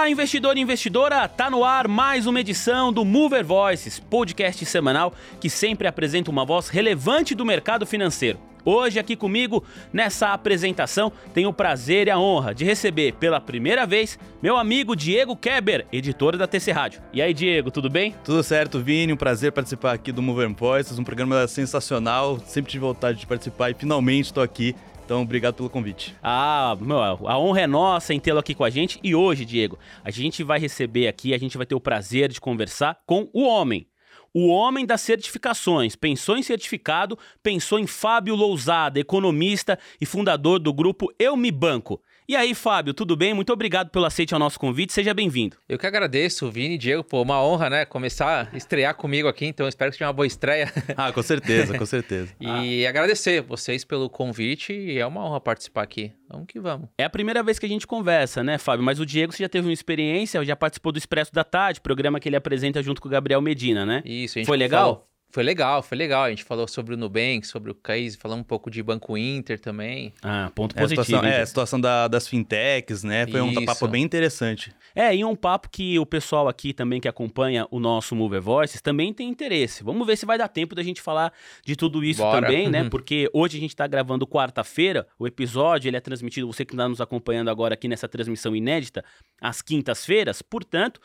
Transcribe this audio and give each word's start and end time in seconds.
Olá, 0.00 0.08
investidor 0.08 0.56
e 0.56 0.60
investidora! 0.62 1.28
Tá 1.28 1.50
no 1.50 1.62
ar 1.62 1.86
mais 1.86 2.26
uma 2.26 2.40
edição 2.40 2.90
do 2.90 3.04
Mover 3.04 3.44
Voices, 3.44 4.00
podcast 4.00 4.64
semanal 4.64 5.12
que 5.38 5.50
sempre 5.50 5.86
apresenta 5.86 6.30
uma 6.30 6.42
voz 6.42 6.70
relevante 6.70 7.34
do 7.34 7.44
mercado 7.44 7.84
financeiro. 7.84 8.38
Hoje 8.64 8.98
aqui 8.98 9.14
comigo, 9.14 9.62
nessa 9.92 10.32
apresentação, 10.32 11.12
tenho 11.34 11.50
o 11.50 11.52
prazer 11.52 12.06
e 12.06 12.10
a 12.10 12.18
honra 12.18 12.54
de 12.54 12.64
receber 12.64 13.12
pela 13.12 13.42
primeira 13.42 13.86
vez 13.86 14.18
meu 14.42 14.56
amigo 14.56 14.96
Diego 14.96 15.36
Keber, 15.36 15.86
editor 15.92 16.34
da 16.38 16.46
TC 16.46 16.72
Rádio. 16.72 17.02
E 17.12 17.20
aí, 17.20 17.34
Diego, 17.34 17.70
tudo 17.70 17.90
bem? 17.90 18.14
Tudo 18.24 18.42
certo, 18.42 18.80
Vini. 18.80 19.12
Um 19.12 19.18
prazer 19.18 19.52
participar 19.52 19.92
aqui 19.92 20.12
do 20.12 20.22
Mover 20.22 20.48
Voices, 20.54 20.98
um 20.98 21.04
programa 21.04 21.46
sensacional. 21.46 22.38
Sempre 22.46 22.70
tive 22.70 22.86
vontade 22.86 23.18
de 23.18 23.26
participar 23.26 23.70
e 23.70 23.74
finalmente 23.74 24.26
estou 24.26 24.42
aqui. 24.42 24.74
Então, 25.10 25.22
obrigado 25.22 25.56
pelo 25.56 25.68
convite. 25.68 26.14
Ah, 26.22 26.78
meu, 26.80 27.02
a 27.02 27.36
honra 27.36 27.62
é 27.62 27.66
nossa 27.66 28.14
em 28.14 28.20
tê-lo 28.20 28.38
aqui 28.38 28.54
com 28.54 28.62
a 28.62 28.70
gente. 28.70 29.00
E 29.02 29.12
hoje, 29.12 29.44
Diego, 29.44 29.76
a 30.04 30.10
gente 30.12 30.44
vai 30.44 30.60
receber 30.60 31.08
aqui, 31.08 31.34
a 31.34 31.38
gente 31.38 31.56
vai 31.56 31.66
ter 31.66 31.74
o 31.74 31.80
prazer 31.80 32.28
de 32.28 32.40
conversar 32.40 32.96
com 33.04 33.28
o 33.32 33.42
homem. 33.42 33.88
O 34.32 34.46
homem 34.46 34.86
das 34.86 35.00
certificações. 35.00 35.96
Pensou 35.96 36.36
em 36.36 36.44
certificado, 36.44 37.18
pensou 37.42 37.80
em 37.80 37.88
Fábio 37.88 38.36
Lousada, 38.36 39.00
economista 39.00 39.76
e 40.00 40.06
fundador 40.06 40.60
do 40.60 40.72
grupo 40.72 41.12
Eu 41.18 41.36
Me 41.36 41.50
Banco. 41.50 42.00
E 42.30 42.36
aí, 42.36 42.54
Fábio, 42.54 42.94
tudo 42.94 43.16
bem? 43.16 43.34
Muito 43.34 43.52
obrigado 43.52 43.90
pelo 43.90 44.04
aceite 44.04 44.32
ao 44.32 44.38
nosso 44.38 44.56
convite. 44.56 44.92
Seja 44.92 45.12
bem-vindo. 45.12 45.56
Eu 45.68 45.76
que 45.76 45.84
agradeço, 45.84 46.48
Vini 46.48 46.76
e 46.76 46.78
Diego. 46.78 47.02
Pô, 47.02 47.20
uma 47.22 47.42
honra, 47.42 47.68
né? 47.68 47.84
Começar 47.84 48.48
a 48.52 48.56
estrear 48.56 48.94
comigo 48.94 49.26
aqui, 49.26 49.46
então 49.46 49.66
espero 49.66 49.90
que 49.90 49.96
seja 49.96 50.06
uma 50.06 50.12
boa 50.12 50.28
estreia. 50.28 50.72
Ah, 50.96 51.10
com 51.10 51.24
certeza, 51.24 51.76
com 51.76 51.82
certeza. 51.86 52.32
e 52.40 52.86
ah. 52.86 52.88
agradecer 52.88 53.42
vocês 53.42 53.84
pelo 53.84 54.08
convite 54.08 54.72
e 54.72 54.96
é 54.96 55.04
uma 55.04 55.26
honra 55.26 55.40
participar 55.40 55.82
aqui. 55.82 56.12
Vamos 56.28 56.46
que 56.46 56.60
vamos. 56.60 56.88
É 56.98 57.02
a 57.02 57.10
primeira 57.10 57.42
vez 57.42 57.58
que 57.58 57.66
a 57.66 57.68
gente 57.68 57.84
conversa, 57.84 58.44
né, 58.44 58.58
Fábio? 58.58 58.84
Mas 58.84 59.00
o 59.00 59.06
Diego 59.06 59.32
você 59.32 59.42
já 59.42 59.48
teve 59.48 59.66
uma 59.66 59.72
experiência, 59.72 60.44
já 60.44 60.54
participou 60.54 60.92
do 60.92 60.98
Expresso 60.98 61.34
da 61.34 61.42
Tarde, 61.42 61.80
programa 61.80 62.20
que 62.20 62.28
ele 62.28 62.36
apresenta 62.36 62.80
junto 62.80 63.02
com 63.02 63.08
o 63.08 63.10
Gabriel 63.10 63.40
Medina, 63.40 63.84
né? 63.84 64.04
Isso, 64.04 64.38
a 64.38 64.40
gente 64.40 64.46
Foi 64.46 64.56
legal? 64.56 64.94
Falou... 64.94 65.10
Foi 65.32 65.44
legal, 65.44 65.82
foi 65.82 65.96
legal. 65.96 66.24
A 66.24 66.30
gente 66.30 66.42
falou 66.42 66.66
sobre 66.66 66.94
o 66.94 66.96
Nubank, 66.96 67.46
sobre 67.46 67.70
o 67.70 67.74
case, 67.74 68.16
falamos 68.16 68.42
um 68.42 68.46
pouco 68.46 68.70
de 68.70 68.82
Banco 68.82 69.16
Inter 69.16 69.60
também. 69.60 70.12
Ah, 70.22 70.50
ponto 70.54 70.74
positivo. 70.74 71.00
É, 71.00 71.02
a 71.02 71.04
situação, 71.04 71.30
é, 71.30 71.42
a 71.42 71.46
situação 71.46 71.80
da, 71.80 72.08
das 72.08 72.26
fintechs, 72.26 73.04
né? 73.04 73.26
Foi 73.26 73.40
Isso. 73.48 73.60
um 73.60 73.64
papo 73.64 73.86
bem 73.86 74.02
interessante. 74.02 74.72
É, 74.94 75.14
e 75.14 75.24
um 75.24 75.36
papo 75.36 75.68
que 75.70 75.98
o 75.98 76.04
pessoal 76.04 76.48
aqui 76.48 76.72
também 76.72 77.00
que 77.00 77.06
acompanha 77.06 77.66
o 77.70 77.78
nosso 77.78 78.16
Mover 78.16 78.42
Voices 78.42 78.80
também 78.80 79.14
tem 79.14 79.28
interesse. 79.28 79.84
Vamos 79.84 80.04
ver 80.04 80.16
se 80.16 80.26
vai 80.26 80.36
dar 80.36 80.48
tempo 80.48 80.74
da 80.74 80.82
gente 80.82 81.00
falar 81.00 81.32
de 81.64 81.76
tudo 81.76 82.04
isso 82.04 82.22
Bora. 82.22 82.46
também, 82.46 82.68
né? 82.68 82.82
Uhum. 82.82 82.90
Porque 82.90 83.30
hoje 83.32 83.56
a 83.56 83.60
gente 83.60 83.70
está 83.70 83.86
gravando 83.86 84.26
quarta-feira, 84.26 85.06
o 85.16 85.26
episódio 85.26 85.88
ele 85.88 85.96
é 85.96 86.00
transmitido, 86.00 86.46
você 86.46 86.64
que 86.64 86.74
está 86.74 86.88
nos 86.88 87.00
acompanhando 87.00 87.50
agora 87.50 87.74
aqui 87.74 87.86
nessa 87.86 88.08
transmissão 88.08 88.56
inédita, 88.56 89.04
às 89.40 89.62
quintas-feiras, 89.62 90.42
portanto... 90.42 91.00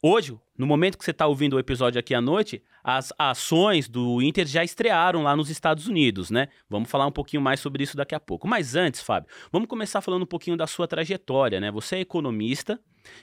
Hoje, 0.00 0.38
no 0.56 0.64
momento 0.64 0.96
que 0.96 1.04
você 1.04 1.10
está 1.10 1.26
ouvindo 1.26 1.56
o 1.56 1.58
episódio 1.58 1.98
aqui 1.98 2.14
à 2.14 2.20
noite, 2.20 2.62
as 2.84 3.12
ações 3.18 3.88
do 3.88 4.22
Inter 4.22 4.46
já 4.46 4.62
estrearam 4.62 5.24
lá 5.24 5.34
nos 5.34 5.50
Estados 5.50 5.88
Unidos, 5.88 6.30
né? 6.30 6.46
Vamos 6.70 6.88
falar 6.88 7.04
um 7.04 7.10
pouquinho 7.10 7.42
mais 7.42 7.58
sobre 7.58 7.82
isso 7.82 7.96
daqui 7.96 8.14
a 8.14 8.20
pouco. 8.20 8.46
Mas 8.46 8.76
antes, 8.76 9.02
Fábio, 9.02 9.28
vamos 9.50 9.68
começar 9.68 10.00
falando 10.00 10.22
um 10.22 10.26
pouquinho 10.26 10.56
da 10.56 10.68
sua 10.68 10.86
trajetória, 10.86 11.58
né? 11.58 11.72
Você 11.72 11.96
é 11.96 12.00
economista. 12.00 12.78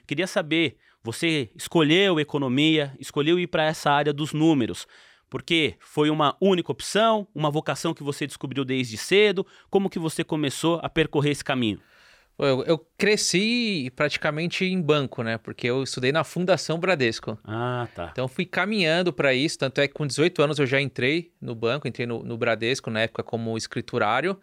Queria 0.05 0.27
saber, 0.27 0.75
você 1.01 1.49
escolheu 1.55 2.19
economia, 2.19 2.93
escolheu 2.99 3.39
ir 3.39 3.47
para 3.47 3.63
essa 3.63 3.89
área 3.89 4.11
dos 4.11 4.33
números. 4.33 4.85
Porque 5.29 5.77
foi 5.79 6.09
uma 6.09 6.35
única 6.41 6.73
opção, 6.73 7.25
uma 7.33 7.49
vocação 7.49 7.93
que 7.93 8.03
você 8.03 8.27
descobriu 8.27 8.65
desde 8.65 8.97
cedo? 8.97 9.47
Como 9.69 9.89
que 9.89 9.97
você 9.97 10.25
começou 10.25 10.81
a 10.83 10.89
percorrer 10.89 11.31
esse 11.31 11.43
caminho? 11.43 11.79
Eu, 12.37 12.63
eu, 12.63 12.77
cresci 12.97 13.91
praticamente 13.95 14.65
em 14.65 14.81
banco, 14.81 15.23
né? 15.23 15.37
Porque 15.37 15.67
eu 15.67 15.83
estudei 15.83 16.11
na 16.11 16.23
Fundação 16.23 16.77
Bradesco. 16.77 17.39
Ah, 17.45 17.87
tá. 17.95 18.09
Então 18.11 18.27
fui 18.27 18.45
caminhando 18.45 19.13
para 19.13 19.33
isso. 19.33 19.57
Tanto 19.57 19.79
é 19.79 19.87
que 19.87 19.93
com 19.93 20.05
18 20.05 20.41
anos 20.41 20.59
eu 20.59 20.65
já 20.65 20.81
entrei 20.81 21.31
no 21.39 21.55
banco, 21.55 21.87
entrei 21.87 22.05
no, 22.05 22.23
no 22.23 22.37
Bradesco 22.37 22.89
na 22.89 23.01
época 23.01 23.23
como 23.23 23.57
escriturário. 23.57 24.37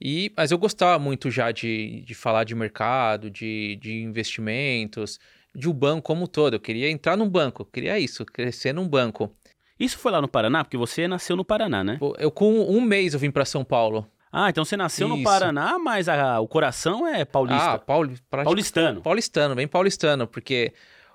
E, 0.00 0.32
mas 0.36 0.50
eu 0.50 0.58
gostava 0.58 1.02
muito 1.02 1.30
já 1.30 1.50
de, 1.50 2.02
de 2.02 2.14
falar 2.14 2.44
de 2.44 2.54
mercado, 2.54 3.30
de, 3.30 3.76
de 3.76 4.02
investimentos, 4.02 5.18
de 5.54 5.68
o 5.68 5.72
um 5.72 5.74
banco 5.74 6.02
como 6.02 6.24
um 6.24 6.26
todo. 6.26 6.54
Eu 6.54 6.60
queria 6.60 6.90
entrar 6.90 7.16
num 7.16 7.28
banco, 7.28 7.62
eu 7.62 7.66
queria 7.66 7.98
isso, 7.98 8.24
crescer 8.24 8.72
num 8.72 8.86
banco. 8.86 9.34
Isso 9.80 9.98
foi 9.98 10.12
lá 10.12 10.20
no 10.20 10.28
Paraná? 10.28 10.64
Porque 10.64 10.76
você 10.76 11.08
nasceu 11.08 11.36
no 11.36 11.44
Paraná, 11.44 11.82
né? 11.82 11.98
Eu 12.18 12.30
com 12.30 12.60
um 12.60 12.80
mês 12.80 13.14
eu 13.14 13.20
vim 13.20 13.30
para 13.30 13.44
São 13.44 13.64
Paulo. 13.64 14.06
Ah, 14.38 14.50
então 14.50 14.66
você 14.66 14.76
nasceu 14.76 15.08
Isso. 15.08 15.16
no 15.16 15.22
Paraná, 15.22 15.78
mas 15.78 16.10
a, 16.10 16.38
o 16.40 16.46
coração 16.46 17.06
é 17.06 17.24
paulista. 17.24 17.72
Ah, 17.72 17.78
Pauli, 17.78 18.18
paulistano. 18.28 19.00
Paulistano, 19.00 19.54
bem 19.54 19.66
paulistano, 19.66 20.26
porque 20.26 20.74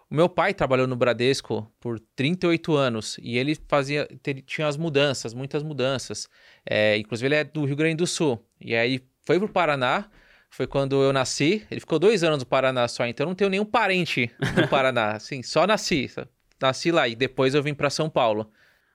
o 0.09 0.15
meu 0.15 0.27
pai 0.27 0.55
trabalhou 0.55 0.87
no 0.87 0.95
Bradesco 0.95 1.71
por 1.79 1.99
38 2.15 2.75
anos 2.75 3.19
e 3.21 3.37
ele 3.37 3.55
fazia, 3.67 4.09
tinha 4.47 4.65
as 4.65 4.75
mudanças, 4.75 5.35
muitas 5.35 5.61
mudanças. 5.61 6.27
É, 6.67 6.97
inclusive 6.97 7.27
ele 7.27 7.35
é 7.35 7.43
do 7.43 7.63
Rio 7.63 7.75
Grande 7.75 7.97
do 7.97 8.07
Sul. 8.07 8.43
E 8.59 8.75
aí 8.75 8.99
foi 9.23 9.37
pro 9.37 9.47
Paraná, 9.47 10.05
foi 10.49 10.65
quando 10.65 10.99
eu 11.03 11.13
nasci. 11.13 11.63
Ele 11.69 11.79
ficou 11.79 11.99
dois 11.99 12.23
anos 12.23 12.39
no 12.39 12.45
Paraná 12.47 12.87
só, 12.87 13.05
então 13.05 13.25
eu 13.25 13.27
não 13.27 13.35
tenho 13.35 13.51
nenhum 13.51 13.65
parente 13.65 14.31
no 14.55 14.65
Paraná. 14.67 15.11
assim, 15.11 15.43
só 15.43 15.67
nasci. 15.67 16.11
Nasci 16.59 16.91
lá 16.91 17.07
e 17.07 17.15
depois 17.15 17.53
eu 17.53 17.61
vim 17.61 17.75
para 17.75 17.91
São 17.91 18.09
Paulo. 18.09 18.51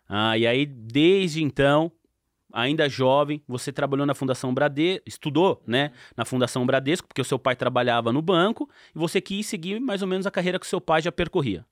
Ah, 0.09 0.37
e 0.37 0.49
aí 0.49 0.67
desde 0.67 1.45
então 1.45 1.93
ainda 2.57 2.89
jovem, 2.89 3.43
você 3.47 3.71
trabalhou 3.71 4.07
na 4.07 4.15
Fundação 4.15 4.55
Bradesco, 4.55 5.03
estudou, 5.07 5.63
né, 5.67 5.93
na 6.17 6.25
Fundação 6.25 6.65
Bradesco, 6.65 7.07
porque 7.07 7.21
o 7.21 7.25
seu 7.25 7.39
pai 7.39 7.55
trabalhava 7.55 8.13
no 8.13 8.23
banco, 8.23 8.69
e 8.95 8.99
você 8.99 9.21
quis 9.21 9.47
seguir 9.47 9.79
mais 9.79 10.01
ou 10.01 10.09
menos 10.09 10.27
a 10.27 10.31
carreira 10.31 10.59
que 10.59 10.65
o 10.65 10.69
seu 10.69 10.81
pai 10.81 11.03
já 11.03 11.13
percorria. 11.13 11.67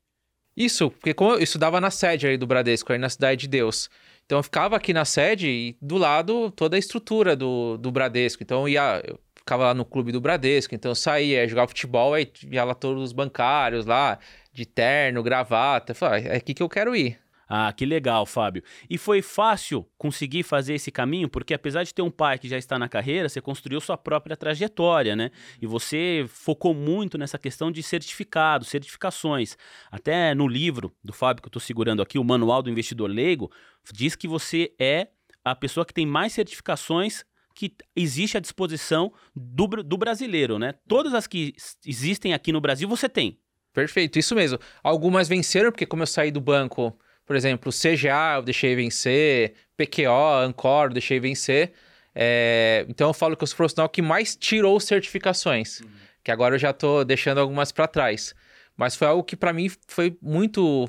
Isso, 0.54 0.90
porque 0.90 1.14
como 1.14 1.32
eu 1.32 1.42
estudava 1.42 1.80
na 1.80 1.90
sede 1.90 2.26
aí 2.26 2.36
do 2.36 2.46
Bradesco, 2.46 2.92
aí 2.92 2.98
na 2.98 3.08
Cidade 3.08 3.40
de 3.40 3.48
Deus. 3.48 3.88
Então 4.26 4.38
eu 4.38 4.42
ficava 4.42 4.76
aqui 4.76 4.92
na 4.92 5.04
sede 5.04 5.48
e 5.48 5.76
do 5.80 5.96
lado 5.96 6.50
toda 6.52 6.76
a 6.76 6.78
estrutura 6.78 7.34
do, 7.34 7.76
do 7.78 7.90
Bradesco. 7.90 8.42
Então 8.42 8.60
eu 8.60 8.68
ia, 8.68 9.02
eu 9.04 9.18
ficava 9.34 9.64
lá 9.64 9.74
no 9.74 9.84
clube 9.84 10.12
do 10.12 10.20
Bradesco, 10.20 10.74
então 10.74 10.92
eu 10.92 10.94
saía, 10.94 11.48
jogava 11.48 11.68
futebol, 11.68 12.14
aí 12.14 12.30
ia 12.50 12.62
lá 12.62 12.74
todos 12.74 13.02
os 13.02 13.12
bancários 13.12 13.84
lá, 13.84 14.18
de 14.52 14.64
terno, 14.64 15.22
gravata. 15.22 15.92
Eu 15.92 15.96
falei, 15.96 16.28
ah, 16.28 16.34
é 16.34 16.36
aqui 16.36 16.54
que 16.54 16.62
eu 16.62 16.68
quero 16.68 16.94
ir. 16.94 17.18
Ah, 17.48 17.72
que 17.72 17.84
legal, 17.84 18.24
Fábio. 18.26 18.62
E 18.88 18.96
foi 18.96 19.20
fácil 19.22 19.86
conseguir 19.98 20.42
fazer 20.42 20.74
esse 20.74 20.90
caminho, 20.90 21.28
porque 21.28 21.54
apesar 21.54 21.82
de 21.82 21.92
ter 21.92 22.02
um 22.02 22.10
pai 22.10 22.38
que 22.38 22.48
já 22.48 22.56
está 22.56 22.78
na 22.78 22.88
carreira, 22.88 23.28
você 23.28 23.40
construiu 23.40 23.80
sua 23.80 23.96
própria 23.96 24.36
trajetória, 24.36 25.14
né? 25.14 25.30
E 25.60 25.66
você 25.66 26.24
focou 26.28 26.74
muito 26.74 27.18
nessa 27.18 27.38
questão 27.38 27.70
de 27.70 27.82
certificados, 27.82 28.68
certificações. 28.68 29.56
Até 29.90 30.34
no 30.34 30.48
livro 30.48 30.94
do 31.02 31.12
Fábio 31.12 31.42
que 31.42 31.46
eu 31.46 31.50
estou 31.50 31.60
segurando 31.60 32.02
aqui, 32.02 32.18
o 32.18 32.24
Manual 32.24 32.62
do 32.62 32.70
Investidor 32.70 33.10
Leigo, 33.10 33.50
diz 33.92 34.16
que 34.16 34.26
você 34.26 34.72
é 34.78 35.08
a 35.44 35.54
pessoa 35.54 35.84
que 35.84 35.92
tem 35.92 36.06
mais 36.06 36.32
certificações 36.32 37.24
que 37.54 37.72
existe 37.94 38.36
à 38.36 38.40
disposição 38.40 39.12
do, 39.34 39.66
do 39.66 39.96
brasileiro, 39.96 40.58
né? 40.58 40.74
Todas 40.88 41.14
as 41.14 41.26
que 41.26 41.54
existem 41.86 42.34
aqui 42.34 42.50
no 42.50 42.60
Brasil 42.60 42.88
você 42.88 43.08
tem. 43.08 43.38
Perfeito, 43.72 44.18
isso 44.18 44.34
mesmo. 44.34 44.58
Algumas 44.82 45.28
venceram, 45.28 45.70
porque 45.70 45.86
como 45.86 46.02
eu 46.02 46.06
saí 46.06 46.30
do 46.30 46.40
banco 46.40 46.96
por 47.26 47.36
exemplo, 47.36 47.72
CGA 47.72 48.36
eu 48.36 48.42
deixei 48.42 48.74
vencer, 48.74 49.54
PQO, 49.76 50.42
Ancor 50.42 50.86
eu 50.86 50.92
deixei 50.92 51.18
vencer. 51.18 51.72
É, 52.14 52.86
então 52.88 53.08
eu 53.08 53.14
falo 53.14 53.36
que 53.36 53.42
eu 53.42 53.46
sou 53.46 53.54
o 53.54 53.56
profissional 53.56 53.88
que 53.88 54.00
mais 54.00 54.36
tirou 54.36 54.78
certificações, 54.78 55.80
uhum. 55.80 55.88
que 56.22 56.30
agora 56.30 56.54
eu 56.54 56.58
já 56.58 56.70
estou 56.70 57.04
deixando 57.04 57.38
algumas 57.38 57.72
para 57.72 57.88
trás. 57.88 58.34
Mas 58.76 58.94
foi 58.94 59.08
algo 59.08 59.24
que 59.24 59.36
para 59.36 59.52
mim 59.52 59.70
foi 59.88 60.16
muito. 60.20 60.88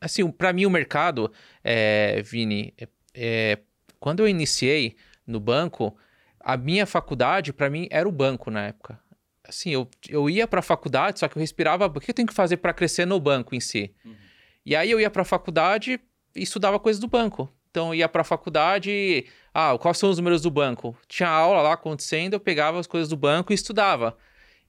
Assim, 0.00 0.28
para 0.30 0.52
mim 0.52 0.66
o 0.66 0.70
mercado, 0.70 1.32
é, 1.62 2.20
Vini, 2.22 2.74
é, 2.78 2.88
é, 3.14 3.58
quando 4.00 4.20
eu 4.20 4.28
iniciei 4.28 4.96
no 5.26 5.38
banco, 5.38 5.96
a 6.40 6.56
minha 6.56 6.86
faculdade 6.86 7.52
para 7.52 7.70
mim 7.70 7.88
era 7.90 8.08
o 8.08 8.12
banco 8.12 8.50
na 8.50 8.66
época. 8.66 8.98
Assim, 9.46 9.70
eu, 9.70 9.88
eu 10.08 10.28
ia 10.28 10.46
para 10.46 10.60
a 10.60 10.62
faculdade, 10.62 11.20
só 11.20 11.28
que 11.28 11.36
eu 11.36 11.40
respirava. 11.40 11.86
O 11.86 12.00
que 12.00 12.10
eu 12.10 12.14
tenho 12.14 12.28
que 12.28 12.34
fazer 12.34 12.56
para 12.56 12.72
crescer 12.72 13.06
no 13.06 13.20
banco 13.20 13.54
em 13.54 13.60
si? 13.60 13.94
Uhum. 14.04 14.14
E 14.64 14.74
aí 14.74 14.90
eu 14.90 15.00
ia 15.00 15.10
para 15.10 15.22
a 15.22 15.24
faculdade 15.24 16.00
e 16.34 16.42
estudava 16.42 16.78
coisas 16.78 17.00
do 17.00 17.06
banco. 17.06 17.48
Então 17.70 17.88
eu 17.88 17.94
ia 17.96 18.08
para 18.08 18.22
a 18.22 18.24
faculdade, 18.24 19.26
ah, 19.52 19.76
quais 19.78 19.98
são 19.98 20.08
os 20.08 20.16
números 20.16 20.42
do 20.42 20.50
banco? 20.50 20.96
Tinha 21.08 21.28
aula 21.28 21.60
lá 21.60 21.72
acontecendo, 21.72 22.34
eu 22.34 22.40
pegava 22.40 22.78
as 22.78 22.86
coisas 22.86 23.08
do 23.08 23.16
banco 23.16 23.52
e 23.52 23.54
estudava. 23.54 24.16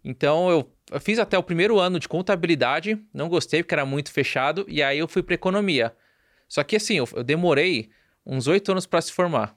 Então 0.03 0.49
eu, 0.49 0.71
eu 0.91 0.99
fiz 0.99 1.19
até 1.19 1.37
o 1.37 1.43
primeiro 1.43 1.79
ano 1.79 1.99
de 1.99 2.07
contabilidade, 2.07 2.99
não 3.13 3.29
gostei 3.29 3.61
porque 3.61 3.75
era 3.75 3.85
muito 3.85 4.11
fechado, 4.11 4.65
e 4.67 4.81
aí 4.81 4.99
eu 4.99 5.07
fui 5.07 5.23
para 5.23 5.35
economia. 5.35 5.95
Só 6.47 6.63
que 6.63 6.75
assim, 6.75 6.95
eu, 6.95 7.07
eu 7.13 7.23
demorei 7.23 7.89
uns 8.25 8.47
oito 8.47 8.71
anos 8.71 8.85
para 8.85 9.01
se 9.01 9.11
formar. 9.11 9.55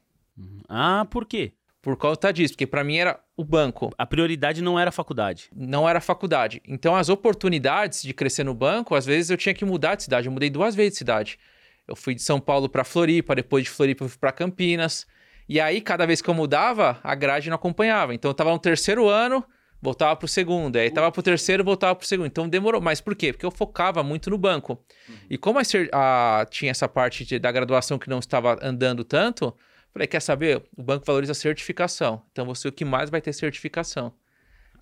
Ah, 0.69 1.06
por 1.11 1.25
quê? 1.26 1.52
Por 1.80 1.96
conta 1.96 2.32
disso, 2.32 2.54
porque 2.54 2.66
para 2.66 2.82
mim 2.82 2.96
era 2.96 3.20
o 3.36 3.44
banco. 3.44 3.92
A 3.96 4.04
prioridade 4.04 4.60
não 4.60 4.78
era 4.78 4.88
a 4.88 4.92
faculdade. 4.92 5.48
Não 5.54 5.88
era 5.88 5.98
a 5.98 6.02
faculdade. 6.02 6.60
Então 6.66 6.96
as 6.96 7.08
oportunidades 7.08 8.02
de 8.02 8.12
crescer 8.12 8.44
no 8.44 8.52
banco, 8.52 8.94
às 8.96 9.06
vezes 9.06 9.30
eu 9.30 9.36
tinha 9.36 9.54
que 9.54 9.64
mudar 9.64 9.94
de 9.94 10.02
cidade. 10.02 10.26
Eu 10.26 10.32
mudei 10.32 10.50
duas 10.50 10.75
vezes 10.75 10.94
de 10.94 10.98
cidade. 10.98 11.38
Eu 11.86 11.94
fui 11.94 12.14
de 12.14 12.22
São 12.22 12.40
Paulo 12.40 12.69
para 12.69 12.84
Floripa, 12.84 13.34
depois 13.34 13.64
de 13.64 13.70
Floripa 13.70 14.04
eu 14.04 14.08
fui 14.08 14.19
para 14.19 14.32
Campinas. 14.32 15.06
E 15.48 15.60
aí 15.60 15.80
cada 15.80 16.04
vez 16.04 16.20
que 16.20 16.28
eu 16.28 16.34
mudava, 16.34 16.98
a 17.02 17.14
grade 17.14 17.48
não 17.48 17.54
acompanhava. 17.54 18.12
Então 18.12 18.28
eu 18.28 18.32
estava 18.32 18.50
no 18.50 18.58
terceiro 18.58 19.08
ano, 19.08 19.44
voltava 19.80 20.16
pro 20.16 20.26
segundo. 20.26 20.76
Aí 20.76 20.90
tava 20.90 21.12
pro 21.12 21.22
terceiro, 21.22 21.62
voltava 21.62 21.94
pro 21.94 22.06
segundo. 22.06 22.26
Então 22.26 22.48
demorou. 22.48 22.80
Mas 22.80 23.00
por 23.00 23.14
quê? 23.14 23.32
Porque 23.32 23.46
eu 23.46 23.52
focava 23.52 24.02
muito 24.02 24.30
no 24.30 24.36
banco. 24.36 24.84
Uhum. 25.08 25.14
E 25.30 25.38
como 25.38 25.60
a, 25.60 25.62
a, 25.92 26.44
tinha 26.46 26.72
essa 26.72 26.88
parte 26.88 27.25
de, 27.25 27.38
da 27.38 27.52
graduação 27.52 28.00
que 28.00 28.10
não 28.10 28.19
estava 28.19 28.58
andando 28.60 29.04
tanto, 29.04 29.54
falei, 29.93 30.06
quer 30.06 30.20
saber? 30.20 30.62
O 30.76 30.82
banco 30.82 31.05
valoriza 31.05 31.35
certificação. 31.35 32.23
Então 32.32 32.44
você 32.44 32.69
o 32.69 32.73
que 32.73 32.85
mais 32.85 33.11
vai 33.11 33.20
ter 33.20 33.32
certificação. 33.32 34.12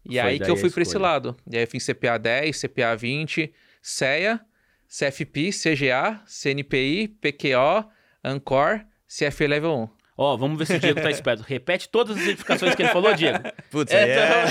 E 0.04 0.20
Foi 0.20 0.30
aí 0.30 0.38
que 0.38 0.50
eu 0.50 0.56
fui 0.56 0.70
para 0.70 0.82
esse 0.82 0.96
lado. 0.96 1.36
E 1.50 1.56
aí 1.56 1.64
eu 1.64 1.68
fiz 1.68 1.84
CPA 1.84 2.18
10, 2.18 2.60
CPA 2.60 2.96
20, 2.96 3.52
CEA, 3.82 4.40
CFP, 4.88 5.50
CGA, 5.50 6.22
CNPI, 6.26 7.08
PQO, 7.08 7.90
Ancor, 8.22 8.84
CFE 9.06 9.46
Level 9.46 9.72
1. 9.72 9.88
Ó, 10.18 10.32
oh, 10.32 10.38
vamos 10.38 10.58
ver 10.58 10.64
se 10.64 10.74
o 10.74 10.80
Diego 10.80 11.00
tá 11.02 11.10
esperto. 11.10 11.42
Repete 11.46 11.90
todas 11.90 12.16
as 12.16 12.22
certificações 12.22 12.74
que 12.74 12.82
ele 12.82 12.88
falou, 12.88 13.12
Diego. 13.12 13.38
Putz, 13.70 13.92
é, 13.92 14.12
é... 14.12 14.44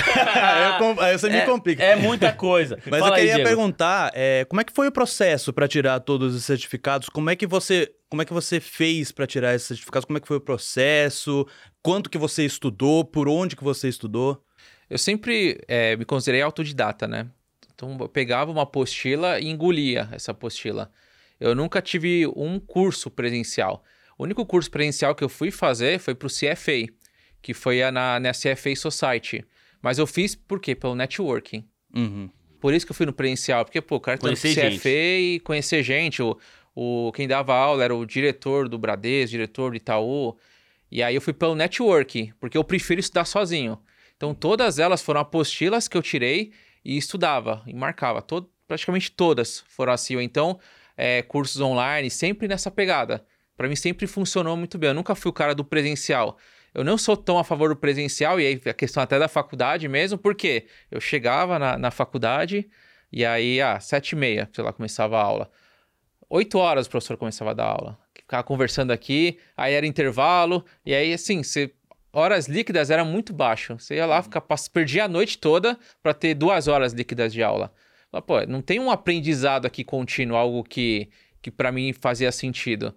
Então... 0.76 0.96
aí 1.04 1.18
você 1.18 1.28
me 1.28 1.38
é, 1.38 1.46
complica. 1.46 1.84
É 1.84 1.96
muita 1.96 2.32
coisa. 2.32 2.78
Mas 2.86 3.00
Fala 3.00 3.16
eu 3.16 3.20
queria 3.20 3.36
aí, 3.38 3.44
perguntar, 3.44 4.12
é, 4.14 4.46
como 4.46 4.62
é 4.62 4.64
que 4.64 4.72
foi 4.72 4.88
o 4.88 4.92
processo 4.92 5.52
para 5.52 5.68
tirar 5.68 6.00
todos 6.02 6.36
os 6.36 6.46
certificados? 6.46 7.10
Como 7.10 7.32
é 7.32 7.36
que 7.36 7.48
você, 7.48 7.92
como 8.10 8.22
é 8.22 8.26
que 8.26 8.34
você 8.34 8.60
fez 8.60 9.12
para 9.12 9.26
tirar 9.26 9.56
esses 9.56 9.68
certificados? 9.68 10.06
Como 10.06 10.18
é 10.18 10.22
que 10.22 10.28
foi 10.28 10.38
o 10.38 10.42
processo? 10.42 11.48
Quanto 11.82 12.12
que 12.12 12.18
você 12.20 12.46
estudou? 12.46 13.04
Por 13.04 13.28
onde 13.28 13.56
que 13.56 13.64
você 13.64 13.90
estudou? 13.90 14.40
Eu 14.88 15.00
sempre 15.00 15.60
é, 15.68 15.96
me 15.96 16.06
considerei 16.06 16.44
autodidata, 16.44 17.08
né? 17.08 17.26
Então 17.74 17.98
eu 18.00 18.08
pegava 18.08 18.52
uma 18.52 18.62
apostila 18.62 19.40
e 19.40 19.48
engolia 19.48 20.08
essa 20.12 20.32
apostila. 20.32 20.92
Eu 21.40 21.56
nunca 21.56 21.82
tive 21.82 22.28
um 22.28 22.60
curso 22.60 23.10
presencial. 23.10 23.84
O 24.18 24.24
único 24.24 24.46
curso 24.46 24.72
presencial 24.72 25.14
que 25.14 25.24
eu 25.24 25.30
fui 25.30 25.52
fazer 25.52 26.00
foi 26.00 26.16
para 26.16 26.28
o 26.28 26.30
CFA, 26.30 26.92
que 27.42 27.54
foi 27.54 27.80
na, 27.92 28.20
na 28.20 28.32
CFA 28.32 28.76
Society. 28.76 29.46
Mas 29.82 29.98
eu 29.98 30.08
fiz 30.08 30.36
por 30.36 30.60
quê? 30.60 30.74
Pelo 30.74 30.96
networking. 30.96 31.68
Uhum. 31.94 32.30
Por 32.60 32.74
isso 32.74 32.86
que 32.86 32.92
eu 32.92 32.96
fui 32.96 33.06
no 33.06 33.14
presencial. 33.14 33.66
Porque, 33.66 33.82
pô, 33.82 33.98
o 33.98 34.00
cara 34.00 34.18
tá 34.18 34.28
no 34.28 34.36
CFA 34.36 34.90
e 34.90 35.40
conhecer 35.42 35.84
gente. 35.84 36.22
O, 36.22 36.38
o, 36.74 37.12
quem 37.12 37.28
dava 37.28 37.54
aula 37.54 37.84
era 37.84 37.94
o 37.94 38.06
diretor 38.06 38.70
do 38.70 38.80
Bradesco, 38.80 39.32
diretor 39.32 39.72
do 39.72 39.78
Itaú. 39.78 40.38
E 40.90 41.04
aí 41.04 41.14
eu 41.14 41.22
fui 41.22 41.34
pelo 41.34 41.56
networking, 41.56 42.32
porque 42.40 42.58
eu 42.58 42.64
prefiro 42.64 43.00
estudar 43.00 43.26
sozinho. 43.26 43.78
Então 44.16 44.34
todas 44.34 44.80
elas 44.80 45.02
foram 45.02 45.20
apostilas 45.20 45.88
que 45.88 45.98
eu 45.98 46.02
tirei 46.02 46.54
e 46.84 46.98
estudava 46.98 47.62
e 47.68 47.74
marcava. 47.74 48.22
Todo, 48.22 48.50
praticamente 48.68 49.12
todas 49.12 49.64
foram 49.68 49.92
assim. 49.92 50.16
Ou 50.16 50.22
então, 50.22 50.58
é, 50.96 51.22
cursos 51.22 51.60
online, 51.60 52.10
sempre 52.10 52.48
nessa 52.48 52.72
pegada 52.72 53.26
para 53.58 53.68
mim 53.68 53.76
sempre 53.76 54.08
funcionou 54.08 54.56
muito 54.58 54.78
bem. 54.78 54.90
Eu 54.90 54.94
nunca 54.94 55.16
fui 55.16 55.30
o 55.30 55.34
cara 55.34 55.56
do 55.56 55.64
presencial. 55.64 56.38
Eu 56.74 56.84
não 56.84 56.98
sou 56.98 57.16
tão 57.16 57.40
a 57.40 57.44
favor 57.44 57.70
do 57.70 57.76
presencial, 57.76 58.40
e 58.40 58.46
aí 58.46 58.62
a 58.66 58.74
questão 58.74 59.02
até 59.02 59.18
da 59.18 59.30
faculdade 59.30 59.88
mesmo, 59.88 60.18
porque 60.18 60.66
eu 60.92 61.00
chegava 61.00 61.58
na, 61.58 61.78
na 61.78 61.90
faculdade 61.90 62.70
e 63.12 63.24
aí, 63.26 63.62
ah, 63.62 63.80
sete 63.80 64.12
e 64.12 64.16
meia, 64.18 64.50
sei 64.52 64.62
lá, 64.62 64.74
começava 64.74 65.18
a 65.18 65.22
aula. 65.22 65.50
Oito 66.30 66.58
horas 66.58 66.86
o 66.86 66.90
professor 66.90 67.16
começava 67.16 67.52
a 67.52 67.54
dar 67.54 67.68
aula. 67.68 67.98
Ficava 68.14 68.44
conversando 68.44 68.92
aqui, 68.92 69.40
aí 69.56 69.74
era 69.74 69.86
intervalo, 69.86 70.66
e 70.86 70.94
aí, 70.94 71.14
assim, 71.14 71.44
você, 71.44 71.72
horas 72.12 72.48
líquidas 72.48 72.90
era 72.90 73.06
muito 73.06 73.32
baixo. 73.32 73.80
Você 73.80 73.96
ia 73.96 74.06
lá, 74.06 74.22
ficar, 74.22 74.42
perdia 74.74 75.06
a 75.06 75.08
noite 75.08 75.38
toda 75.38 75.78
para 76.04 76.14
ter 76.14 76.34
duas 76.34 76.68
horas 76.68 76.92
líquidas 76.92 77.32
de 77.32 77.42
aula. 77.42 77.72
Pô, 78.26 78.42
não 78.46 78.62
tem 78.62 78.80
um 78.80 78.92
aprendizado 78.92 79.66
aqui 79.66 79.84
contínuo, 79.84 80.36
algo 80.36 80.64
que, 80.64 81.10
que 81.42 81.52
para 81.52 81.72
mim 81.72 81.94
fazia 81.94 82.32
sentido. 82.32 82.94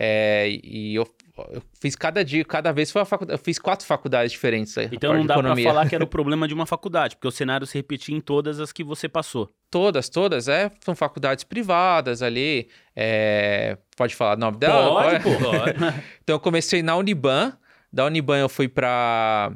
É, 0.00 0.48
e 0.62 0.94
eu, 0.94 1.08
eu, 1.50 1.60
fiz 1.80 1.96
cada 1.96 2.24
dia, 2.24 2.44
cada 2.44 2.70
vez 2.70 2.88
foi 2.88 3.00
uma 3.00 3.06
faculdade. 3.06 3.40
Eu 3.40 3.44
fiz 3.44 3.58
quatro 3.58 3.84
faculdades 3.84 4.30
diferentes. 4.30 4.76
Então 4.92 5.12
não 5.12 5.26
dá 5.26 5.36
para 5.36 5.56
falar 5.56 5.88
que 5.88 5.94
era 5.96 6.04
o 6.04 6.06
problema 6.08 6.46
de 6.46 6.54
uma 6.54 6.66
faculdade, 6.66 7.16
porque 7.16 7.26
o 7.26 7.32
cenário 7.32 7.66
se 7.66 7.76
repetia 7.76 8.16
em 8.16 8.20
todas 8.20 8.60
as 8.60 8.70
que 8.70 8.84
você 8.84 9.08
passou. 9.08 9.50
Todas, 9.68 10.08
todas, 10.08 10.46
é. 10.46 10.70
São 10.84 10.94
faculdades 10.94 11.42
privadas 11.42 12.22
ali. 12.22 12.68
É, 12.94 13.76
pode 13.96 14.14
falar 14.14 14.36
o 14.36 14.40
nome 14.40 14.58
dela? 14.58 15.02
Pode, 15.02 15.24
pô. 15.24 15.30
Pode. 15.30 15.74
então 16.22 16.36
eu 16.36 16.40
comecei 16.40 16.80
na 16.80 16.94
Uniban. 16.94 17.58
Da 17.92 18.04
Uniban 18.04 18.38
eu 18.38 18.48
fui 18.48 18.68
para 18.68 19.50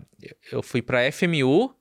eu 0.51 0.61
fui 0.61 0.83
para 0.83 1.11
FMU. 1.13 1.73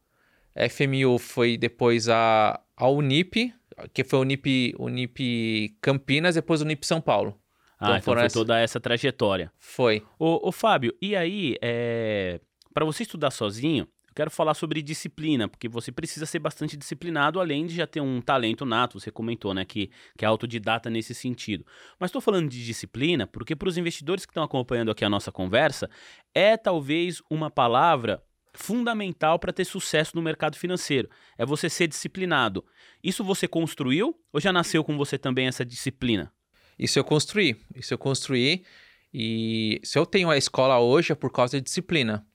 FMU 0.69 1.17
foi 1.17 1.57
depois 1.57 2.09
a, 2.09 2.59
a 2.77 2.87
Unip, 2.89 3.51
que 3.91 4.03
foi 4.03 4.19
Unip, 4.19 4.75
Unip 4.77 5.75
Campinas, 5.81 6.35
depois 6.35 6.61
Unip 6.61 6.85
São 6.85 7.01
Paulo. 7.01 7.41
Ah, 7.81 7.98
então, 7.98 7.98
então 7.98 8.13
foi 8.13 8.25
essa... 8.25 8.39
toda 8.39 8.60
essa 8.60 8.80
trajetória. 8.80 9.51
Foi. 9.57 10.04
Ô, 10.19 10.48
ô 10.48 10.51
Fábio, 10.51 10.95
e 11.01 11.16
aí, 11.16 11.56
é... 11.62 12.39
para 12.72 12.86
você 12.86 13.01
estudar 13.01 13.31
sozinho, 13.31 13.88
eu 14.07 14.13
quero 14.13 14.30
falar 14.30 14.54
sobre 14.54 14.81
disciplina, 14.81 15.48
porque 15.48 15.68
você 15.68 15.92
precisa 15.92 16.25
ser 16.25 16.38
bastante 16.38 16.78
disciplinado, 16.78 17.39
além 17.39 17.66
de 17.66 17.74
já 17.74 17.88
ter 17.88 18.01
um 18.01 18.22
talento 18.22 18.66
nato, 18.66 19.00
você 19.00 19.10
comentou, 19.10 19.54
né, 19.54 19.66
que, 19.66 19.89
que 20.18 20.24
é 20.24 20.28
autodidata 20.28 20.89
nesse 20.89 21.16
sentido. 21.16 21.66
Mas 22.00 22.10
estou 22.10 22.22
falando 22.22 22.48
de 22.48 22.63
disciplina 22.63 23.25
porque 23.25 23.56
para 23.56 23.68
os 23.68 23.78
investidores 23.78 24.25
que 24.25 24.31
estão 24.31 24.44
acompanhando 24.44 24.92
aqui 24.92 25.04
a 25.04 25.10
nossa 25.10 25.31
conversa, 25.31 25.89
é 26.36 26.56
talvez 26.57 27.22
uma 27.30 27.50
palavra 27.50 28.22
fundamental 28.54 29.39
para 29.39 29.54
ter 29.54 29.66
sucesso 29.66 30.16
no 30.16 30.22
mercado 30.22 30.57
financeiro. 30.57 31.10
É 31.38 31.45
você 31.45 31.69
ser 31.69 31.88
disciplinado. 31.88 32.66
Isso 33.04 33.24
você 33.24 33.48
construiu 33.48 34.16
ou 34.31 34.39
já 34.39 34.51
nasceu 34.51 34.83
com 34.83 34.98
você 34.98 35.18
também 35.18 35.48
essa 35.48 35.66
disciplina? 35.66 36.31
Isso 36.81 36.98
eu 36.98 37.04
construí. 37.04 37.56
Isso 37.75 37.94
eu 37.94 37.98
construí. 37.98 38.63
E 39.13 39.80
se 39.83 40.00
eu 40.00 40.06
tenho 40.06 40.31
a 40.31 40.38
escola 40.38 40.80
hoje 40.80 41.12
é 41.12 41.16
por 41.16 41.31
causa 41.31 41.57
de 41.57 41.63
disciplina. 41.63 42.25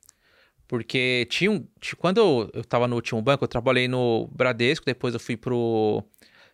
Porque 0.68 1.26
tinha 1.28 1.50
um, 1.50 1.66
quando 1.98 2.18
eu 2.18 2.60
estava 2.60 2.86
no 2.86 2.94
último 2.94 3.20
banco, 3.20 3.42
eu 3.42 3.48
trabalhei 3.48 3.88
no 3.88 4.28
Bradesco, 4.32 4.86
depois 4.86 5.14
eu 5.14 5.20
fui 5.20 5.36
pro 5.36 6.04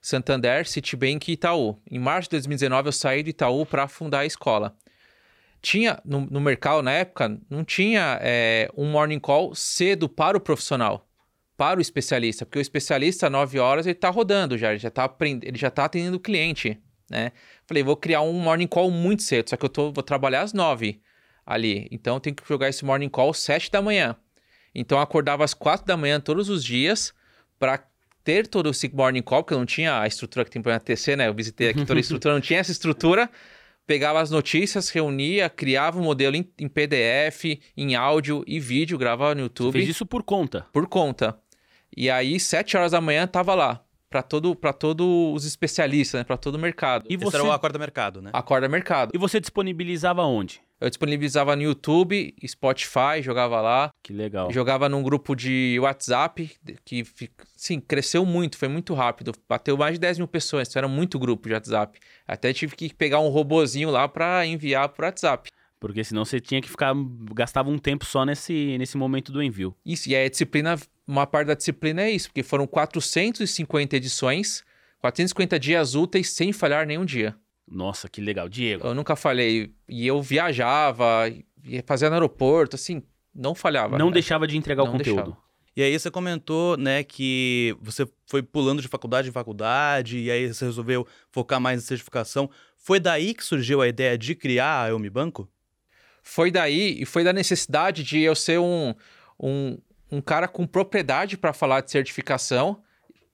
Santander, 0.01 0.67
Citibank 0.67 1.31
e 1.31 1.35
Itaú. 1.35 1.79
Em 1.91 1.99
março 1.99 2.29
de 2.29 2.37
2019 2.37 2.89
eu 2.89 2.93
saí 2.93 3.23
do 3.23 3.29
Itaú 3.29 3.67
para 3.67 3.87
fundar 3.87 4.21
a 4.21 4.27
escola. 4.27 4.75
Tinha 5.61 6.01
no, 6.05 6.23
no, 6.23 6.41
mercado 6.41 6.83
na 6.83 6.93
época, 6.93 7.39
não 7.49 7.65
tinha 7.65 8.19
é, 8.23 8.71
um 8.77 8.91
morning 8.91 9.21
call 9.21 9.55
cedo 9.55 10.09
para 10.09 10.37
o 10.37 10.41
profissional, 10.41 11.09
para 11.57 11.79
o 11.79 11.83
especialista, 11.83 12.45
porque 12.45 12.59
o 12.59 12.61
especialista, 12.61 13.31
9 13.31 13.59
horas, 13.61 13.87
ele 13.87 13.93
está 13.93 14.11
rodando 14.11 14.59
já, 14.59 14.71
ele 14.71 14.81
já 14.81 14.89
está 14.89 15.15
ele 15.21 15.59
já 15.59 15.71
tá 15.71 15.85
atendendo 15.85 16.17
o 16.17 16.21
cliente 16.21 16.83
né? 17.13 17.31
Falei, 17.73 17.83
vou 17.83 17.97
criar 17.97 18.21
um 18.21 18.35
morning 18.35 18.67
call 18.67 18.91
muito 18.91 19.23
cedo, 19.23 19.49
só 19.49 19.57
que 19.57 19.65
eu 19.65 19.69
tô, 19.71 19.91
vou 19.91 20.03
trabalhar 20.03 20.43
às 20.43 20.53
nove 20.53 21.01
ali. 21.47 21.89
Então 21.91 22.17
eu 22.17 22.21
tenho 22.21 22.37
que 22.37 22.47
jogar 22.47 22.69
esse 22.69 22.85
morning 22.85 23.09
call 23.09 23.31
às 23.31 23.39
sete 23.39 23.71
da 23.71 23.81
manhã. 23.81 24.15
Então 24.75 24.99
eu 24.99 25.03
acordava 25.03 25.43
às 25.43 25.55
quatro 25.55 25.87
da 25.87 25.97
manhã 25.97 26.21
todos 26.21 26.51
os 26.51 26.63
dias 26.63 27.15
para 27.59 27.83
ter 28.23 28.47
todo 28.47 28.69
esse 28.69 28.95
morning 28.95 29.23
call, 29.23 29.43
porque 29.43 29.55
eu 29.55 29.59
não 29.59 29.65
tinha 29.65 29.99
a 29.99 30.07
estrutura 30.07 30.45
que 30.45 30.51
tem 30.51 30.61
para 30.61 30.79
TC, 30.79 31.17
né? 31.17 31.29
Eu 31.29 31.35
visitei 31.35 31.71
aqui 31.71 31.87
toda 31.87 31.99
a 31.99 32.03
estrutura, 32.03 32.35
não 32.35 32.43
tinha 32.43 32.61
essa 32.61 32.73
estrutura. 32.73 33.31
Pegava 33.87 34.21
as 34.21 34.31
notícias, 34.31 34.91
reunia, 34.91 35.49
criava 35.49 35.99
um 35.99 36.05
modelo 36.05 36.37
em, 36.37 36.47
em 36.59 36.69
PDF, 36.69 37.59
em 37.75 37.95
áudio 37.95 38.45
e 38.47 38.61
vídeo, 38.61 38.99
gravava 38.99 39.35
no 39.35 39.41
YouTube. 39.41 39.73
Você 39.73 39.79
fez 39.79 39.89
isso 39.89 40.05
por 40.05 40.23
conta? 40.23 40.67
Por 40.75 40.87
conta. 40.87 41.39
E 41.97 42.11
aí, 42.11 42.39
sete 42.39 42.77
horas 42.77 42.93
da 42.93 43.01
manhã, 43.01 43.27
tava 43.27 43.55
lá 43.55 43.83
para 44.13 44.23
todo 44.23 44.55
para 44.55 44.75
todos 44.75 45.35
os 45.35 45.47
especialistas, 45.47 46.21
né, 46.21 46.25
para 46.25 46.37
todo 46.37 46.57
o 46.57 46.59
mercado. 46.59 47.07
E 47.09 47.17
você 47.17 47.29
Esse 47.29 47.37
era 47.37 47.45
o 47.45 47.51
Acorda 47.51 47.79
Mercado, 47.79 48.21
né? 48.21 48.31
Acorda 48.33 48.69
Mercado. 48.69 49.11
E 49.15 49.19
você 49.19 49.41
disponibilizava 49.41 50.23
onde? 50.23 50.61
Eu 50.79 50.91
disponibilizava 50.91 51.57
no 51.57 51.63
YouTube, 51.63 52.35
Spotify, 52.47 53.23
jogava 53.23 53.61
lá. 53.61 53.91
Que 54.03 54.13
legal. 54.13 54.51
Jogava 54.53 54.89
num 54.89 55.03
grupo 55.03 55.35
de 55.35 55.79
WhatsApp, 55.81 56.51
que, 56.85 57.05
sim, 57.57 57.81
cresceu 57.81 58.27
muito, 58.27 58.59
foi 58.59 58.69
muito 58.69 58.93
rápido. 58.93 59.33
Bateu 59.49 59.77
mais 59.77 59.95
de 59.95 60.01
10 60.01 60.19
mil 60.19 60.29
pessoas, 60.29 60.69
então 60.69 60.81
era 60.81 60.89
muito 60.89 61.21
grupo 61.21 61.49
de 61.49 61.55
WhatsApp. 61.55 61.99
Até 62.27 62.53
tive 62.53 62.75
que 62.75 62.93
pegar 62.93 63.21
um 63.21 63.29
robozinho 63.29 63.91
lá 63.91 64.09
para 64.09 64.45
enviar 64.45 64.89
pro 64.89 65.07
WhatsApp. 65.07 65.49
Porque 65.89 66.05
senão 66.05 66.25
você 66.25 66.39
tinha 66.39 66.63
que 66.63 66.71
ficar. 66.71 66.95
gastava 67.35 67.69
um 67.69 67.77
tempo 67.77 68.05
só 68.05 68.25
nesse, 68.25 68.79
nesse 68.79 68.97
momento 68.97 69.33
do 69.33 69.43
envio. 69.43 69.75
Isso, 69.85 70.09
e 70.09 70.15
aí 70.15 70.27
a 70.27 70.31
disciplina 70.31 70.79
uma 71.07 71.27
parte 71.27 71.49
da 71.49 71.55
disciplina 71.55 72.03
é 72.03 72.11
isso, 72.11 72.29
porque 72.29 72.43
foram 72.43 72.67
450 72.67 73.97
edições, 73.97 74.65
450 75.01 75.59
dias 75.59 75.95
úteis 75.95 76.31
sem 76.31 76.53
falhar 76.53 76.87
nenhum 76.87 77.05
dia. 77.05 77.35
Nossa, 77.69 78.09
que 78.09 78.21
legal. 78.21 78.49
Diego. 78.49 78.87
Eu 78.87 78.95
nunca 78.95 79.17
falhei. 79.17 79.75
E 79.89 80.07
eu 80.07 80.23
viajava, 80.23 81.29
ia 81.65 81.83
fazer 81.85 82.09
no 82.09 82.15
aeroporto, 82.15 82.77
assim, 82.77 83.03
não 83.35 83.55
falhava. 83.55 83.99
Não 83.99 84.07
né? 84.07 84.13
deixava 84.13 84.47
de 84.47 84.57
entregar 84.57 84.85
não 84.85 84.91
o 84.91 84.93
conteúdo. 84.93 85.17
Deixava. 85.17 85.43
E 85.75 85.83
aí 85.83 85.99
você 85.99 86.11
comentou, 86.11 86.77
né, 86.77 87.03
que 87.03 87.75
você 87.81 88.07
foi 88.27 88.43
pulando 88.43 88.83
de 88.83 88.89
faculdade 88.89 89.31
em 89.31 89.33
faculdade, 89.33 90.19
e 90.19 90.31
aí 90.31 90.53
você 90.53 90.67
resolveu 90.67 91.07
focar 91.31 91.59
mais 91.59 91.83
em 91.83 91.87
certificação. 91.87 92.51
Foi 92.77 93.01
daí 93.01 93.33
que 93.33 93.43
surgiu 93.43 93.81
a 93.81 93.89
ideia 93.89 94.19
de 94.19 94.35
criar 94.35 94.85
a 94.85 94.89
Eu 94.91 94.99
Me 94.99 95.09
Banco? 95.09 95.49
Foi 96.23 96.51
daí, 96.51 97.03
e 97.03 97.05
foi 97.05 97.25
da 97.25 97.33
necessidade 97.33 98.05
de 98.05 98.21
eu 98.21 98.35
ser 98.35 98.59
um, 98.59 98.95
um, 99.39 99.77
um 100.11 100.21
cara 100.21 100.47
com 100.47 100.67
propriedade 100.67 101.37
para 101.37 101.53
falar 101.53 101.81
de 101.81 101.91
certificação, 101.91 102.81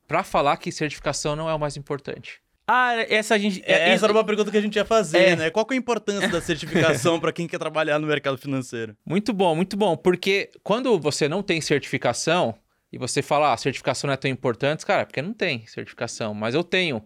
para 0.07 0.25
falar 0.25 0.57
que 0.57 0.73
certificação 0.73 1.37
não 1.37 1.49
é 1.49 1.55
o 1.55 1.59
mais 1.59 1.77
importante. 1.77 2.41
Ah, 2.67 2.95
essa 3.09 3.35
a 3.35 3.39
gente. 3.39 3.63
É, 3.65 3.91
essa 3.91 4.05
era 4.05 4.13
uma 4.13 4.25
pergunta 4.25 4.51
que 4.51 4.57
a 4.57 4.61
gente 4.61 4.77
ia 4.77 4.85
fazer, 4.85 5.19
é. 5.19 5.37
né? 5.37 5.51
Qual 5.51 5.67
é 5.71 5.75
a 5.75 5.77
importância 5.77 6.29
da 6.29 6.41
certificação 6.41 7.19
para 7.21 7.33
quem 7.33 7.47
quer 7.47 7.59
trabalhar 7.59 7.99
no 7.99 8.07
mercado 8.07 8.37
financeiro? 8.37 8.95
Muito 9.07 9.33
bom, 9.33 9.55
muito 9.55 9.75
bom. 9.75 9.97
Porque 9.97 10.51
quando 10.63 10.99
você 10.99 11.29
não 11.29 11.43
tem 11.43 11.61
certificação, 11.63 12.55
E 12.91 12.99
você 12.99 13.21
fala, 13.21 13.53
ah, 13.53 13.57
certificação 13.57 14.09
não 14.09 14.15
é 14.15 14.17
tão 14.17 14.31
importante, 14.31 14.85
cara, 14.85 15.05
porque 15.05 15.21
não 15.21 15.35
tem 15.35 15.67
certificação, 15.67 16.33
mas 16.33 16.55
eu 16.55 16.65
tenho. 16.65 17.05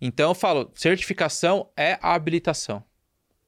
Então 0.00 0.30
eu 0.30 0.34
falo, 0.34 0.70
certificação 0.74 1.70
é 1.76 1.98
a 2.02 2.14
habilitação. 2.14 2.82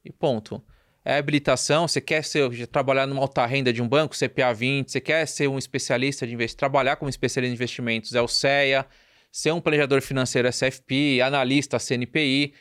E 0.04 0.12
ponto. 0.12 0.62
É 1.04 1.16
habilitação, 1.16 1.88
você 1.88 2.00
quer 2.00 2.22
ser, 2.22 2.66
trabalhar 2.68 3.06
numa 3.06 3.20
alta 3.20 3.44
renda 3.44 3.72
de 3.72 3.82
um 3.82 3.88
banco, 3.88 4.14
CPA 4.16 4.54
20, 4.54 4.92
você 4.92 5.00
quer 5.00 5.26
ser 5.26 5.48
um 5.48 5.58
especialista 5.58 6.26
de 6.26 6.32
investimento, 6.32 6.58
trabalhar 6.58 6.96
como 6.96 7.08
especialista 7.08 7.52
em 7.52 7.54
investimentos, 7.54 8.14
é 8.14 8.22
o 8.22 8.28
CEA, 8.28 8.86
ser 9.32 9.50
um 9.52 9.60
planejador 9.60 10.00
financeiro 10.00 10.46
SFP, 10.52 11.20
analista 11.20 11.78
CNPI, 11.78 12.54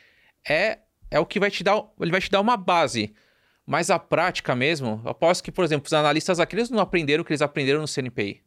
é, 0.48 0.78
é 1.08 1.20
o 1.20 1.26
que 1.26 1.38
vai 1.38 1.50
te 1.50 1.62
dar, 1.62 1.84
ele 2.00 2.10
vai 2.10 2.20
te 2.20 2.30
dar 2.30 2.40
uma 2.40 2.56
base. 2.56 3.14
Mas 3.64 3.90
a 3.90 3.98
prática 3.98 4.56
mesmo, 4.56 5.00
aposto 5.04 5.44
que, 5.44 5.52
por 5.52 5.64
exemplo, 5.64 5.86
os 5.86 5.92
analistas 5.92 6.40
aqui, 6.40 6.56
eles 6.56 6.68
não 6.68 6.80
aprenderam 6.80 7.22
o 7.22 7.24
que 7.24 7.32
eles 7.32 7.42
aprenderam 7.42 7.80
no 7.80 7.86
CNPI. 7.86 8.42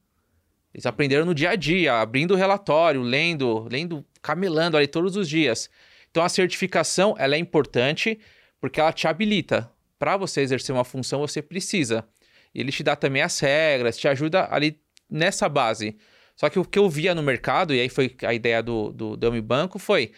Eles 0.74 0.86
aprenderam 0.86 1.25
no 1.25 1.34
dia 1.34 1.52
a 1.52 1.56
dia, 1.56 2.02
abrindo 2.02 2.32
o 2.32 2.38
relatório, 2.38 3.02
lendo, 3.02 3.66
lendo, 3.72 4.06
camelando 4.22 4.75
ali 4.75 4.88
todos 4.88 5.16
os 5.16 5.30
dias. 5.30 5.70
Então 6.12 6.22
a 6.22 6.28
certificação, 6.28 7.16
ela 7.18 7.36
é 7.36 7.38
importante 7.38 8.20
porque 8.60 8.82
ela 8.82 8.92
te 8.92 9.08
habilita. 9.08 9.72
Para 9.98 10.18
você 10.18 10.42
exercer 10.42 10.74
uma 10.74 10.84
função, 10.84 11.22
você 11.22 11.42
precisa. 11.42 12.08
Ele 12.54 12.72
te 12.72 12.84
dá 12.84 12.96
também 12.96 13.22
as 13.22 13.40
regras, 13.40 13.98
te 13.98 14.08
ajuda 14.08 14.48
ali 14.52 14.80
nessa 15.10 15.48
base. 15.50 15.98
Só 16.36 16.50
que 16.50 16.60
o 16.60 16.66
que 16.66 16.80
eu 16.80 16.90
via 16.90 17.16
no 17.16 17.24
mercado, 17.24 17.74
e 17.74 17.80
aí 17.80 17.90
foi 17.90 18.16
a 18.24 18.34
ideia 18.34 18.62
do, 18.62 18.92
do 18.92 19.16
Dummy 19.16 19.42
Banco, 19.42 19.80
foi 19.80 20.12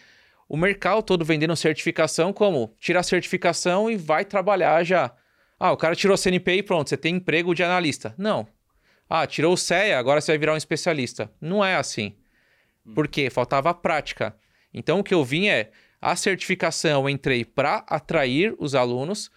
o 0.48 0.56
mercado 0.56 1.02
todo 1.02 1.24
vendendo 1.24 1.54
certificação 1.54 2.32
como 2.32 2.74
tira 2.78 3.00
a 3.00 3.02
certificação 3.02 3.90
e 3.90 3.96
vai 3.96 4.24
trabalhar 4.24 4.82
já. 4.84 5.14
Ah, 5.58 5.72
o 5.72 5.76
cara 5.76 5.94
tirou 5.94 6.16
CNPI 6.16 6.58
e 6.58 6.62
pronto, 6.62 6.88
você 6.88 6.96
tem 6.96 7.16
emprego 7.16 7.54
de 7.54 7.62
analista. 7.62 8.14
Não, 8.16 8.48
ah, 9.08 9.26
tirou 9.26 9.54
o 9.54 9.56
CEA, 9.56 9.98
agora 9.98 10.20
você 10.20 10.32
vai 10.32 10.38
virar 10.38 10.52
um 10.52 10.58
especialista. 10.58 11.32
Não 11.40 11.64
é 11.64 11.76
assim. 11.76 12.14
Hum. 12.84 12.92
Por 12.94 13.08
quê? 13.08 13.30
Faltava 13.30 13.72
prática. 13.72 14.36
Então, 14.72 15.00
o 15.00 15.04
que 15.04 15.14
eu 15.14 15.24
vim 15.24 15.48
é 15.48 15.70
a 16.00 16.14
certificação, 16.14 17.02
eu 17.02 17.08
entrei 17.08 17.44
para 17.44 17.84
atrair 17.88 18.54
os 18.58 18.74
alunos 18.74 19.30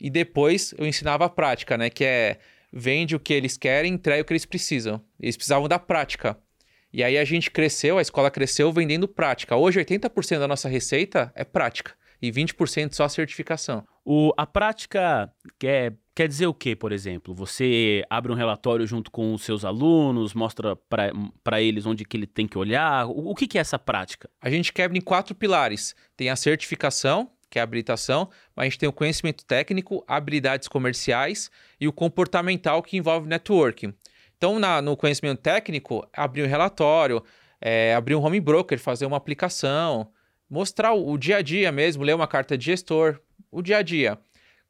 e 0.00 0.10
depois 0.10 0.74
eu 0.78 0.86
ensinava 0.86 1.24
a 1.24 1.28
prática, 1.28 1.76
né? 1.76 1.90
Que 1.90 2.04
é 2.04 2.38
vende 2.72 3.16
o 3.16 3.20
que 3.20 3.32
eles 3.32 3.56
querem, 3.56 3.94
entrega 3.94 4.22
o 4.22 4.24
que 4.24 4.32
eles 4.32 4.44
precisam. 4.44 5.02
Eles 5.18 5.36
precisavam 5.36 5.68
da 5.68 5.78
prática. 5.78 6.38
E 6.92 7.02
aí 7.02 7.18
a 7.18 7.24
gente 7.24 7.50
cresceu, 7.50 7.98
a 7.98 8.02
escola 8.02 8.30
cresceu 8.30 8.72
vendendo 8.72 9.08
prática. 9.08 9.56
Hoje, 9.56 9.80
80% 9.80 10.38
da 10.38 10.48
nossa 10.48 10.68
receita 10.68 11.32
é 11.34 11.44
prática 11.44 11.94
e 12.20 12.30
20% 12.30 12.94
só 12.94 13.08
certificação. 13.08 13.86
O, 14.04 14.32
a 14.36 14.46
prática 14.46 15.32
quer, 15.58 15.94
quer 16.14 16.26
dizer 16.26 16.46
o 16.46 16.54
que, 16.54 16.74
por 16.74 16.92
exemplo? 16.92 17.34
Você 17.34 18.04
abre 18.10 18.32
um 18.32 18.34
relatório 18.34 18.86
junto 18.86 19.10
com 19.10 19.34
os 19.34 19.42
seus 19.42 19.64
alunos, 19.64 20.34
mostra 20.34 20.76
para 21.44 21.60
eles 21.60 21.86
onde 21.86 22.04
que 22.04 22.16
ele 22.16 22.26
tem 22.26 22.46
que 22.46 22.58
olhar. 22.58 23.06
O, 23.06 23.30
o 23.30 23.34
que, 23.34 23.46
que 23.46 23.58
é 23.58 23.60
essa 23.60 23.78
prática? 23.78 24.28
A 24.40 24.50
gente 24.50 24.72
quebra 24.72 24.96
em 24.96 25.02
quatro 25.02 25.34
pilares. 25.34 25.94
Tem 26.16 26.30
a 26.30 26.36
certificação, 26.36 27.30
que 27.50 27.58
é 27.58 27.60
a 27.60 27.64
habilitação, 27.64 28.28
mas 28.54 28.64
a 28.64 28.68
gente 28.68 28.78
tem 28.78 28.88
o 28.88 28.92
conhecimento 28.92 29.44
técnico, 29.44 30.04
habilidades 30.06 30.68
comerciais 30.68 31.50
e 31.80 31.88
o 31.88 31.92
comportamental, 31.92 32.82
que 32.82 32.96
envolve 32.96 33.28
networking. 33.28 33.94
Então, 34.36 34.58
na, 34.58 34.80
no 34.80 34.96
conhecimento 34.96 35.40
técnico, 35.40 36.06
abrir 36.12 36.44
um 36.44 36.46
relatório, 36.46 37.22
é, 37.60 37.94
abrir 37.94 38.14
um 38.14 38.22
home 38.22 38.40
broker, 38.40 38.78
fazer 38.78 39.06
uma 39.06 39.16
aplicação, 39.16 40.10
mostrar 40.48 40.92
o, 40.92 41.10
o, 41.10 41.18
dia 41.18 41.38
a 41.38 41.42
dia 41.42 41.72
mesmo, 41.72 42.04
ler 42.04 42.14
uma 42.14 42.28
carta 42.28 42.56
de 42.56 42.66
gestor, 42.66 43.20
o 43.50 43.60
dia 43.60 43.78
a 43.78 43.82
dia. 43.82 44.18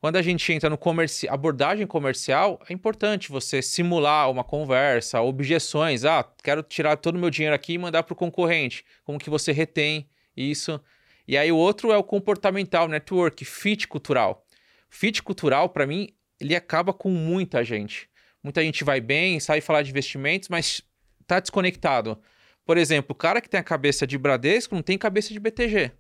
Quando 0.01 0.17
a 0.17 0.23
gente 0.23 0.53
entra 0.53 0.71
no 0.71 0.79
comerci 0.79 1.29
abordagem 1.29 1.85
comercial, 1.87 2.61
é 2.69 2.73
importante 2.73 3.31
você 3.31 3.61
simular 3.61 4.31
uma 4.31 4.45
conversa, 4.45 5.21
objeções. 5.21 6.05
Ah, 6.05 6.25
quero 6.43 6.63
tirar 6.63 6.97
todo 6.97 7.17
o 7.17 7.19
meu 7.19 7.31
dinheiro 7.31 7.55
aqui 7.55 7.73
e 7.73 7.79
mandar 7.79 8.05
para 8.05 8.13
o 8.13 8.17
concorrente. 8.17 8.85
Como 9.05 9.19
que 9.19 9.29
você 9.29 9.51
retém 9.51 10.09
isso? 10.37 10.81
E 11.29 11.37
aí 11.37 11.53
o 11.53 11.57
outro 11.57 11.93
é 11.93 11.97
o 11.99 12.03
comportamental, 12.03 12.89
network, 12.89 13.45
fit 13.45 13.87
cultural. 13.87 14.47
Fit 14.89 15.23
cultural, 15.23 15.69
para 15.69 15.87
mim, 15.87 16.09
ele 16.41 16.57
acaba 16.57 16.95
com 16.95 17.11
muita 17.11 17.63
gente. 17.63 18.09
Muita 18.43 18.63
gente 18.63 18.83
vai 18.83 18.99
bem, 18.99 19.39
sai 19.39 19.61
falar 19.61 19.83
de 19.83 19.91
investimentos, 19.91 20.49
mas 20.49 20.81
está 21.21 21.39
desconectado. 21.39 22.19
Por 22.65 22.79
exemplo, 22.79 23.13
o 23.13 23.15
cara 23.15 23.43
que 23.43 23.49
tem 23.49 23.61
a 23.61 23.63
cabeça 23.63 24.07
de 24.07 24.17
Bradesco 24.17 24.75
não 24.75 24.83
tem 24.83 24.97
cabeça 24.97 25.31
de 25.31 25.39
BTG. 25.39 25.93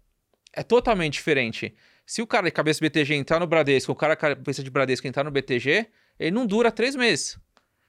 É 0.54 0.62
totalmente 0.62 1.14
diferente. 1.14 1.74
Se 2.06 2.22
o 2.22 2.26
cara 2.26 2.46
de 2.46 2.52
cabeça 2.52 2.80
de 2.80 2.88
BTG 2.88 3.14
entrar 3.14 3.38
no 3.38 3.46
Bradesco, 3.46 3.92
o 3.92 3.94
cara 3.94 4.14
de 4.14 4.20
cabeça 4.20 4.62
de 4.62 4.70
Bradesco 4.70 5.06
entrar 5.06 5.24
no 5.24 5.30
BTG, 5.30 5.88
ele 6.18 6.30
não 6.30 6.46
dura 6.46 6.72
três 6.72 6.96
meses. 6.96 7.38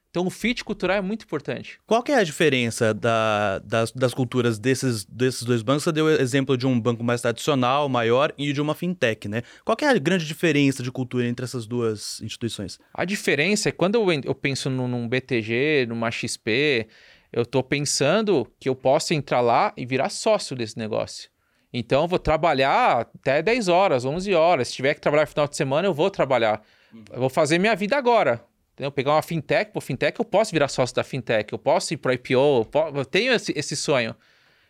Então 0.09 0.25
o 0.25 0.29
fit 0.29 0.63
cultural 0.63 0.97
é 0.97 1.01
muito 1.01 1.23
importante. 1.23 1.79
Qual 1.85 2.01
que 2.01 2.11
é 2.11 2.15
a 2.15 2.23
diferença 2.23 2.93
da, 2.93 3.59
das, 3.59 3.91
das, 3.91 4.11
culturas 4.11 4.57
desses, 4.57 5.05
desses 5.05 5.43
dois 5.43 5.61
bancos? 5.61 5.83
Você 5.83 5.91
deu 5.91 6.09
exemplo 6.09 6.57
de 6.57 6.65
um 6.65 6.79
banco 6.79 7.03
mais 7.03 7.21
tradicional, 7.21 7.87
maior, 7.87 8.33
e 8.35 8.51
de 8.51 8.59
uma 8.59 8.73
fintech, 8.73 9.27
né? 9.27 9.43
Qual 9.63 9.77
que 9.77 9.85
é 9.85 9.89
a 9.89 9.97
grande 9.99 10.25
diferença 10.25 10.81
de 10.81 10.91
cultura 10.91 11.27
entre 11.27 11.45
essas 11.45 11.67
duas 11.67 12.19
instituições? 12.21 12.79
A 12.91 13.05
diferença 13.05 13.69
é 13.69 13.71
quando 13.71 13.95
eu, 13.95 14.11
eu 14.23 14.33
penso 14.33 14.67
num, 14.69 14.87
num 14.87 15.07
BTG, 15.07 15.85
numa 15.87 16.09
XP, 16.09 16.87
eu 17.31 17.43
estou 17.43 17.61
pensando 17.61 18.51
que 18.59 18.67
eu 18.67 18.75
posso 18.75 19.13
entrar 19.13 19.41
lá 19.41 19.71
e 19.77 19.85
virar 19.85 20.09
sócio 20.09 20.55
desse 20.55 20.77
negócio. 20.77 21.29
Então, 21.71 22.01
eu 22.01 22.07
vou 22.07 22.17
trabalhar 22.17 23.01
até 23.01 23.43
10 23.43 23.67
horas, 23.67 24.03
11 24.03 24.33
horas. 24.33 24.69
Se 24.69 24.73
tiver 24.73 24.95
que 24.95 25.01
trabalhar 25.01 25.25
no 25.25 25.27
final 25.27 25.47
de 25.47 25.55
semana, 25.55 25.87
eu 25.87 25.93
vou 25.93 26.09
trabalhar. 26.09 26.63
Uhum. 26.91 27.03
Eu 27.13 27.19
vou 27.19 27.29
fazer 27.29 27.59
minha 27.59 27.75
vida 27.75 27.95
agora. 27.95 28.43
Entendeu? 28.79 28.93
Pegar 28.93 29.11
uma 29.11 29.21
fintech, 29.21 29.71
por 29.73 29.81
fintech, 29.81 30.17
eu 30.17 30.23
posso 30.23 30.53
virar 30.53 30.69
sócio 30.69 30.95
da 30.95 31.03
fintech, 31.03 31.51
eu 31.51 31.59
posso 31.59 31.93
ir 31.93 31.97
para 31.97 32.13
IPO, 32.13 32.31
eu, 32.31 32.65
posso, 32.65 32.95
eu 32.95 33.03
tenho 33.03 33.33
esse, 33.33 33.51
esse, 33.53 33.75
sonho. 33.75 34.15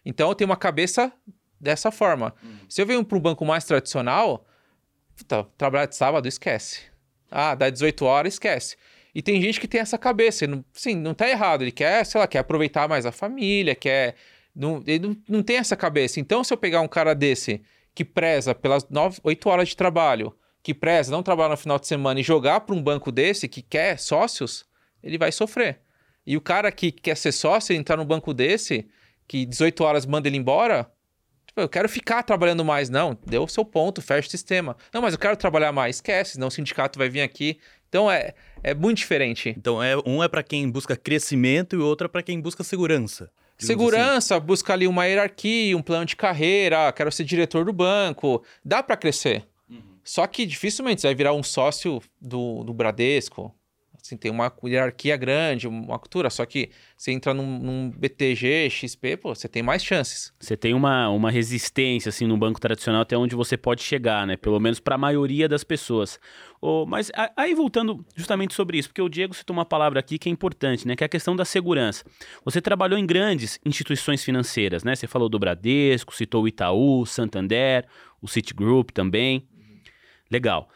Então, 0.04 0.30
eu 0.30 0.34
tenho 0.34 0.50
uma 0.50 0.58
cabeça 0.58 1.14
dessa 1.62 1.92
forma. 1.92 2.34
Uhum. 2.42 2.58
Se 2.68 2.82
eu 2.82 2.88
venho 2.88 3.06
para 3.06 3.16
um 3.16 3.22
banco 3.22 3.46
mais 3.46 3.66
tradicional, 3.66 4.48
puta, 5.16 5.44
trabalhar 5.56 5.86
de 5.86 5.96
sábado, 5.96 6.28
esquece. 6.28 6.82
Ah, 7.30 7.54
dá 7.54 7.70
18 7.70 8.04
horas, 8.04 8.34
esquece. 8.34 8.78
E 9.14 9.22
tem 9.22 9.40
gente 9.40 9.60
que 9.60 9.68
tem 9.68 9.80
essa 9.80 9.98
cabeça. 9.98 10.48
Não, 10.48 10.66
sim, 10.74 10.96
não 10.96 11.14
tá 11.14 11.30
errado. 11.30 11.62
Ele 11.62 11.72
quer, 11.72 12.04
sei 12.04 12.20
lá, 12.20 12.28
quer 12.28 12.40
aproveitar 12.40 12.90
mais 12.90 13.06
a 13.06 13.12
família, 13.12 13.76
quer. 13.76 14.16
Não, 14.56 14.84
ele 14.88 15.08
não, 15.08 15.18
não 15.30 15.44
tem 15.44 15.58
essa 15.58 15.76
cabeça. 15.76 16.20
Então, 16.20 16.44
se 16.44 16.52
eu 16.52 16.58
pegar 16.58 16.82
um 16.82 16.88
cara 16.88 17.14
desse 17.14 17.62
que 17.94 18.04
preza 18.04 18.56
pelas 18.56 18.90
9, 18.90 19.20
8 19.24 19.50
horas 19.50 19.70
de 19.70 19.78
trabalho, 19.78 20.36
que 20.62 20.74
preza 20.74 21.12
não 21.12 21.24
trabalhar 21.24 21.50
no 21.50 21.58
final 21.58 21.80
de 21.80 21.88
semana 21.88 22.20
e 22.20 22.24
jogar 22.24 22.62
para 22.62 22.76
um 22.76 22.82
banco 22.82 23.12
desse 23.12 23.48
que 23.48 23.62
quer 23.62 23.98
sócios, 23.98 24.66
ele 25.02 25.18
vai 25.18 25.32
sofrer. 25.32 25.80
E 26.26 26.36
o 26.38 26.42
cara 26.42 26.72
que 26.72 26.92
quer 26.92 27.16
ser 27.16 27.32
sócio, 27.32 27.76
entrar 27.76 27.98
num 27.98 28.06
banco 28.06 28.34
desse, 28.34 28.88
que 29.28 29.46
18 29.46 29.84
horas 29.84 30.06
manda 30.06 30.28
ele 30.28 30.38
embora, 30.38 30.92
tipo, 31.48 31.62
eu 31.62 31.70
quero 31.70 31.88
ficar 31.88 32.24
trabalhando 32.24 32.64
mais. 32.64 32.90
Não, 32.90 33.18
deu 33.26 33.44
o 33.44 33.48
seu 33.48 33.64
ponto, 33.64 34.02
fecha 34.02 34.28
o 34.28 34.32
sistema. 34.32 34.76
Não, 34.94 35.02
mas 35.02 35.14
eu 35.14 35.20
quero 35.20 35.38
trabalhar 35.38 35.72
mais. 35.72 35.98
Esquece, 35.98 36.34
senão 36.34 36.48
o 36.48 36.52
sindicato 36.52 37.00
vai 37.00 37.10
vir 37.10 37.22
aqui. 37.22 37.60
Então 37.88 38.10
é, 38.12 38.34
é 38.62 38.74
muito 38.74 38.98
diferente. 38.98 39.54
Então, 39.58 39.82
é, 39.82 39.96
um 40.06 40.24
é 40.24 40.28
para 40.28 40.44
quem 40.44 40.70
busca 40.70 40.96
crescimento 40.96 41.76
e 41.76 41.80
outro 41.80 42.06
é 42.06 42.08
para 42.08 42.22
quem 42.22 42.40
busca 42.40 42.64
segurança. 42.64 43.32
Segurança, 43.58 44.38
assim. 44.38 44.46
busca 44.46 44.72
ali 44.72 44.88
uma 44.88 45.06
hierarquia, 45.06 45.76
um 45.76 45.82
plano 45.82 46.06
de 46.06 46.16
carreira, 46.16 46.88
ah, 46.88 46.94
quero 46.94 47.12
ser 47.12 47.26
diretor 47.26 47.66
do 47.66 47.74
banco. 47.74 48.44
Dá 48.64 48.82
para 48.82 48.96
crescer. 48.96 49.49
Só 50.10 50.26
que 50.26 50.44
dificilmente 50.44 51.02
você 51.02 51.08
vai 51.08 51.14
virar 51.14 51.34
um 51.34 51.44
sócio 51.44 52.02
do, 52.20 52.64
do 52.64 52.74
Bradesco, 52.74 53.54
Assim, 54.02 54.16
tem 54.16 54.32
uma 54.32 54.52
hierarquia 54.64 55.18
grande, 55.18 55.68
uma 55.68 56.00
cultura, 56.00 56.30
só 56.30 56.46
que 56.46 56.70
você 56.98 57.12
entra 57.12 57.34
num, 57.34 57.60
num, 57.60 57.92
BTG, 57.92 58.70
XP, 58.70 59.18
pô, 59.18 59.36
você 59.36 59.48
tem 59.48 59.62
mais 59.62 59.84
chances. 59.84 60.34
Você 60.40 60.56
tem 60.56 60.74
uma, 60.74 61.10
uma 61.10 61.30
resistência, 61.30 62.10
assim, 62.10 62.26
no 62.26 62.38
banco 62.38 62.62
tradicional 62.62 63.02
até 63.02 63.18
onde 63.18 63.36
você 63.36 63.58
pode 63.58 63.84
chegar, 63.84 64.26
né? 64.26 64.38
Pelo 64.38 64.58
menos 64.58 64.80
para 64.80 64.96
a 64.96 64.98
maioria 64.98 65.50
das 65.50 65.66
pessoas. 65.66 66.18
Oh, 66.62 66.86
mas 66.88 67.12
aí 67.36 67.54
voltando 67.54 68.04
justamente 68.16 68.54
sobre 68.54 68.78
isso, 68.78 68.88
porque 68.88 69.02
o 69.02 69.10
Diego 69.10 69.34
citou 69.34 69.54
uma 69.54 69.66
palavra 69.66 70.00
aqui 70.00 70.18
que 70.18 70.30
é 70.30 70.32
importante, 70.32 70.88
né? 70.88 70.96
Que 70.96 71.04
é 71.04 71.06
a 71.06 71.10
questão 71.10 71.36
da 71.36 71.44
segurança. 71.44 72.06
Você 72.46 72.62
trabalhou 72.62 72.98
em 72.98 73.06
grandes 73.06 73.60
instituições 73.66 74.24
financeiras, 74.24 74.82
né? 74.82 74.96
Você 74.96 75.08
falou 75.08 75.28
do 75.28 75.38
Bradesco, 75.38 76.16
citou 76.16 76.46
o 76.46 76.48
Itaú, 76.48 77.06
Santander, 77.06 77.86
o 78.22 78.30
Citigroup 78.30 78.92
também. 78.92 79.46
Legal. 80.30 80.70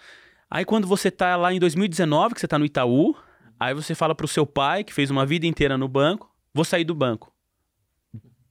Aí 0.49 0.65
quando 0.65 0.87
você 0.87 1.09
tá 1.09 1.35
lá 1.35 1.53
em 1.53 1.59
2019, 1.59 2.35
que 2.35 2.39
você 2.39 2.47
tá 2.47 2.59
no 2.59 2.65
Itaú, 2.65 3.15
aí 3.59 3.73
você 3.73 3.95
fala 3.95 4.13
pro 4.13 4.27
seu 4.27 4.45
pai, 4.45 4.83
que 4.83 4.93
fez 4.93 5.09
uma 5.09 5.25
vida 5.25 5.47
inteira 5.47 5.77
no 5.77 5.87
banco, 5.87 6.31
vou 6.53 6.63
sair 6.63 6.83
do 6.83 6.93
banco. 6.93 7.33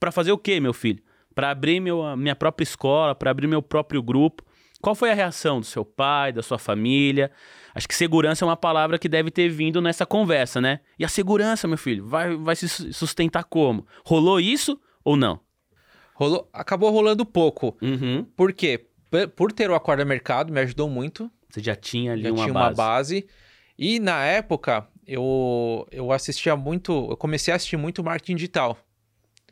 Para 0.00 0.10
fazer 0.10 0.32
o 0.32 0.38
quê, 0.38 0.58
meu 0.58 0.72
filho? 0.72 1.02
Para 1.34 1.50
abrir 1.50 1.80
meu, 1.80 2.16
minha 2.16 2.34
própria 2.34 2.64
escola, 2.64 3.14
para 3.14 3.30
abrir 3.30 3.46
meu 3.46 3.62
próprio 3.62 4.02
grupo. 4.02 4.44
Qual 4.80 4.96
foi 4.96 5.12
a 5.12 5.14
reação 5.14 5.60
do 5.60 5.66
seu 5.66 5.84
pai, 5.84 6.32
da 6.32 6.42
sua 6.42 6.58
família? 6.58 7.30
Acho 7.72 7.86
que 7.86 7.94
segurança 7.94 8.44
é 8.44 8.48
uma 8.48 8.56
palavra 8.56 8.98
que 8.98 9.08
deve 9.08 9.30
ter 9.30 9.48
vindo 9.48 9.80
nessa 9.80 10.04
conversa, 10.04 10.60
né? 10.60 10.80
E 10.98 11.04
a 11.04 11.08
segurança, 11.08 11.68
meu 11.68 11.78
filho, 11.78 12.04
vai, 12.04 12.36
vai 12.36 12.56
se 12.56 12.92
sustentar 12.92 13.44
como? 13.44 13.86
Rolou 14.04 14.40
isso 14.40 14.78
ou 15.04 15.16
não? 15.16 15.38
Rolou, 16.14 16.50
acabou 16.52 16.90
rolando 16.90 17.24
pouco. 17.24 17.76
Uhum. 17.80 18.24
Por 18.36 18.52
quê? 18.52 18.88
Por 19.36 19.52
ter 19.52 19.70
o 19.70 19.74
acordo 19.74 20.04
mercado, 20.06 20.52
me 20.52 20.60
ajudou 20.60 20.88
muito 20.88 21.30
você 21.52 21.62
já 21.62 21.76
tinha 21.76 22.12
ali 22.12 22.22
já 22.22 22.30
uma 22.30 22.36
tinha 22.44 22.54
base. 22.54 22.66
uma 22.66 22.74
base. 22.74 23.26
E 23.78 24.00
na 24.00 24.24
época, 24.24 24.88
eu, 25.06 25.86
eu 25.90 26.10
assistia 26.10 26.56
muito, 26.56 27.08
eu 27.10 27.16
comecei 27.16 27.52
a 27.52 27.56
assistir 27.56 27.76
muito 27.76 28.02
marketing 28.02 28.36
digital. 28.36 28.78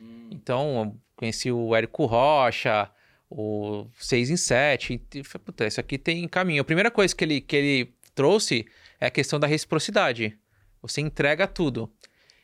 Hum. 0.01 0.29
Então, 0.31 0.97
conheci 1.15 1.51
o 1.51 1.75
Érico 1.75 2.05
Rocha, 2.05 2.89
o 3.29 3.85
6 3.99 4.31
em 4.31 4.37
7, 4.37 5.01
e 5.13 5.23
falei, 5.23 5.45
puta, 5.45 5.67
isso 5.67 5.79
aqui 5.79 5.97
tem 5.99 6.27
caminho. 6.27 6.61
A 6.61 6.65
primeira 6.65 6.89
coisa 6.89 7.15
que 7.15 7.23
ele, 7.23 7.39
que 7.39 7.55
ele 7.55 7.93
trouxe 8.15 8.65
é 8.99 9.05
a 9.05 9.11
questão 9.11 9.39
da 9.39 9.45
reciprocidade. 9.45 10.35
Você 10.81 11.01
entrega 11.01 11.45
tudo. 11.45 11.91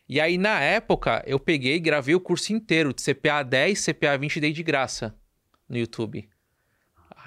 E 0.07 0.21
aí, 0.21 0.38
na 0.38 0.62
época, 0.62 1.24
eu 1.25 1.39
peguei 1.39 1.75
e 1.75 1.79
gravei 1.79 2.13
o 2.13 2.19
curso 2.19 2.53
inteiro 2.53 2.93
de 2.93 3.01
CPA 3.01 3.41
10, 3.43 3.86
CPA 3.86 4.17
20 4.17 4.39
dei 4.39 4.53
de 4.53 4.62
graça 4.62 5.15
no 5.67 5.77
YouTube. 5.77 6.29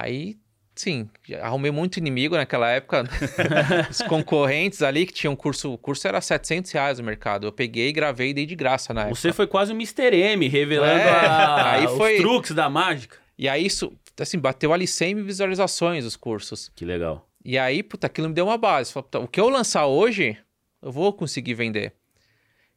Aí, 0.02 0.37
sim, 0.75 1.09
arrumei 1.42 1.71
muito 1.71 1.99
inimigo 1.99 2.37
naquela 2.37 2.71
época. 2.71 3.04
Os 3.90 4.00
concorrentes 4.02 4.83
ali 4.83 5.07
que 5.07 5.12
tinham 5.12 5.37
curso, 5.37 5.73
o 5.73 5.78
curso 5.78 6.09
era 6.09 6.21
700 6.21 6.71
reais 6.73 6.99
no 6.99 7.04
mercado. 7.04 7.47
Eu 7.47 7.52
peguei, 7.52 7.92
gravei 7.92 8.30
e 8.30 8.35
dei 8.35 8.47
de 8.47 8.57
graça 8.57 8.95
na 8.95 9.02
época. 9.02 9.16
Você 9.16 9.33
foi 9.33 9.47
quase 9.47 9.73
o 9.73 9.75
Mr. 9.75 10.16
M, 10.16 10.49
revelando 10.49 11.00
é, 11.00 11.11
a... 11.11 11.73
aí 11.73 11.88
foi... 11.88 12.14
os 12.16 12.21
truques 12.21 12.54
da 12.54 12.71
mágica. 12.71 13.19
E 13.38 13.49
aí, 13.49 13.66
isso, 13.66 13.92
assim, 14.19 14.38
bateu 14.38 14.73
ali 14.73 14.87
100 14.87 15.14
mil 15.14 15.25
visualizações 15.25 16.04
os 16.04 16.16
cursos. 16.16 16.71
Que 16.75 16.85
legal. 16.85 17.26
E 17.45 17.59
aí, 17.59 17.83
puta, 17.83 18.07
aquilo 18.07 18.28
me 18.28 18.35
deu 18.35 18.47
uma 18.47 18.59
base. 18.59 18.92
O 18.97 19.28
que 19.28 19.40
eu 19.40 19.49
lançar 19.49 19.87
hoje, 19.87 20.37
eu 20.83 20.92
vou 20.92 21.12
conseguir 21.12 21.54
vender. 21.54 21.95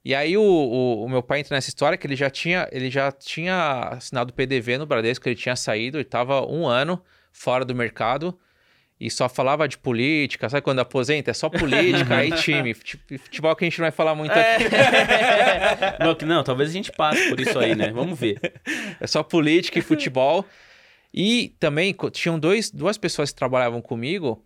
E 0.05 0.13
aí 0.13 0.35
o, 0.35 0.43
o, 0.43 1.05
o, 1.05 1.09
meu 1.09 1.23
pai 1.23 1.39
entra 1.39 1.55
nessa 1.55 1.69
história 1.69 1.97
que 1.97 2.05
ele 2.05 2.15
já 2.15 2.29
tinha, 2.29 2.67
ele 2.71 2.89
já 2.89 3.11
tinha 3.11 3.89
assinado 3.91 4.31
o 4.31 4.33
PDV 4.33 4.77
no 4.77 4.85
Bradesco, 4.85 5.27
ele 5.29 5.35
tinha 5.35 5.55
saído, 5.55 5.97
ele 5.97 6.03
estava 6.03 6.45
um 6.45 6.67
ano 6.67 7.01
fora 7.31 7.63
do 7.63 7.73
mercado 7.73 8.37
e 8.99 9.09
só 9.09 9.27
falava 9.27 9.67
de 9.67 9.77
política, 9.77 10.49
sabe 10.49 10.61
quando 10.61 10.79
aposenta? 10.79 11.31
É 11.31 11.33
só 11.33 11.49
política, 11.49 12.17
aí 12.17 12.31
time. 12.31 12.73
Futebol 13.17 13.55
que 13.55 13.63
a 13.63 13.69
gente 13.69 13.79
não 13.79 13.85
vai 13.85 13.91
falar 13.91 14.13
muito 14.13 14.31
aqui. 14.31 14.65
não, 15.99 16.35
não, 16.35 16.43
talvez 16.43 16.69
a 16.69 16.73
gente 16.73 16.91
passe 16.91 17.29
por 17.29 17.39
isso 17.39 17.57
aí, 17.59 17.75
né? 17.75 17.91
Vamos 17.91 18.19
ver. 18.19 18.39
É 18.99 19.07
só 19.07 19.23
política 19.23 19.79
e 19.79 19.81
futebol. 19.81 20.45
E 21.13 21.55
também 21.59 21.95
tinham 22.11 22.39
dois, 22.39 22.71
duas 22.71 22.97
pessoas 22.97 23.29
que 23.29 23.35
trabalhavam 23.35 23.81
comigo 23.81 24.43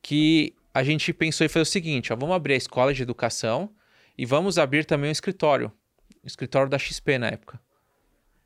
que 0.00 0.54
a 0.74 0.82
gente 0.82 1.12
pensou 1.12 1.44
e 1.44 1.48
fez 1.48 1.68
o 1.68 1.70
seguinte: 1.70 2.12
ó, 2.12 2.16
vamos 2.16 2.34
abrir 2.34 2.54
a 2.54 2.58
escola 2.58 2.92
de 2.92 3.02
educação 3.02 3.70
e 4.16 4.26
vamos 4.26 4.58
abrir 4.58 4.84
também 4.84 5.08
um 5.08 5.12
escritório. 5.12 5.72
O 6.22 6.26
escritório 6.26 6.70
da 6.70 6.78
XP 6.78 7.18
na 7.18 7.28
época. 7.28 7.60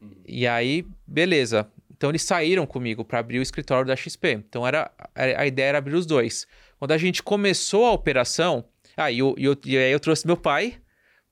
Uhum. 0.01 0.13
E 0.27 0.47
aí, 0.47 0.87
beleza. 1.07 1.71
Então 1.97 2.11
eles 2.11 2.23
saíram 2.23 2.67
comigo 2.67 3.05
para 3.05 3.19
abrir 3.19 3.39
o 3.39 3.43
escritório 3.43 3.87
da 3.87 3.97
XP. 3.97 4.33
Então 4.33 4.67
era 4.67 4.91
a 5.15 5.47
ideia 5.47 5.69
era 5.69 5.79
abrir 5.79 5.95
os 5.95 6.07
dois. 6.07 6.47
Quando 6.79 6.93
a 6.93 6.99
gente 6.99 7.23
começou 7.23 7.87
a 7.87 7.93
operação, 7.93 8.65
ah, 8.97 9.11
e, 9.11 9.19
eu, 9.19 9.35
eu, 9.39 9.57
e 9.65 9.77
aí 9.77 9.93
eu 9.93 10.01
trouxe 10.01 10.27
meu 10.27 10.37
pai 10.37 10.79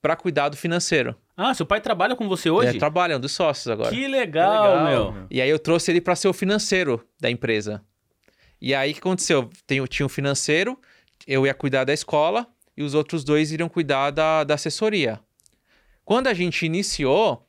para 0.01 0.15
cuidar 0.15 0.49
do 0.49 0.57
financeiro. 0.57 1.15
Ah, 1.37 1.53
seu 1.53 1.65
pai 1.65 1.81
trabalha 1.81 2.15
com 2.15 2.27
você 2.27 2.49
hoje? 2.49 2.75
É, 2.75 2.79
trabalha, 2.79 3.13
é 3.13 3.17
um 3.17 3.19
dos 3.19 3.33
sócios 3.33 3.67
agora. 3.67 3.89
Que 3.89 4.07
legal, 4.07 4.63
que 4.63 4.79
legal 4.79 5.11
meu. 5.11 5.27
E 5.29 5.41
aí 5.41 5.49
eu 5.49 5.59
trouxe 5.59 5.91
ele 5.91 6.01
para 6.01 6.15
ser 6.15 6.27
o 6.27 6.33
financeiro 6.33 7.05
da 7.19 7.29
empresa. 7.29 7.83
E 8.61 8.73
aí 8.73 8.91
o 8.91 8.93
que 8.93 8.99
aconteceu? 8.99 9.49
Tem, 9.67 9.83
tinha 9.85 10.05
um 10.05 10.09
financeiro, 10.09 10.79
eu 11.27 11.45
ia 11.45 11.53
cuidar 11.53 11.83
da 11.83 11.93
escola 11.93 12.47
e 12.77 12.83
os 12.83 12.93
outros 12.93 13.23
dois 13.23 13.51
iriam 13.51 13.69
cuidar 13.69 14.11
da, 14.11 14.43
da 14.43 14.55
assessoria. 14.55 15.19
Quando 16.03 16.27
a 16.27 16.33
gente 16.33 16.65
iniciou, 16.65 17.47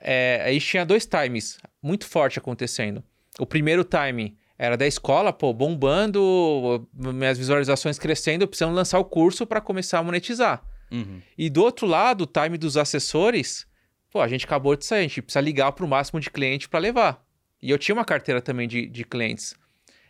é, 0.00 0.42
aí 0.44 0.60
tinha 0.60 0.84
dois 0.84 1.06
times 1.06 1.58
muito 1.82 2.06
forte 2.06 2.38
acontecendo. 2.38 3.02
O 3.38 3.46
primeiro 3.46 3.84
time 3.84 4.36
era 4.58 4.76
da 4.76 4.86
escola, 4.86 5.32
pô, 5.32 5.54
bombando, 5.54 6.86
minhas 6.92 7.38
visualizações 7.38 7.98
crescendo, 7.98 8.46
precisamos 8.46 8.76
lançar 8.76 8.98
o 8.98 9.04
curso 9.04 9.46
para 9.46 9.60
começar 9.60 9.98
a 9.98 10.02
monetizar. 10.02 10.62
Uhum. 10.90 11.22
E 11.38 11.48
do 11.48 11.62
outro 11.62 11.86
lado, 11.86 12.24
o 12.24 12.26
time 12.26 12.58
dos 12.58 12.76
assessores, 12.76 13.66
pô, 14.10 14.20
a 14.20 14.28
gente 14.28 14.44
acabou 14.44 14.76
de 14.76 14.84
sair, 14.84 15.00
a 15.00 15.02
gente 15.02 15.22
precisa 15.22 15.40
ligar 15.40 15.72
para 15.72 15.84
o 15.84 15.88
máximo 15.88 16.20
de 16.20 16.30
cliente 16.30 16.68
para 16.68 16.78
levar. 16.78 17.24
E 17.62 17.70
eu 17.70 17.78
tinha 17.78 17.94
uma 17.94 18.04
carteira 18.04 18.42
também 18.42 18.68
de, 18.68 18.86
de 18.86 19.04
clientes. 19.04 19.54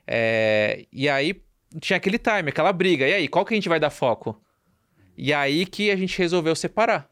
É, 0.07 0.85
e 0.93 1.09
aí 1.09 1.41
tinha 1.79 1.97
aquele 1.97 2.19
time, 2.19 2.49
aquela 2.49 2.73
briga. 2.73 3.07
E 3.07 3.15
aí, 3.15 3.29
qual 3.29 3.45
que 3.45 3.55
a 3.55 3.57
gente 3.57 3.69
vai 3.69 3.79
dar 3.79 3.91
foco? 3.91 4.41
E 5.17 5.33
aí 5.33 5.67
que 5.67 5.91
a 5.91 5.97
gente 5.97 6.17
resolveu 6.19 6.57
separar. 6.57 7.11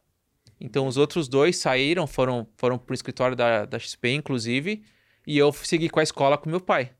Então 0.61 0.87
os 0.87 0.97
outros 0.97 1.29
dois 1.29 1.57
saíram, 1.57 2.07
foram, 2.07 2.49
foram 2.57 2.79
pro 2.79 2.95
escritório 2.95 3.37
da, 3.37 3.65
da 3.65 3.79
XP, 3.79 4.13
inclusive, 4.15 4.83
e 5.27 5.39
eu 5.39 5.53
segui 5.53 5.89
com 5.89 6.01
a 6.01 6.03
escola 6.03 6.37
com 6.37 6.51
meu 6.51 6.61
pai. 6.61 6.91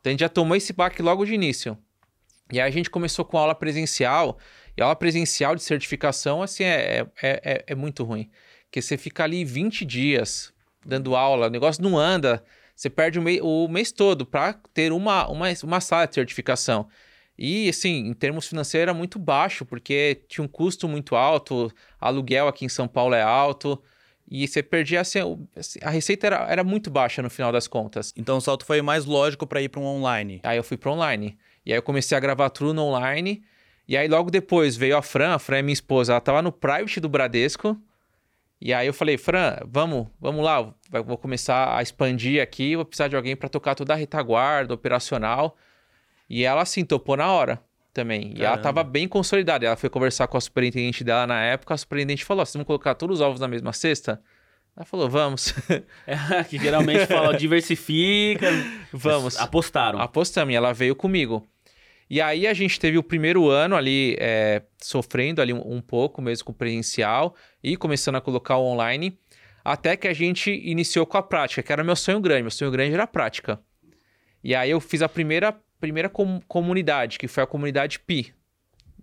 Então 0.00 0.10
a 0.10 0.12
gente 0.12 0.20
já 0.20 0.28
tomou 0.28 0.56
esse 0.56 0.72
baque 0.72 1.02
logo 1.02 1.24
de 1.26 1.34
início. 1.34 1.76
E 2.50 2.60
aí 2.60 2.68
a 2.68 2.72
gente 2.72 2.88
começou 2.88 3.24
com 3.24 3.36
aula 3.36 3.54
presencial, 3.54 4.38
e 4.76 4.80
aula 4.80 4.96
presencial 4.96 5.54
de 5.54 5.62
certificação, 5.62 6.40
assim, 6.40 6.64
é, 6.64 7.06
é, 7.22 7.40
é, 7.44 7.64
é 7.66 7.74
muito 7.74 8.04
ruim. 8.04 8.30
Porque 8.64 8.80
você 8.80 8.96
fica 8.96 9.24
ali 9.24 9.44
20 9.44 9.84
dias 9.84 10.52
dando 10.86 11.14
aula, 11.14 11.48
o 11.48 11.50
negócio 11.50 11.82
não 11.82 11.98
anda, 11.98 12.42
você 12.78 12.88
perde 12.88 13.18
o, 13.18 13.22
mei, 13.22 13.40
o 13.40 13.66
mês 13.66 13.90
todo 13.90 14.24
para 14.24 14.52
ter 14.72 14.92
uma, 14.92 15.26
uma, 15.26 15.48
uma 15.64 15.80
sala 15.80 16.06
de 16.06 16.14
certificação. 16.14 16.86
E, 17.36 17.68
assim, 17.68 18.06
em 18.06 18.14
termos 18.14 18.46
financeiros 18.46 18.82
era 18.82 18.94
muito 18.94 19.18
baixo, 19.18 19.64
porque 19.64 20.22
tinha 20.28 20.44
um 20.44 20.48
custo 20.48 20.86
muito 20.86 21.16
alto, 21.16 21.72
aluguel 22.00 22.46
aqui 22.46 22.64
em 22.64 22.68
São 22.68 22.86
Paulo 22.86 23.16
é 23.16 23.22
alto, 23.22 23.82
e 24.30 24.46
você 24.46 24.62
perdia, 24.62 25.00
assim, 25.00 25.18
assim, 25.56 25.80
a 25.82 25.90
receita 25.90 26.28
era, 26.28 26.46
era 26.48 26.62
muito 26.62 26.88
baixa 26.88 27.20
no 27.20 27.28
final 27.28 27.50
das 27.50 27.66
contas. 27.66 28.14
Então 28.16 28.36
o 28.36 28.40
salto 28.40 28.64
foi 28.64 28.80
mais 28.80 29.04
lógico 29.04 29.44
para 29.44 29.60
ir 29.60 29.68
para 29.70 29.80
um 29.80 29.84
online. 29.84 30.38
Aí 30.44 30.56
eu 30.56 30.62
fui 30.62 30.76
para 30.76 30.92
online. 30.92 31.36
E 31.66 31.72
aí 31.72 31.78
eu 31.78 31.82
comecei 31.82 32.16
a 32.16 32.20
gravar 32.20 32.48
tudo 32.50 32.72
no 32.72 32.82
online, 32.82 33.42
e 33.88 33.96
aí 33.96 34.06
logo 34.06 34.30
depois 34.30 34.76
veio 34.76 34.96
a 34.96 35.02
Fran, 35.02 35.34
a 35.34 35.40
Fran 35.40 35.58
é 35.58 35.62
minha 35.62 35.72
esposa, 35.72 36.12
ela 36.12 36.18
estava 36.18 36.42
no 36.42 36.52
private 36.52 37.00
do 37.00 37.08
Bradesco, 37.08 37.76
e 38.60 38.74
aí 38.74 38.86
eu 38.86 38.92
falei, 38.94 39.16
Fran, 39.16 39.56
vamos, 39.66 40.08
vamos 40.20 40.44
lá, 40.44 40.74
vou 41.04 41.16
começar 41.16 41.76
a 41.76 41.82
expandir 41.82 42.42
aqui, 42.42 42.74
vou 42.74 42.84
precisar 42.84 43.08
de 43.08 43.16
alguém 43.16 43.36
para 43.36 43.48
tocar 43.48 43.74
toda 43.74 43.92
a 43.92 43.96
retaguarda, 43.96 44.74
operacional. 44.74 45.56
E 46.28 46.44
ela 46.44 46.62
assim 46.62 46.84
topou 46.84 47.16
na 47.16 47.30
hora 47.32 47.62
também. 47.92 48.22
Caramba. 48.22 48.38
E 48.40 48.44
ela 48.44 48.56
estava 48.56 48.82
bem 48.84 49.06
consolidada. 49.06 49.64
Ela 49.64 49.76
foi 49.76 49.88
conversar 49.88 50.26
com 50.26 50.36
a 50.36 50.40
superintendente 50.40 51.04
dela 51.04 51.26
na 51.26 51.40
época, 51.42 51.74
a 51.74 51.76
superintendente 51.76 52.24
falou: 52.24 52.44
"Vocês 52.44 52.54
vão 52.54 52.64
colocar 52.64 52.94
todos 52.94 53.20
os 53.20 53.20
ovos 53.20 53.40
na 53.40 53.48
mesma 53.48 53.72
cesta?" 53.72 54.20
Ela 54.78 54.84
falou, 54.84 55.08
vamos. 55.10 55.52
É, 56.06 56.44
que 56.44 56.56
geralmente 56.56 57.06
fala, 57.06 57.34
diversifica. 57.36 58.46
vamos. 58.92 59.36
Apostaram. 59.36 59.98
Apostamos, 60.00 60.52
e 60.52 60.56
ela 60.56 60.72
veio 60.72 60.94
comigo. 60.94 61.44
E 62.10 62.20
aí 62.20 62.46
a 62.46 62.54
gente 62.54 62.80
teve 62.80 62.96
o 62.96 63.02
primeiro 63.02 63.48
ano 63.48 63.76
ali 63.76 64.16
é, 64.18 64.62
sofrendo 64.82 65.42
ali 65.42 65.52
um, 65.52 65.74
um, 65.74 65.80
pouco 65.80 66.22
mesmo 66.22 66.46
com 66.46 66.52
o 66.52 66.54
presencial 66.54 67.34
e 67.62 67.76
começando 67.76 68.16
a 68.16 68.20
colocar 68.20 68.56
o 68.56 68.64
online, 68.64 69.18
até 69.62 69.96
que 69.96 70.08
a 70.08 70.14
gente 70.14 70.50
iniciou 70.50 71.04
com 71.04 71.18
a 71.18 71.22
prática, 71.22 71.62
que 71.62 71.72
era 71.72 71.84
meu 71.84 71.96
sonho 71.96 72.20
grande. 72.20 72.42
Meu 72.42 72.50
sonho 72.50 72.70
grande 72.70 72.94
era 72.94 73.02
a 73.02 73.06
prática. 73.06 73.60
E 74.42 74.54
aí 74.54 74.70
eu 74.70 74.80
fiz 74.80 75.02
a 75.02 75.08
primeira, 75.08 75.54
primeira 75.78 76.08
com, 76.08 76.40
comunidade, 76.48 77.18
que 77.18 77.28
foi 77.28 77.42
a 77.42 77.46
comunidade 77.46 77.98
PI. 77.98 78.32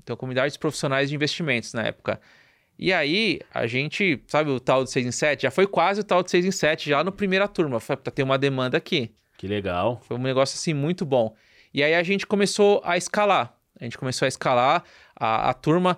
Então, 0.02 0.16
comunidades 0.16 0.58
profissionais 0.58 1.10
de 1.10 1.16
investimentos 1.16 1.74
na 1.74 1.84
época. 1.84 2.20
E 2.78 2.92
aí, 2.92 3.40
a 3.54 3.66
gente, 3.66 4.22
sabe 4.28 4.50
o 4.50 4.60
tal 4.60 4.84
de 4.84 4.92
6 4.92 5.06
em 5.06 5.12
7? 5.12 5.44
Já 5.44 5.52
foi 5.52 5.66
quase 5.66 6.02
o 6.02 6.04
tal 6.04 6.22
de 6.22 6.30
6 6.30 6.46
em 6.46 6.52
7, 6.52 6.90
já 6.90 7.04
na 7.04 7.12
primeira 7.12 7.48
turma. 7.48 7.80
Foi 7.80 7.96
ter 7.96 8.24
uma 8.24 8.38
demanda 8.38 8.78
aqui. 8.78 9.12
Que 9.38 9.48
legal. 9.48 10.02
Foi 10.04 10.18
um 10.18 10.22
negócio, 10.22 10.56
assim, 10.56 10.74
muito 10.74 11.06
bom. 11.06 11.36
E 11.76 11.84
aí 11.84 11.94
a 11.94 12.02
gente 12.04 12.26
começou 12.26 12.82
a 12.86 12.96
escalar. 12.96 13.54
A 13.78 13.84
gente 13.84 13.98
começou 13.98 14.26
a 14.26 14.30
escalar. 14.30 14.82
A, 15.14 15.50
a 15.50 15.54
turma 15.54 15.98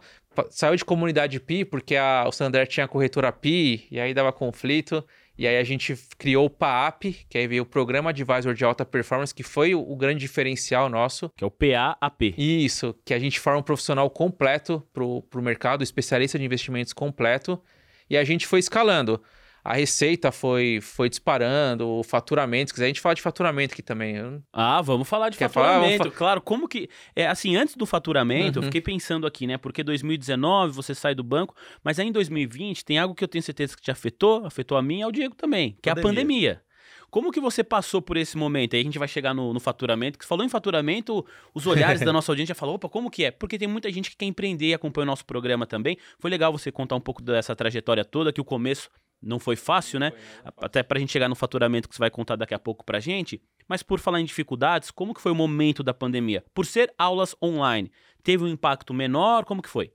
saiu 0.50 0.76
de 0.76 0.84
comunidade 0.84 1.40
PI, 1.40 1.66
porque 1.66 1.96
a, 1.96 2.26
o 2.28 2.32
Sander 2.32 2.66
tinha 2.66 2.86
a 2.86 2.88
corretora 2.88 3.32
PI, 3.32 3.86
e 3.92 4.00
aí 4.00 4.12
dava 4.12 4.34
conflito. 4.34 5.06
E 5.38 5.46
aí 5.46 5.56
a 5.56 5.63
gente 5.63 5.96
criou 6.18 6.48
o 6.48 6.50
PAAP, 6.50 7.28
que 7.30 7.38
aí 7.38 7.46
veio 7.46 7.62
o 7.62 7.66
Programa 7.66 8.10
Advisor 8.10 8.56
de 8.56 8.66
Alta 8.66 8.84
Performance, 8.84 9.36
que 9.36 9.44
foi 9.44 9.76
o, 9.76 9.80
o 9.80 9.96
grande 9.96 10.20
diferencial 10.20 10.90
nosso. 10.90 11.30
Que 11.38 11.44
é 11.44 11.48
o 11.48 11.52
PAAP. 11.52 12.34
Isso, 12.36 12.96
que 13.06 13.13
a 13.13 13.20
gente 13.20 13.40
forma 13.40 13.60
um 13.60 13.63
profissional 13.63 14.10
completo 14.10 14.82
para 14.92 15.04
o 15.04 15.44
mercado, 15.44 15.84
especialista 15.84 16.40
de 16.40 16.46
investimentos 16.46 16.92
completo. 16.92 17.62
E 18.10 18.18
a 18.18 18.24
gente 18.24 18.48
foi 18.48 18.58
escalando 18.58 19.22
a 19.68 19.74
receita 19.74 20.32
foi, 20.32 20.80
foi 20.82 21.10
disparando, 21.10 21.86
o 21.86 22.02
faturamento. 22.02 22.70
Se 22.70 22.74
quiser, 22.74 22.86
a 22.86 22.88
gente 22.88 23.02
fala 23.02 23.14
de 23.14 23.22
faturamento 23.22 23.74
aqui 23.74 23.82
também. 23.82 24.16
Ah, 24.54 24.82
vamos 24.82 25.10
falar 25.10 25.28
de 25.28 25.38
Quer 25.38 25.50
faturamento. 25.50 26.06
Falar? 26.06 26.16
Claro, 26.16 26.42
como 26.42 26.70
que. 26.70 26.90
É, 27.14 27.28
assim, 27.28 27.58
antes 27.58 27.76
do 27.76 27.86
faturamento, 27.86 28.60
uhum. 28.60 28.64
eu 28.64 28.72
fiquei 28.72 28.80
pensando 28.80 29.28
aqui, 29.28 29.46
né? 29.46 29.58
Porque 29.58 29.84
2019 29.84 30.74
você 30.74 30.96
sai 30.96 31.14
do 31.14 31.22
banco, 31.22 31.54
mas 31.84 32.00
aí 32.00 32.08
em 32.08 32.14
2020 32.14 32.86
tem 32.86 32.98
algo 32.98 33.14
que 33.14 33.22
eu 33.22 33.28
tenho 33.28 33.44
certeza 33.44 33.76
que 33.76 33.82
te 33.82 33.92
afetou, 33.92 34.46
afetou 34.46 34.78
a 34.78 34.82
mim 34.82 35.00
e 35.00 35.04
ao 35.04 35.12
Diego 35.12 35.36
também, 35.36 35.78
que 35.82 35.90
pandemia. 35.90 35.90
é 35.90 36.00
a 36.00 36.02
pandemia. 36.02 36.62
Como 37.10 37.32
que 37.32 37.40
você 37.42 37.62
passou 37.62 38.02
por 38.02 38.16
esse 38.16 38.38
momento? 38.38 38.76
Aí 38.76 38.82
a 38.82 38.84
gente 38.86 39.00
vai 39.00 39.08
chegar 39.08 39.34
no, 39.34 39.54
no 39.54 39.60
faturamento. 39.60 40.18
Que 40.18 40.26
falou 40.26 40.46
em 40.46 40.50
faturamento, 40.50 41.26
os 41.54 41.68
olhares 41.68 42.02
da 42.02 42.12
nossa 42.14 42.32
audiência 42.32 42.54
já 42.54 42.56
falou, 42.56 42.76
opa, 42.76 42.88
como 42.88 43.10
que 43.10 43.26
é? 43.26 43.32
Porque 43.32 43.58
tem 43.58 43.68
muita 43.68 43.92
gente 43.92 44.10
que 44.10 44.16
quer 44.16 44.26
empreender 44.26 44.68
e 44.68 44.74
acompanha 44.74 45.04
o 45.04 45.08
nosso 45.08 45.26
programa 45.26 45.66
também. 45.66 45.98
Foi 46.20 46.30
legal 46.30 46.52
você 46.52 46.72
contar 46.72 46.96
um 46.96 47.02
pouco 47.02 47.22
dessa 47.22 47.56
trajetória 47.56 48.06
toda, 48.06 48.32
que 48.32 48.42
o 48.42 48.46
começo 48.46 48.90
não 49.22 49.40
foi 49.40 49.56
fácil, 49.56 50.00
né? 50.00 50.12
Até 50.58 50.84
para 50.84 50.98
a 50.98 51.00
gente 51.00 51.12
chegar 51.12 51.28
no 51.28 51.36
faturamento 51.36 51.90
que 51.90 51.96
você 51.96 52.00
vai 52.00 52.10
contar 52.10 52.36
daqui 52.36 52.54
a 52.54 52.60
pouco 52.60 52.86
para 52.86 52.98
a 52.98 53.02
gente. 53.02 53.42
Mas 53.68 53.84
por 53.84 54.00
falar 54.00 54.22
em 54.22 54.26
dificuldades, 54.26 54.92
como 54.92 55.14
que 55.14 55.22
foi 55.22 55.32
o 55.32 55.36
momento 55.36 55.84
da 55.84 55.94
pandemia? 55.94 56.44
Por 56.54 56.66
ser 56.66 56.94
aulas 56.98 57.36
online, 57.42 57.92
teve 58.24 58.44
um 58.44 58.48
impacto 58.48 58.94
menor? 58.94 59.46
Como 59.46 59.62
que 59.62 59.70
foi? 59.70 59.92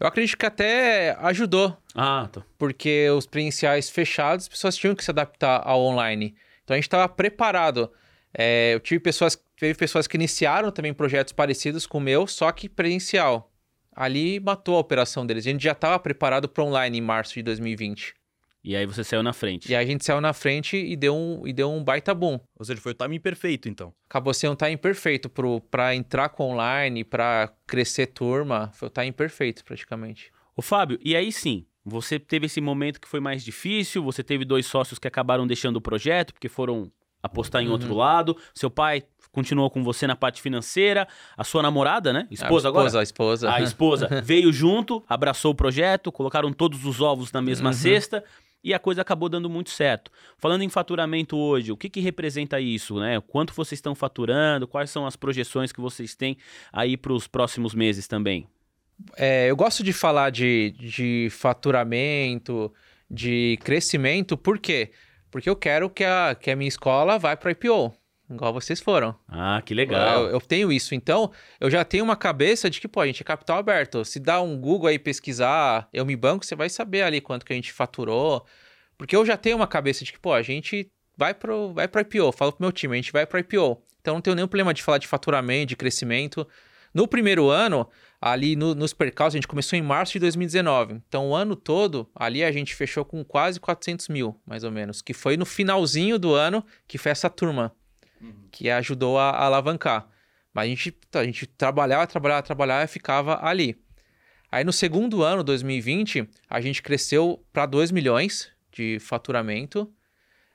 Eu 0.00 0.06
acredito 0.06 0.36
que 0.36 0.46
até 0.46 1.16
ajudou. 1.20 1.76
Ah, 1.94 2.28
tá. 2.32 2.42
Porque 2.58 3.08
os 3.10 3.26
presenciais 3.26 3.88
fechados, 3.88 4.46
as 4.46 4.48
pessoas 4.48 4.76
tinham 4.76 4.94
que 4.96 5.04
se 5.04 5.10
adaptar 5.10 5.62
ao 5.64 5.80
online. 5.80 6.34
Então 6.64 6.74
a 6.74 6.76
gente 6.76 6.88
estava 6.88 7.08
preparado. 7.08 7.92
É, 8.34 8.74
eu 8.74 8.80
tive 8.80 8.98
pessoas, 8.98 9.40
teve 9.56 9.74
pessoas 9.78 10.06
que 10.06 10.16
iniciaram 10.16 10.72
também 10.72 10.92
projetos 10.92 11.32
parecidos 11.32 11.86
com 11.86 11.98
o 11.98 12.00
meu, 12.00 12.26
só 12.26 12.50
que 12.50 12.68
presencial. 12.68 13.52
Ali 13.94 14.40
matou 14.40 14.76
a 14.76 14.80
operação 14.80 15.26
deles. 15.26 15.46
A 15.46 15.50
gente 15.50 15.62
já 15.62 15.72
estava 15.72 15.98
preparado 15.98 16.48
para 16.48 16.64
online 16.64 16.98
em 16.98 17.02
março 17.02 17.34
de 17.34 17.42
2020. 17.42 18.14
E 18.64 18.76
aí 18.76 18.86
você 18.86 19.02
saiu 19.02 19.22
na 19.22 19.32
frente. 19.32 19.70
E 19.70 19.74
aí 19.74 19.84
a 19.84 19.86
gente 19.86 20.04
saiu 20.04 20.20
na 20.20 20.32
frente 20.32 20.76
e 20.76 20.94
deu 20.94 21.16
um, 21.16 21.46
e 21.46 21.52
deu 21.52 21.70
um 21.70 21.82
baita 21.82 22.14
boom. 22.14 22.38
Ou 22.56 22.64
seja, 22.64 22.80
foi 22.80 22.92
o 22.92 22.94
timing 22.94 23.18
perfeito, 23.18 23.68
então. 23.68 23.92
Acabou 24.08 24.32
sendo 24.32 24.52
um 24.52 24.56
timing 24.56 24.76
perfeito 24.76 25.28
para 25.70 25.94
entrar 25.94 26.28
com 26.28 26.52
online, 26.52 27.02
para 27.02 27.52
crescer 27.66 28.06
turma. 28.06 28.70
Foi 28.72 28.86
o 28.86 28.90
timing 28.90 29.12
perfeito, 29.12 29.64
praticamente. 29.64 30.30
Ô, 30.56 30.62
Fábio, 30.62 30.98
e 31.02 31.16
aí 31.16 31.32
sim, 31.32 31.66
você 31.84 32.20
teve 32.20 32.46
esse 32.46 32.60
momento 32.60 33.00
que 33.00 33.08
foi 33.08 33.18
mais 33.18 33.44
difícil, 33.44 34.02
você 34.02 34.22
teve 34.22 34.44
dois 34.44 34.66
sócios 34.66 34.98
que 34.98 35.08
acabaram 35.08 35.46
deixando 35.46 35.76
o 35.76 35.80
projeto, 35.80 36.32
porque 36.32 36.48
foram 36.48 36.90
apostar 37.22 37.62
em 37.62 37.66
uhum. 37.66 37.72
outro 37.72 37.94
lado. 37.94 38.36
Seu 38.54 38.70
pai 38.70 39.04
continuou 39.30 39.70
com 39.70 39.82
você 39.82 40.06
na 40.06 40.14
parte 40.14 40.42
financeira. 40.42 41.08
A 41.36 41.42
sua 41.42 41.62
namorada, 41.62 42.12
né? 42.12 42.28
Esposa, 42.30 42.68
a 42.68 42.70
agora? 42.70 42.86
Esposa, 42.86 43.00
a 43.00 43.02
esposa. 43.02 43.52
A 43.54 43.60
esposa 43.60 44.08
veio 44.22 44.52
junto, 44.52 45.02
abraçou 45.08 45.52
o 45.52 45.54
projeto, 45.54 46.12
colocaram 46.12 46.52
todos 46.52 46.84
os 46.84 47.00
ovos 47.00 47.32
na 47.32 47.40
mesma 47.40 47.70
uhum. 47.70 47.74
cesta 47.74 48.22
e 48.62 48.72
a 48.72 48.78
coisa 48.78 49.02
acabou 49.02 49.28
dando 49.28 49.50
muito 49.50 49.70
certo. 49.70 50.10
Falando 50.38 50.62
em 50.62 50.68
faturamento 50.68 51.36
hoje, 51.36 51.72
o 51.72 51.76
que, 51.76 51.88
que 51.88 52.00
representa 52.00 52.60
isso, 52.60 52.98
né? 52.98 53.20
Quanto 53.20 53.52
vocês 53.52 53.78
estão 53.78 53.94
faturando? 53.94 54.68
Quais 54.68 54.90
são 54.90 55.06
as 55.06 55.16
projeções 55.16 55.72
que 55.72 55.80
vocês 55.80 56.14
têm 56.14 56.36
aí 56.72 56.96
para 56.96 57.12
os 57.12 57.26
próximos 57.26 57.74
meses 57.74 58.06
também? 58.06 58.46
É, 59.16 59.50
eu 59.50 59.56
gosto 59.56 59.82
de 59.82 59.92
falar 59.92 60.30
de, 60.30 60.74
de 60.78 61.28
faturamento, 61.30 62.72
de 63.10 63.58
crescimento, 63.62 64.36
por 64.36 64.58
quê? 64.58 64.92
Porque 65.30 65.48
eu 65.48 65.56
quero 65.56 65.90
que 65.90 66.04
a, 66.04 66.36
que 66.38 66.50
a 66.50 66.56
minha 66.56 66.68
escola 66.68 67.18
vá 67.18 67.36
para 67.36 67.50
IPO 67.50 67.92
igual 68.34 68.52
vocês 68.52 68.80
foram. 68.80 69.14
Ah, 69.28 69.62
que 69.64 69.74
legal. 69.74 70.24
Eu, 70.24 70.30
eu, 70.30 70.40
tenho 70.40 70.72
isso. 70.72 70.94
Então, 70.94 71.30
eu 71.60 71.70
já 71.70 71.84
tenho 71.84 72.04
uma 72.04 72.16
cabeça 72.16 72.68
de 72.68 72.80
que, 72.80 72.88
pô, 72.88 73.00
a 73.00 73.06
gente 73.06 73.22
é 73.22 73.24
capital 73.24 73.58
aberto. 73.58 74.04
Se 74.04 74.18
dá 74.18 74.40
um 74.40 74.58
Google 74.58 74.88
aí 74.88 74.98
pesquisar, 74.98 75.88
eu 75.92 76.04
me 76.04 76.16
banco, 76.16 76.44
você 76.44 76.54
vai 76.54 76.68
saber 76.68 77.02
ali 77.02 77.20
quanto 77.20 77.46
que 77.46 77.52
a 77.52 77.56
gente 77.56 77.72
faturou. 77.72 78.44
Porque 78.96 79.16
eu 79.16 79.24
já 79.26 79.36
tenho 79.36 79.56
uma 79.56 79.66
cabeça 79.66 80.04
de 80.04 80.12
que, 80.12 80.18
pô, 80.18 80.32
a 80.32 80.42
gente 80.42 80.90
vai 81.16 81.34
pro, 81.34 81.72
vai 81.72 81.88
pro 81.88 82.00
IPO. 82.00 82.32
Falo 82.32 82.52
pro 82.52 82.62
meu 82.62 82.72
time, 82.72 82.94
a 82.94 82.96
gente 82.96 83.12
vai 83.12 83.26
pro 83.26 83.38
IPO. 83.38 83.82
Então, 84.00 84.14
não 84.14 84.20
tenho 84.20 84.36
nenhum 84.36 84.48
problema 84.48 84.74
de 84.74 84.82
falar 84.82 84.98
de 84.98 85.06
faturamento, 85.06 85.66
de 85.66 85.76
crescimento. 85.76 86.46
No 86.94 87.08
primeiro 87.08 87.48
ano, 87.48 87.88
ali 88.20 88.54
no, 88.54 88.74
nos 88.74 88.92
percalços, 88.92 89.34
a 89.34 89.38
gente 89.38 89.48
começou 89.48 89.78
em 89.78 89.82
março 89.82 90.12
de 90.12 90.18
2019. 90.20 91.00
Então, 91.08 91.30
o 91.30 91.34
ano 91.34 91.56
todo, 91.56 92.08
ali 92.14 92.44
a 92.44 92.52
gente 92.52 92.74
fechou 92.74 93.04
com 93.04 93.24
quase 93.24 93.58
400 93.58 94.08
mil, 94.08 94.38
mais 94.46 94.62
ou 94.62 94.70
menos. 94.70 95.00
Que 95.00 95.14
foi 95.14 95.36
no 95.36 95.46
finalzinho 95.46 96.18
do 96.18 96.34
ano, 96.34 96.64
que 96.86 96.98
foi 96.98 97.10
essa 97.10 97.30
turma 97.30 97.74
uhum. 98.22 98.48
que 98.50 98.70
ajudou 98.70 99.18
a, 99.18 99.30
a, 99.30 99.46
alavancar. 99.46 100.08
Mas 100.54 100.64
a 100.64 100.68
gente, 100.68 100.96
a 101.14 101.24
gente 101.24 101.46
trabalhava, 101.46 102.06
trabalhava, 102.06 102.42
trabalhava 102.42 102.84
e 102.84 102.88
ficava 102.88 103.44
ali. 103.44 103.76
Aí 104.50 104.64
no 104.64 104.72
segundo 104.72 105.22
ano, 105.22 105.42
2020, 105.42 106.28
a 106.48 106.60
gente 106.60 106.82
cresceu 106.82 107.42
para 107.52 107.64
2 107.64 107.90
milhões 107.90 108.50
de 108.70 108.98
faturamento. 109.00 109.90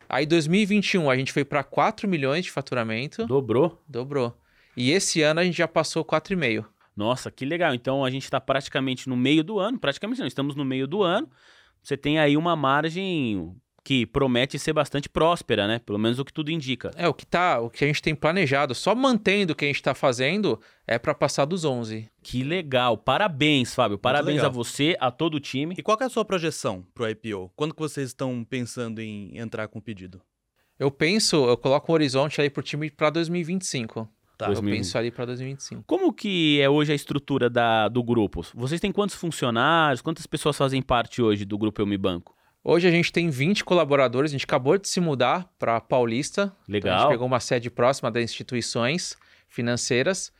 Aí 0.08 0.26
2021 0.26 1.10
a 1.10 1.16
gente 1.16 1.34
foi 1.34 1.44
para 1.44 1.64
4 1.64 2.08
milhões 2.08 2.46
de 2.46 2.52
faturamento. 2.52 3.26
Dobrou? 3.26 3.84
Dobrou. 3.88 4.38
E 4.76 4.92
esse 4.92 5.22
ano 5.24 5.40
a 5.40 5.44
gente 5.44 5.58
já 5.58 5.68
passou 5.68 6.06
4,5. 6.06 6.66
Nossa, 6.96 7.32
que 7.32 7.46
legal. 7.46 7.74
Então 7.74 8.06
a 8.06 8.10
gente 8.10 8.24
está 8.24 8.40
praticamente 8.40 9.10
no 9.10 9.18
meio 9.18 9.44
do 9.44 9.60
ano, 9.60 9.80
praticamente 9.80 10.20
não, 10.20 10.28
estamos 10.28 10.56
no 10.56 10.64
meio 10.64 10.88
do 10.88 11.04
ano. 11.04 11.30
Você 11.82 11.98
tem 11.98 12.20
aí 12.20 12.38
uma 12.38 12.56
margem 12.56 13.56
que 13.88 14.06
promete 14.06 14.60
ser 14.60 14.74
bastante 14.74 15.08
próspera, 15.08 15.66
né? 15.66 15.80
Pelo 15.80 15.98
menos 15.98 16.20
o 16.20 16.26
que 16.26 16.34
tudo 16.34 16.52
indica. 16.52 16.92
É, 16.98 17.08
o 17.08 17.14
que 17.14 17.26
tá, 17.26 17.62
o 17.62 17.70
que 17.70 17.86
a 17.86 17.88
gente 17.88 18.02
tem 18.02 18.14
planejado, 18.14 18.76
só 18.76 18.94
mantendo 18.94 19.54
o 19.54 19.56
que 19.56 19.64
a 19.64 19.68
gente 19.70 19.78
está 19.78 19.96
fazendo, 19.96 20.60
é 20.86 21.00
para 21.00 21.16
passar 21.16 21.46
dos 21.46 21.64
11. 21.64 22.12
Que 22.22 22.44
legal. 22.44 22.98
Parabéns, 22.98 23.74
Fábio. 23.74 23.98
Parabéns 23.98 24.44
a 24.44 24.50
você, 24.50 24.98
a 25.00 25.10
todo 25.10 25.36
o 25.36 25.40
time. 25.40 25.74
E 25.78 25.82
qual 25.82 25.98
é 26.02 26.04
a 26.04 26.10
sua 26.10 26.26
projeção 26.26 26.86
para 26.94 27.06
o 27.06 27.10
IPO? 27.10 27.50
Quando 27.56 27.74
que 27.74 27.80
vocês 27.80 28.10
estão 28.10 28.44
pensando 28.44 29.00
em 29.00 29.38
entrar 29.38 29.70
com 29.70 29.80
o 29.80 29.82
pedido? 29.82 30.20
Eu 30.78 30.92
penso, 30.92 31.48
eu 31.48 31.56
coloco 31.56 31.90
um 31.90 31.96
horizonte 31.96 32.42
aí 32.42 32.50
pro 32.50 32.62
time 32.62 32.92
para 32.92 33.10
2025. 33.10 34.06
Tá, 34.38 34.48
2020. 34.48 34.70
eu 34.70 34.78
penso 34.80 34.98
ali 34.98 35.12
para 35.12 35.28
2025. 35.28 35.84
Como 35.88 36.12
que 36.12 36.60
é 36.60 36.70
hoje 36.70 36.92
a 36.92 36.96
estrutura 36.96 37.50
da, 37.50 37.88
do 37.88 38.04
grupo? 38.04 38.46
Vocês 38.54 38.82
têm 38.82 38.92
quantos 38.92 39.16
funcionários? 39.16 40.02
Quantas 40.02 40.28
pessoas 40.28 40.58
fazem 40.58 40.82
parte 40.82 41.22
hoje 41.22 41.46
do 41.46 41.58
grupo 41.58 41.82
Eu 41.82 41.88
Me 41.88 41.98
Banco? 41.98 42.37
Hoje 42.64 42.88
a 42.88 42.92
gente 42.92 43.12
tem 43.12 43.30
20 43.30 43.64
colaboradores, 43.64 44.32
a 44.32 44.34
gente 44.34 44.46
acabou 44.46 44.78
de 44.78 44.88
se 44.88 45.00
mudar 45.00 45.50
para 45.58 45.80
Paulista. 45.80 46.54
Legal. 46.68 46.80
Então 46.80 46.94
a 46.94 47.02
gente 47.02 47.10
pegou 47.12 47.28
uma 47.28 47.40
sede 47.40 47.70
próxima 47.70 48.12
das 48.12 48.24
instituições 48.24 49.18
financeiras. 49.48 50.32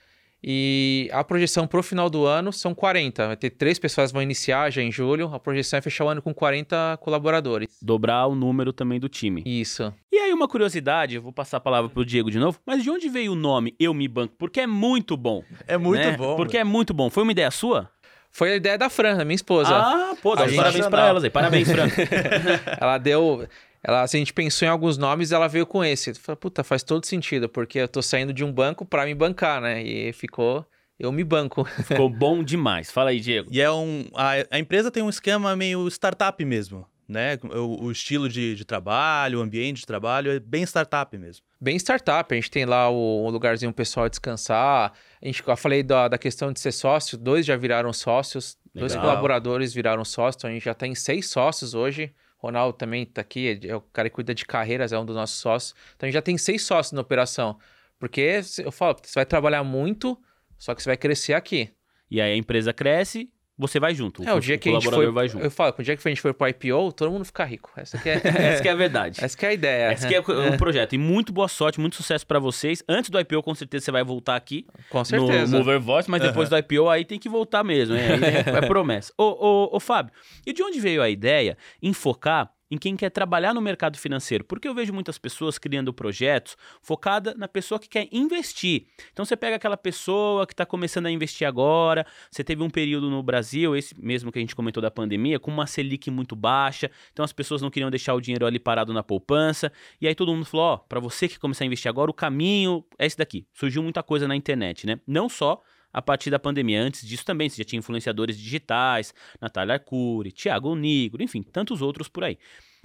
E 0.44 1.10
a 1.12 1.24
projeção 1.24 1.66
para 1.66 1.80
o 1.80 1.84
final 1.84 2.10
do 2.10 2.26
ano 2.26 2.54
são 2.54 2.74
40. 2.74 3.28
Vai 3.28 3.36
ter 3.36 3.50
três 3.50 3.80
pessoas 3.80 4.12
que 4.12 4.14
vão 4.14 4.22
iniciar 4.22 4.70
já 4.70 4.82
em 4.82 4.92
julho. 4.92 5.34
A 5.34 5.40
projeção 5.40 5.80
é 5.80 5.82
fechar 5.82 6.06
o 6.06 6.10
ano 6.10 6.22
com 6.22 6.34
40 6.34 6.98
colaboradores. 7.02 7.80
Dobrar 7.82 8.28
o 8.28 8.36
número 8.36 8.72
também 8.72 9.00
do 9.00 9.10
time. 9.10 9.42
Isso. 9.46 9.92
E 10.12 10.18
aí, 10.18 10.32
uma 10.32 10.48
curiosidade, 10.48 11.16
eu 11.16 11.22
vou 11.22 11.34
passar 11.34 11.58
a 11.58 11.60
palavra 11.60 11.90
para 11.90 12.00
o 12.00 12.06
Diego 12.06 12.30
de 12.30 12.38
novo. 12.38 12.60
Mas 12.66 12.84
de 12.84 12.90
onde 12.90 13.10
veio 13.10 13.32
o 13.32 13.36
nome 13.36 13.76
Eu 13.80 13.94
Me 13.94 14.08
Banco? 14.08 14.36
Porque 14.38 14.60
é 14.60 14.68
muito 14.68 15.18
bom. 15.18 15.44
É 15.68 15.78
muito 15.78 16.00
né? 16.06 16.16
bom. 16.16 16.36
Porque 16.36 16.58
é 16.58 16.64
muito 16.64 16.94
bom. 16.94 17.10
Foi 17.10 17.24
uma 17.24 17.32
ideia 17.32 17.50
sua? 17.50 17.90
Foi 18.38 18.52
a 18.52 18.56
ideia 18.56 18.78
da 18.78 18.88
Fran, 18.88 19.18
da 19.18 19.26
minha 19.26 19.36
esposa. 19.36 19.76
Ah, 19.76 20.16
pô, 20.22 20.36
dá 20.36 20.46
gente... 20.46 20.58
parabéns 20.58 20.88
pra 20.88 21.08
elas 21.08 21.24
aí. 21.24 21.30
Parabéns, 21.32 21.72
Fran. 21.72 21.88
ela 22.80 23.00
deu. 23.00 23.48
Ela, 23.84 24.04
assim, 24.04 24.18
a 24.18 24.20
gente 24.20 24.32
pensou 24.32 24.68
em 24.68 24.70
alguns 24.70 24.96
nomes 24.96 25.32
ela 25.32 25.48
veio 25.48 25.66
com 25.66 25.84
esse. 25.84 26.14
Falei, 26.14 26.38
puta, 26.38 26.64
faz 26.64 26.84
todo 26.84 27.04
sentido, 27.04 27.50
porque 27.50 27.80
eu 27.80 27.88
tô 27.88 28.00
saindo 28.00 28.32
de 28.32 28.44
um 28.44 28.52
banco 28.52 28.86
para 28.86 29.06
me 29.06 29.16
bancar, 29.16 29.60
né? 29.60 29.82
E 29.82 30.14
ficou. 30.14 30.64
Eu 31.00 31.12
me 31.12 31.24
banco. 31.24 31.66
Ficou 31.84 32.12
bom 32.12 32.44
demais. 32.44 32.92
Fala 32.92 33.10
aí, 33.10 33.20
Diego. 33.20 33.50
E 33.52 33.60
é 33.60 33.72
um. 33.72 34.06
A, 34.14 34.34
a 34.52 34.60
empresa 34.60 34.92
tem 34.92 35.02
um 35.02 35.10
esquema 35.10 35.56
meio 35.56 35.88
startup 35.88 36.46
mesmo 36.46 36.86
né? 37.08 37.40
O, 37.44 37.86
o 37.86 37.92
estilo 37.92 38.28
de, 38.28 38.54
de, 38.56 38.66
trabalho, 38.66 39.40
o 39.40 39.42
ambiente 39.42 39.80
de 39.80 39.86
trabalho 39.86 40.32
é 40.32 40.40
bem 40.40 40.64
startup 40.64 41.18
mesmo. 41.18 41.44
Bem 41.60 41.78
startup. 41.78 42.34
A 42.34 42.36
gente 42.36 42.52
tem 42.52 42.66
lá 42.66 42.90
o, 42.90 43.26
o 43.26 43.30
lugarzinho 43.30 43.72
pessoal 43.72 44.10
descansar. 44.10 44.92
A 45.22 45.26
gente, 45.26 45.44
eu 45.46 45.58
falei 45.58 45.84
da, 45.84 46.08
da 46.08 46.18
questão 46.18 46.52
de 46.52 46.60
ser 46.60 46.72
sócio, 46.72 47.18
dois 47.18 47.46
já 47.46 47.56
viraram 47.56 47.92
sócios, 47.92 48.58
Legal. 48.74 48.88
dois 48.88 48.96
colaboradores 48.96 49.74
viraram 49.74 50.06
sócios, 50.06 50.40
então 50.40 50.50
a 50.50 50.54
gente 50.54 50.66
já 50.66 50.74
tem 50.74 50.94
seis 50.94 51.30
sócios 51.30 51.74
hoje. 51.74 52.14
Ronaldo 52.38 52.78
também 52.78 53.02
está 53.02 53.22
aqui, 53.22 53.60
é 53.64 53.76
o 53.76 53.82
cara 53.82 54.10
que 54.10 54.16
cuida 54.16 54.34
de 54.34 54.46
carreiras, 54.46 54.94
é 54.94 55.00
um 55.00 55.06
dos 55.06 55.16
nossos 55.16 55.38
sócios. 55.40 55.74
Então 55.96 56.06
a 56.06 56.08
gente 56.08 56.14
já 56.14 56.22
tem 56.22 56.38
seis 56.38 56.62
sócios 56.62 56.92
na 56.92 57.02
operação. 57.02 57.58
Porque 58.00 58.42
eu 58.64 58.72
falo, 58.72 58.96
você 59.02 59.14
vai 59.16 59.26
trabalhar 59.26 59.64
muito, 59.64 60.16
só 60.56 60.76
que 60.76 60.84
você 60.84 60.90
vai 60.90 60.98
crescer 60.98 61.34
aqui. 61.34 61.72
E 62.12 62.22
aí 62.22 62.34
a 62.34 62.36
empresa 62.36 62.72
cresce, 62.72 63.32
você 63.58 63.80
vai 63.80 63.96
junto. 63.96 64.24
É, 64.24 64.34
o, 64.34 64.38
o 64.38 64.40
dia 64.40 64.58
que 64.58 64.70
a 64.70 64.74
gente 64.74 64.90
foi, 64.90 65.12
vai 65.12 65.28
junto. 65.28 65.44
Eu 65.44 65.50
falo, 65.50 65.74
o 65.78 65.82
dia 65.82 65.98
que 65.98 66.08
a 66.08 66.12
gente 66.12 66.22
for 66.22 66.34
pro 66.34 66.48
IPO, 66.48 66.92
todo 66.94 67.12
mundo 67.12 67.26
fica 67.26 67.44
rico. 67.44 67.72
Essa 67.76 67.98
que 67.98 68.08
é, 68.08 68.22
essa 68.24 68.68
é 68.68 68.70
a 68.70 68.76
verdade. 68.76 69.24
Essa 69.24 69.36
que 69.36 69.46
é 69.46 69.50
a 69.50 69.54
ideia. 69.54 69.92
Essa 69.92 70.08
que 70.08 70.14
é 70.14 70.20
o 70.20 70.58
projeto. 70.58 70.94
E 70.94 70.98
muito 70.98 71.34
boa 71.34 71.48
sorte, 71.48 71.80
muito 71.80 71.96
sucesso 71.96 72.26
para 72.28 72.38
vocês. 72.38 72.84
Antes 72.88 73.10
do 73.10 73.20
IPO, 73.20 73.42
com 73.42 73.56
certeza 73.56 73.86
você 73.86 73.92
vai 73.92 74.04
voltar 74.04 74.36
aqui. 74.36 74.68
Com 74.90 75.04
certeza. 75.04 75.52
No 75.52 75.60
Mover 75.60 75.80
Voice, 75.80 76.10
mas 76.10 76.22
depois 76.22 76.52
uhum. 76.52 76.60
do 76.60 76.74
IPO 76.74 76.90
aí 76.90 77.04
tem 77.04 77.18
que 77.18 77.28
voltar 77.28 77.64
mesmo. 77.64 77.96
É, 77.96 78.08
é, 78.08 78.58
é 78.58 78.62
promessa. 78.62 79.12
Ô, 79.18 79.24
ô, 79.24 79.76
ô, 79.76 79.80
Fábio, 79.80 80.14
e 80.46 80.54
de 80.54 80.62
onde 80.62 80.80
veio 80.80 81.02
a 81.02 81.10
ideia 81.10 81.58
em 81.82 81.94
focar 81.94 82.52
em 82.70 82.78
quem 82.78 82.96
quer 82.96 83.10
trabalhar 83.10 83.54
no 83.54 83.62
mercado 83.62 83.98
financeiro, 83.98 84.44
porque 84.44 84.68
eu 84.68 84.74
vejo 84.74 84.94
muitas 84.94 85.18
pessoas 85.18 85.58
criando 85.58 85.94
projetos 85.94 86.58
focada 86.82 87.34
na 87.36 87.48
pessoa 87.48 87.80
que 87.80 87.88
quer 87.88 88.08
investir. 88.12 88.88
Então 89.12 89.26
você 89.26 89.36
pega 89.36 89.56
aquela 89.56 89.78
pessoa 89.78 90.46
que 90.46 90.54
está 90.54 90.66
começando 90.66 91.06
a 91.06 91.12
investir 91.12 91.48
agora, 91.48 92.06
você 92.30 92.44
teve 92.44 92.62
um 92.64 92.70
período 92.70 93.10
no 93.10 93.24
Brasil, 93.24 93.76
esse 93.76 94.00
mesmo 94.00 94.32
que 94.32 94.40
a 94.40 94.42
gente 94.42 94.56
comentou 94.56 94.82
da 94.82 94.92
pandemia, 94.92 95.40
com 95.40 95.52
uma 95.52 95.68
Selic 95.68 96.10
muito 96.12 96.36
baixa, 96.36 96.92
então 97.12 97.24
as 97.24 97.34
pessoas 97.34 97.62
não 97.62 97.70
queriam 97.70 97.90
deixar 97.90 98.14
o 98.14 98.22
dinheiro 98.22 98.46
ali 98.46 98.60
parado 98.60 98.94
na 98.94 99.04
poupança, 99.04 99.72
e 100.02 100.08
aí 100.08 100.16
todo 100.16 100.34
mundo 100.34 100.46
falou, 100.46 100.66
ó, 100.66 100.74
oh, 100.76 100.78
para 100.80 101.00
você 101.00 101.28
que 101.28 101.40
começar 101.40 101.64
a 101.64 101.68
investir 101.68 101.90
agora, 101.90 102.12
o 102.12 102.14
caminho 102.14 102.84
é 102.98 103.06
esse 103.06 103.18
daqui. 103.18 103.48
Surgiu 103.54 103.82
muita 103.82 104.04
coisa 104.04 104.28
na 104.28 104.36
internet, 104.36 104.86
né? 104.86 105.00
Não 105.08 105.30
só 105.30 105.62
a 105.92 106.02
partir 106.02 106.30
da 106.30 106.40
pandemia. 106.40 106.82
Antes 106.82 107.06
disso 107.06 107.26
também, 107.26 107.50
você 107.50 107.58
já 107.58 107.64
tinha 107.64 107.80
influenciadores 107.80 108.38
digitais, 108.38 109.14
Natália 109.42 109.76
Arcuri, 109.76 110.32
Thiago 110.32 110.76
Nigro, 110.76 111.24
enfim, 111.24 111.42
tantos 111.42 111.82
outros 111.82 112.08
por 112.08 112.24
aí. 112.24 112.38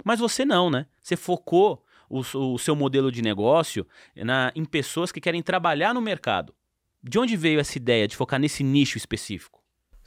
Mas 0.03 0.19
você 0.19 0.45
não, 0.45 0.69
né? 0.69 0.85
Você 1.01 1.15
focou 1.15 1.83
o, 2.09 2.19
o 2.19 2.57
seu 2.57 2.75
modelo 2.75 3.11
de 3.11 3.21
negócio 3.21 3.87
na, 4.15 4.51
em 4.55 4.65
pessoas 4.65 5.11
que 5.11 5.21
querem 5.21 5.41
trabalhar 5.41 5.93
no 5.93 6.01
mercado. 6.01 6.53
De 7.01 7.19
onde 7.19 7.35
veio 7.35 7.59
essa 7.59 7.77
ideia 7.77 8.07
de 8.07 8.15
focar 8.15 8.39
nesse 8.39 8.63
nicho 8.63 8.97
específico? 8.97 9.61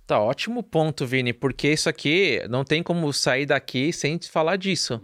Tá, 0.06 0.20
ótimo 0.20 0.62
ponto, 0.62 1.04
Vini, 1.04 1.32
porque 1.32 1.72
isso 1.72 1.88
aqui 1.88 2.40
não 2.48 2.64
tem 2.64 2.82
como 2.82 3.12
sair 3.12 3.44
daqui 3.44 3.92
sem 3.92 4.18
falar 4.20 4.56
disso. 4.56 5.00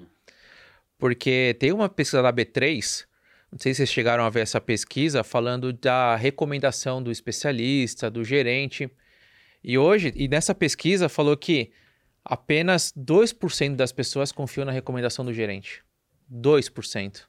Porque 0.97 1.57
tem 1.59 1.73
uma 1.73 1.89
pesquisa 1.89 2.23
da 2.23 2.33
B3 2.33 3.05
não 3.53 3.59
sei 3.59 3.75
se 3.75 3.79
vocês 3.79 3.91
chegaram 3.93 4.25
a 4.25 4.31
ver 4.31 4.41
essa 4.41 4.59
pesquisa 4.59 5.23
falando 5.23 5.75
da 5.75 6.17
recomendação 6.17 7.03
do 7.03 7.13
especialista, 7.13 8.11
do 8.11 8.25
gerente. 8.25 8.91
E 9.63 9.77
hoje, 9.77 10.11
e 10.17 10.27
nessa 10.27 10.55
pesquisa 10.55 11.07
falou 11.07 11.37
que 11.37 11.71
apenas 12.25 12.95
2% 12.97 13.77
das 13.77 13.93
pessoas 13.93 14.33
confiam 14.33 14.65
na 14.65 14.73
recomendação 14.73 15.23
do 15.23 15.35
gerente. 15.35 15.85
2%. 16.33 17.25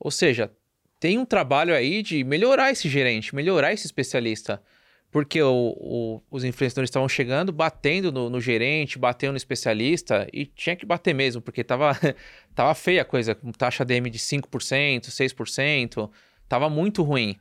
Ou 0.00 0.10
seja, 0.10 0.50
tem 0.98 1.18
um 1.18 1.26
trabalho 1.26 1.74
aí 1.74 2.02
de 2.02 2.24
melhorar 2.24 2.70
esse 2.70 2.88
gerente, 2.88 3.34
melhorar 3.34 3.74
esse 3.74 3.84
especialista. 3.84 4.62
Porque 5.16 5.40
o, 5.40 5.74
o, 5.78 6.22
os 6.30 6.44
influenciadores 6.44 6.90
estavam 6.90 7.08
chegando, 7.08 7.50
batendo 7.50 8.12
no, 8.12 8.28
no, 8.28 8.38
gerente, 8.38 8.98
batendo 8.98 9.30
no 9.30 9.38
especialista, 9.38 10.28
e 10.30 10.44
tinha 10.44 10.76
que 10.76 10.84
bater 10.84 11.14
mesmo, 11.14 11.40
porque 11.40 11.64
tava, 11.64 11.98
tava 12.54 12.74
feia 12.74 13.00
a 13.00 13.04
coisa, 13.06 13.34
com 13.34 13.50
taxa 13.50 13.82
DM 13.82 14.10
de 14.10 14.18
5%, 14.18 15.06
6%, 15.06 16.10
tava 16.46 16.68
muito 16.68 17.02
ruim. 17.02 17.34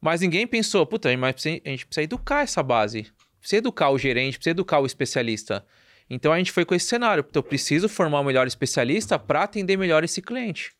Mas 0.00 0.22
ninguém 0.22 0.44
pensou, 0.44 0.84
puta, 0.84 1.16
mas 1.16 1.36
a 1.46 1.70
gente 1.70 1.86
precisa 1.86 2.02
educar 2.02 2.42
essa 2.42 2.64
base, 2.64 3.06
precisa 3.38 3.58
educar 3.58 3.90
o 3.90 3.96
gerente, 3.96 4.36
precisa 4.36 4.50
educar 4.50 4.80
o 4.80 4.86
especialista. 4.86 5.64
Então 6.10 6.32
a 6.32 6.38
gente 6.38 6.50
foi 6.50 6.64
com 6.64 6.74
esse 6.74 6.86
cenário, 6.86 7.24
eu 7.32 7.42
preciso 7.44 7.88
formar 7.88 8.18
o 8.18 8.24
melhor 8.24 8.48
especialista 8.48 9.20
para 9.20 9.44
atender 9.44 9.76
melhor 9.76 10.02
esse 10.02 10.20
cliente. 10.20 10.72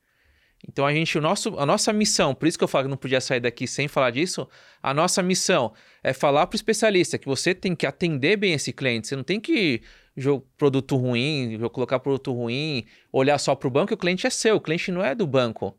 Então 0.68 0.85
a 0.87 0.92
gente, 0.92 1.16
o 1.16 1.20
nosso, 1.20 1.59
a 1.59 1.64
nossa 1.64 1.92
missão, 1.92 2.35
por 2.35 2.46
isso 2.46 2.59
que 2.59 2.64
eu 2.64 2.68
falo 2.68 2.85
que 2.85 2.90
não 2.90 2.96
podia 2.96 3.20
sair 3.20 3.40
daqui 3.40 3.66
sem 3.66 3.88
falar 3.88 4.11
disso, 4.11 4.49
a 4.83 4.92
nossa 4.92 5.23
missão 5.23 5.73
é 6.03 6.12
falar 6.12 6.46
para 6.46 6.55
o 6.55 6.57
especialista 6.57 7.18
que 7.18 7.27
você 7.27 7.55
tem 7.55 7.75
que 7.75 7.87
atender 7.87 8.37
bem 8.37 8.53
esse 8.53 8.73
cliente, 8.73 9.09
você 9.09 9.16
não 9.16 9.25
tem 9.25 9.40
que 9.40 9.81
jogar 10.16 10.44
produto 10.59 10.96
ruim, 10.96 11.59
colocar 11.73 11.99
produto 11.99 12.33
ruim, 12.33 12.85
olhar 13.11 13.38
só 13.38 13.55
para 13.55 13.68
o 13.68 13.70
banco, 13.70 13.94
o 13.94 13.96
cliente 13.96 14.27
é 14.27 14.31
seu, 14.31 14.57
o 14.57 14.61
cliente 14.61 14.92
não 14.92 15.03
é 15.03 15.14
do 15.14 15.27
banco. 15.27 15.77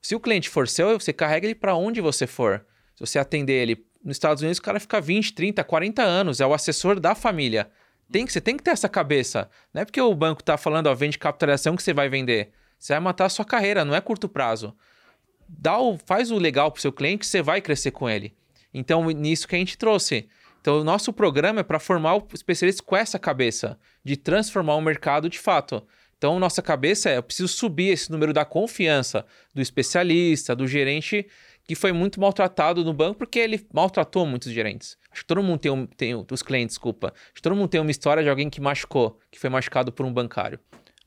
Se 0.00 0.14
o 0.14 0.20
cliente 0.20 0.48
for 0.48 0.66
seu, 0.68 0.98
você 0.98 1.12
carrega 1.12 1.46
ele 1.46 1.54
para 1.54 1.74
onde 1.74 2.00
você 2.00 2.26
for. 2.26 2.64
Se 2.94 3.06
você 3.06 3.18
atender 3.18 3.54
ele 3.54 3.84
nos 4.04 4.16
Estados 4.16 4.42
Unidos, 4.42 4.58
o 4.58 4.62
cara 4.62 4.80
fica 4.80 5.00
20, 5.00 5.32
30, 5.34 5.62
40 5.62 6.02
anos, 6.02 6.40
é 6.40 6.46
o 6.46 6.54
assessor 6.54 6.98
da 6.98 7.14
família. 7.14 7.70
Tem 8.10 8.24
que, 8.24 8.32
você 8.32 8.40
tem 8.40 8.56
que 8.56 8.62
ter 8.62 8.70
essa 8.70 8.88
cabeça. 8.88 9.50
Não 9.72 9.82
é 9.82 9.84
porque 9.84 10.00
o 10.00 10.14
banco 10.14 10.40
está 10.40 10.56
falando, 10.56 10.86
ó, 10.86 10.94
vende 10.94 11.18
capitalização 11.18 11.76
que 11.76 11.82
você 11.82 11.92
vai 11.92 12.08
vender. 12.08 12.52
Você 12.78 12.92
vai 12.92 13.00
matar 13.00 13.26
a 13.26 13.30
sua 13.30 13.44
carreira, 13.44 13.84
não 13.84 13.94
é 13.94 14.00
curto 14.00 14.28
prazo. 14.28 14.74
Dá 15.48 15.78
o, 15.78 15.98
faz 15.98 16.30
o 16.30 16.38
legal 16.38 16.70
para 16.70 16.78
o 16.78 16.82
seu 16.82 16.92
cliente, 16.92 17.26
você 17.26 17.42
vai 17.42 17.60
crescer 17.60 17.90
com 17.90 18.08
ele. 18.08 18.34
Então, 18.72 19.04
nisso 19.10 19.48
que 19.48 19.56
a 19.56 19.58
gente 19.58 19.78
trouxe. 19.78 20.28
Então, 20.60 20.80
o 20.80 20.84
nosso 20.84 21.12
programa 21.12 21.60
é 21.60 21.62
para 21.62 21.78
formar 21.78 22.16
o 22.16 22.28
especialista 22.34 22.82
com 22.82 22.96
essa 22.96 23.18
cabeça, 23.18 23.78
de 24.04 24.16
transformar 24.16 24.74
o 24.76 24.80
mercado 24.80 25.28
de 25.28 25.38
fato. 25.38 25.86
Então, 26.18 26.38
nossa 26.38 26.60
cabeça 26.60 27.08
é: 27.08 27.16
eu 27.16 27.22
preciso 27.22 27.48
subir 27.48 27.88
esse 27.88 28.10
número 28.10 28.32
da 28.32 28.44
confiança 28.44 29.24
do 29.54 29.62
especialista, 29.62 30.54
do 30.54 30.66
gerente, 30.66 31.26
que 31.64 31.74
foi 31.74 31.92
muito 31.92 32.20
maltratado 32.20 32.84
no 32.84 32.92
banco, 32.92 33.18
porque 33.18 33.38
ele 33.38 33.64
maltratou 33.72 34.26
muitos 34.26 34.52
gerentes. 34.52 34.98
Acho 35.10 35.22
que 35.22 35.26
todo 35.26 35.42
mundo 35.42 35.60
tem, 35.60 35.70
um, 35.70 35.86
tem 35.86 36.14
os 36.30 36.42
clientes, 36.42 36.74
desculpa. 36.74 37.12
Acho 37.14 37.34
que 37.34 37.42
todo 37.42 37.54
mundo 37.54 37.68
tem 37.68 37.80
uma 37.80 37.90
história 37.90 38.22
de 38.22 38.28
alguém 38.28 38.50
que 38.50 38.60
machucou, 38.60 39.18
que 39.30 39.38
foi 39.38 39.48
machucado 39.48 39.92
por 39.92 40.04
um 40.04 40.12
bancário. 40.12 40.58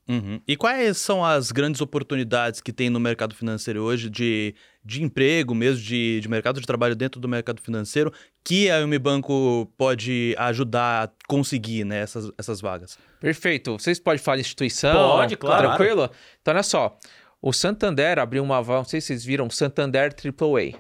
Uhum. 0.07 0.41
E 0.47 0.57
quais 0.57 0.97
são 0.97 1.23
as 1.23 1.51
grandes 1.51 1.79
oportunidades 1.79 2.59
que 2.59 2.73
tem 2.73 2.89
no 2.89 2.99
mercado 2.99 3.35
financeiro 3.35 3.81
hoje 3.81 4.09
de, 4.09 4.55
de 4.83 5.03
emprego 5.03 5.53
mesmo, 5.53 5.81
de, 5.81 6.19
de 6.19 6.27
mercado 6.27 6.59
de 6.59 6.65
trabalho 6.65 6.95
dentro 6.95 7.21
do 7.21 7.27
mercado 7.27 7.61
financeiro, 7.61 8.11
que 8.43 8.69
a 8.69 8.79
Unibanco 8.79 9.71
pode 9.77 10.35
ajudar 10.37 11.03
a 11.03 11.09
conseguir 11.27 11.85
né, 11.85 12.01
essas, 12.01 12.31
essas 12.37 12.59
vagas? 12.59 12.97
Perfeito. 13.19 13.73
Vocês 13.73 13.99
podem 13.99 14.19
falar 14.21 14.37
de 14.37 14.41
instituição? 14.41 15.11
Pode, 15.11 15.37
claro. 15.37 15.67
Tranquilo? 15.69 16.09
Então, 16.41 16.53
olha 16.53 16.63
só. 16.63 16.97
O 17.41 17.53
Santander 17.53 18.19
abriu 18.19 18.43
uma 18.43 18.61
vaga, 18.61 18.79
não 18.79 18.85
sei 18.85 19.01
se 19.01 19.07
vocês 19.07 19.25
viram, 19.25 19.49
Santander 19.49 20.13
AAA. 20.13 20.79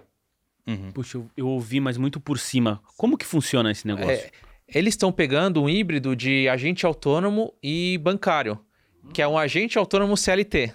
Uhum. 0.67 0.91
Puxa, 0.91 1.17
eu, 1.17 1.29
eu, 1.35 1.47
ouvi, 1.47 1.79
mas 1.79 1.97
muito 1.97 2.19
por 2.19 2.37
cima. 2.37 2.81
Como 2.97 3.17
que 3.17 3.25
funciona 3.25 3.71
esse 3.71 3.87
negócio? 3.87 4.11
É, 4.11 4.29
eles 4.67 4.93
estão 4.93 5.11
pegando 5.11 5.61
um 5.61 5.67
híbrido 5.67 6.15
de 6.15 6.47
agente 6.49 6.85
autônomo 6.85 7.53
e 7.63 7.97
bancário 7.97 8.59
que 9.13 9.21
é 9.21 9.27
um 9.27 9.37
agente 9.37 9.77
autônomo 9.77 10.15
CLT. 10.15 10.73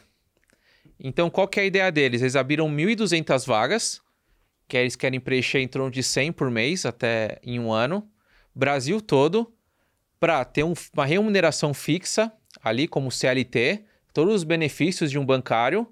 Então, 0.99 1.29
qual 1.31 1.47
que 1.47 1.61
é 1.61 1.63
a 1.63 1.67
ideia 1.67 1.93
deles? 1.93 2.23
Eles 2.23 2.37
abriram 2.37 2.69
1.200 2.69 3.47
vagas, 3.47 4.01
que 4.69 4.77
eles 4.77 4.97
querem 4.97 5.21
preencher 5.21 5.61
em 5.61 5.69
torno 5.69 5.91
de 5.91 6.03
100 6.03 6.33
por 6.33 6.51
mês 6.51 6.85
até 6.85 7.39
em 7.43 7.61
um 7.61 7.73
ano, 7.73 8.09
Brasil 8.55 9.01
todo, 9.01 9.53
para 10.19 10.45
ter 10.45 10.65
um, 10.65 10.73
uma 10.95 11.05
remuneração 11.05 11.75
fixa 11.75 12.33
ali 12.63 12.89
como 12.89 13.13
CLT, 13.13 13.85
todos 14.13 14.35
os 14.35 14.45
benefícios 14.45 15.11
de 15.11 15.19
um 15.19 15.27
bancário. 15.27 15.87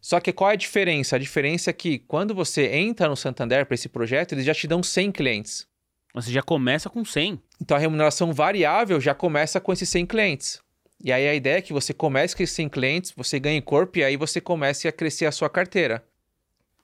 Só 0.00 0.18
que 0.18 0.32
qual 0.32 0.50
é 0.50 0.54
a 0.54 0.56
diferença? 0.56 1.14
A 1.14 1.18
diferença 1.18 1.70
é 1.70 1.72
que 1.72 2.00
quando 2.00 2.34
você 2.34 2.66
entra 2.66 3.08
no 3.08 3.16
Santander 3.16 3.64
para 3.64 3.76
esse 3.76 3.88
projeto, 3.88 4.32
eles 4.32 4.44
já 4.44 4.52
te 4.52 4.66
dão 4.66 4.82
100 4.82 5.12
clientes. 5.12 5.66
Você 6.12 6.30
já 6.30 6.42
começa 6.42 6.90
com 6.90 7.04
100. 7.04 7.40
Então 7.60 7.76
a 7.76 7.80
remuneração 7.80 8.32
variável 8.32 9.00
já 9.00 9.14
começa 9.14 9.60
com 9.60 9.72
esses 9.72 9.88
100 9.88 10.06
clientes. 10.06 10.60
E 11.02 11.10
aí 11.12 11.28
a 11.28 11.34
ideia 11.34 11.58
é 11.58 11.62
que 11.62 11.72
você 11.72 11.92
comece 11.92 12.34
a 12.34 12.36
crescer 12.36 12.62
em 12.62 12.68
clientes, 12.68 13.12
você 13.16 13.40
ganhe 13.40 13.60
corpo 13.60 13.98
e 13.98 14.04
aí 14.04 14.16
você 14.16 14.40
comece 14.40 14.86
a 14.86 14.92
crescer 14.92 15.26
a 15.26 15.32
sua 15.32 15.50
carteira. 15.50 16.04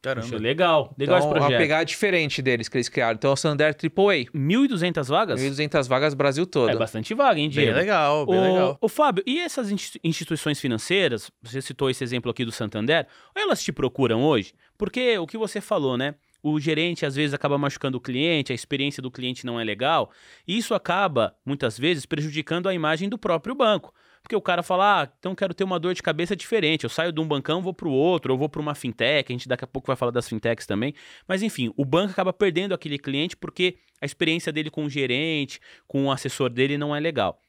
Caramba. 0.01 0.27
Puxa, 0.27 0.39
legal. 0.39 0.95
Legal 0.97 1.17
então, 1.17 1.19
esse 1.19 1.29
projeto. 1.29 1.51
uma 1.51 1.59
pegada 1.59 1.85
diferente 1.85 2.41
deles 2.41 2.69
que 2.69 2.77
eles 2.77 2.89
criaram. 2.89 3.15
Então, 3.15 3.31
é 3.31 3.35
o 3.35 3.37
Santander 3.37 3.75
AAA. 3.75 4.31
1.200 4.33 5.09
vagas? 5.09 5.41
1.200 5.41 5.89
vagas 5.89 6.15
Brasil 6.15 6.47
todo. 6.47 6.71
É 6.71 6.77
bastante 6.77 7.15
vaga, 7.15 7.39
hein, 7.39 7.49
Diego? 7.49 7.73
Bem 7.73 7.81
legal, 7.81 8.27
bem 8.27 8.39
o, 8.39 8.43
legal. 8.43 8.79
Ô, 8.81 8.89
Fábio, 8.89 9.25
e 9.27 9.41
essas 9.41 9.71
instituições 10.05 10.61
financeiras, 10.61 11.31
você 11.43 11.61
citou 11.61 11.91
esse 11.91 12.03
exemplo 12.05 12.31
aqui 12.31 12.45
do 12.45 12.53
Santander, 12.53 13.07
elas 13.35 13.63
te 13.63 13.73
procuram 13.73 14.23
hoje? 14.23 14.55
Porque 14.77 15.19
o 15.19 15.27
que 15.27 15.37
você 15.37 15.61
falou, 15.61 15.97
né? 15.97 16.15
O 16.41 16.61
gerente 16.61 17.05
às 17.05 17.17
vezes 17.17 17.35
acaba 17.35 17.59
machucando 17.59 17.99
o 17.99 18.01
cliente, 18.01 18.53
a 18.53 18.55
experiência 18.55 19.03
do 19.03 19.11
cliente 19.11 19.45
não 19.45 19.59
é 19.59 19.65
legal, 19.65 20.13
e 20.47 20.57
isso 20.57 20.73
acaba, 20.73 21.35
muitas 21.45 21.77
vezes, 21.77 22.07
prejudicando 22.07 22.69
a 22.69 22.75
imagem 22.75 23.09
do 23.09 23.19
próprio 23.19 23.57
banco. 23.57 23.93
Porque 24.29 24.37
o 24.37 24.43
cara 24.43 24.63
fala, 24.63 25.05
ah, 25.05 25.09
então 25.19 25.35
quero 25.35 25.55
ter 25.55 25.65
uma 25.65 25.81
dor 25.81 25.95
de 25.95 26.03
cabeça 26.03 26.37
diferente. 26.37 26.85
Eu 26.85 26.91
saio 26.91 27.11
de 27.11 27.19
um 27.19 27.27
bancão, 27.27 27.63
vou 27.63 27.73
para 27.73 27.89
o 27.89 27.91
outro, 27.91 28.35
ou 28.35 28.39
vou 28.39 28.47
para 28.47 28.61
uma 28.61 28.75
fintech. 28.75 29.33
A 29.33 29.35
gente 29.35 29.49
daqui 29.49 29.65
a 29.65 29.67
pouco 29.67 29.87
vai 29.87 29.97
falar 29.97 30.11
das 30.13 30.29
fintechs 30.29 30.67
também. 30.67 30.93
Mas 31.27 31.43
enfim, 31.43 31.73
o 31.79 31.83
banco 31.83 32.13
acaba 32.13 32.31
perdendo 32.31 32.75
aquele 32.75 32.99
cliente 32.99 33.35
porque 33.35 33.79
a 34.03 34.05
experiência 34.05 34.53
dele 34.53 34.71
com 34.71 34.85
o 34.85 34.91
gerente, 34.91 35.59
com 35.87 36.05
o 36.05 36.13
assessor 36.13 36.51
dele 36.51 36.77
não 36.77 36.95
é 36.95 37.01
legal. 37.01 37.41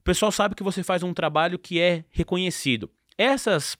O 0.00 0.04
pessoal 0.04 0.32
sabe 0.32 0.54
que 0.54 0.62
você 0.62 0.82
faz 0.82 1.02
um 1.02 1.12
trabalho 1.12 1.58
que 1.58 1.78
é 1.78 2.02
reconhecido. 2.08 2.90
Essas 3.18 3.76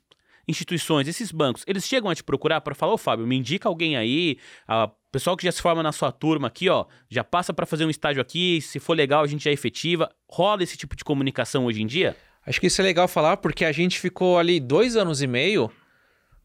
instituições, 0.46 1.08
esses 1.08 1.32
bancos, 1.32 1.64
eles 1.66 1.86
chegam 1.86 2.10
a 2.10 2.14
te 2.14 2.22
procurar 2.22 2.60
para 2.60 2.74
falar, 2.74 2.92
ô 2.92 2.98
Fábio, 2.98 3.26
me 3.26 3.36
indica 3.36 3.66
alguém 3.66 3.96
aí, 3.96 4.36
a 4.68 4.90
pessoal 5.10 5.38
que 5.38 5.44
já 5.44 5.52
se 5.52 5.62
forma 5.62 5.82
na 5.82 5.90
sua 5.90 6.12
turma 6.12 6.48
aqui, 6.48 6.68
ó, 6.68 6.84
já 7.08 7.24
passa 7.24 7.54
para 7.54 7.64
fazer 7.64 7.86
um 7.86 7.90
estágio 7.90 8.20
aqui, 8.20 8.60
se 8.60 8.78
for 8.78 8.94
legal 8.94 9.24
a 9.24 9.26
gente 9.26 9.44
já 9.44 9.50
efetiva. 9.50 10.14
Rola 10.28 10.62
esse 10.62 10.76
tipo 10.76 10.94
de 10.94 11.02
comunicação 11.02 11.64
hoje 11.64 11.82
em 11.82 11.86
dia? 11.86 12.14
Acho 12.46 12.60
que 12.60 12.68
isso 12.68 12.80
é 12.80 12.84
legal 12.84 13.08
falar 13.08 13.38
porque 13.38 13.64
a 13.64 13.72
gente 13.72 13.98
ficou 13.98 14.38
ali 14.38 14.60
dois 14.60 14.96
anos 14.96 15.20
e 15.20 15.26
meio, 15.26 15.70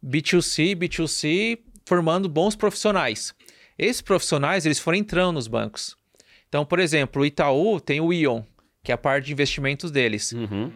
B2C, 0.03 0.75
B2C, 0.75 1.59
formando 1.85 2.27
bons 2.27 2.55
profissionais. 2.55 3.35
Esses 3.77 4.01
profissionais, 4.01 4.65
eles 4.65 4.79
foram 4.79 4.97
entrando 4.97 5.33
nos 5.33 5.47
bancos. 5.47 5.95
Então, 6.47 6.65
por 6.65 6.79
exemplo, 6.79 7.21
o 7.21 7.25
Itaú 7.25 7.79
tem 7.79 8.01
o 8.01 8.11
Ion, 8.11 8.43
que 8.83 8.91
é 8.91 8.95
a 8.95 8.97
parte 8.97 9.25
de 9.27 9.33
investimentos 9.33 9.91
deles. 9.91 10.31
Uhum. 10.31 10.71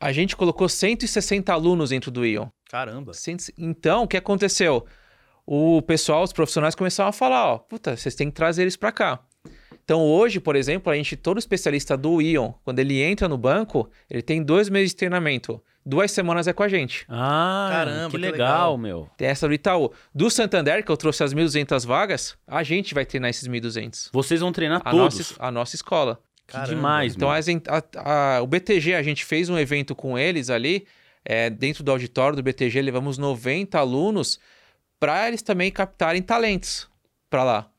A 0.00 0.10
gente 0.10 0.34
colocou 0.34 0.68
160 0.68 1.52
alunos 1.52 1.90
dentro 1.90 2.10
do 2.10 2.24
Ion. 2.24 2.48
Caramba. 2.68 3.12
Então, 3.56 4.02
o 4.02 4.08
que 4.08 4.16
aconteceu? 4.16 4.86
O 5.46 5.80
pessoal, 5.82 6.24
os 6.24 6.32
profissionais 6.32 6.74
começaram 6.74 7.10
a 7.10 7.12
falar, 7.12 7.46
ó, 7.46 7.58
puta, 7.58 7.96
vocês 7.96 8.14
têm 8.14 8.28
que 8.28 8.34
trazer 8.34 8.62
eles 8.62 8.76
para 8.76 8.90
cá. 8.90 9.20
Então, 9.86 10.02
hoje, 10.02 10.40
por 10.40 10.56
exemplo, 10.56 10.92
a 10.92 10.96
gente, 10.96 11.16
todo 11.16 11.38
especialista 11.38 11.96
do 11.96 12.20
Ion, 12.20 12.50
quando 12.64 12.80
ele 12.80 13.00
entra 13.00 13.28
no 13.28 13.38
banco, 13.38 13.88
ele 14.10 14.20
tem 14.20 14.42
dois 14.42 14.68
meses 14.68 14.90
de 14.90 14.96
treinamento. 14.96 15.62
Duas 15.84 16.10
semanas 16.10 16.48
é 16.48 16.52
com 16.52 16.64
a 16.64 16.68
gente. 16.68 17.06
Ah, 17.08 17.68
Caramba, 17.70 18.10
que, 18.10 18.16
que 18.16 18.20
legal, 18.20 18.36
legal, 18.40 18.78
meu. 18.78 19.08
Tem 19.16 19.28
essa 19.28 19.46
do 19.46 19.54
Itaú. 19.54 19.92
Do 20.12 20.28
Santander, 20.28 20.84
que 20.84 20.90
eu 20.90 20.96
trouxe 20.96 21.22
as 21.22 21.32
1.200 21.32 21.86
vagas, 21.86 22.36
a 22.48 22.64
gente 22.64 22.94
vai 22.94 23.06
treinar 23.06 23.30
esses 23.30 23.46
1.200. 23.46 24.10
Vocês 24.12 24.40
vão 24.40 24.50
treinar 24.50 24.82
a 24.84 24.90
todos? 24.90 25.18
Nossa, 25.18 25.34
a 25.38 25.52
nossa 25.52 25.76
escola. 25.76 26.20
Que 26.48 26.60
demais, 26.64 27.14
Então, 27.14 27.30
as, 27.30 27.46
a, 27.48 28.38
a, 28.38 28.42
o 28.42 28.46
BTG, 28.48 28.94
a 28.94 29.02
gente 29.04 29.24
fez 29.24 29.48
um 29.48 29.56
evento 29.56 29.94
com 29.94 30.18
eles 30.18 30.50
ali, 30.50 30.84
é, 31.24 31.48
dentro 31.48 31.84
do 31.84 31.92
auditório 31.92 32.34
do 32.34 32.42
BTG, 32.42 32.82
levamos 32.82 33.18
90 33.18 33.78
alunos 33.78 34.40
para 34.98 35.28
eles 35.28 35.42
também 35.42 35.70
captarem 35.70 36.22
talentos 36.22 36.88
para 37.30 37.44
lá. 37.44 37.70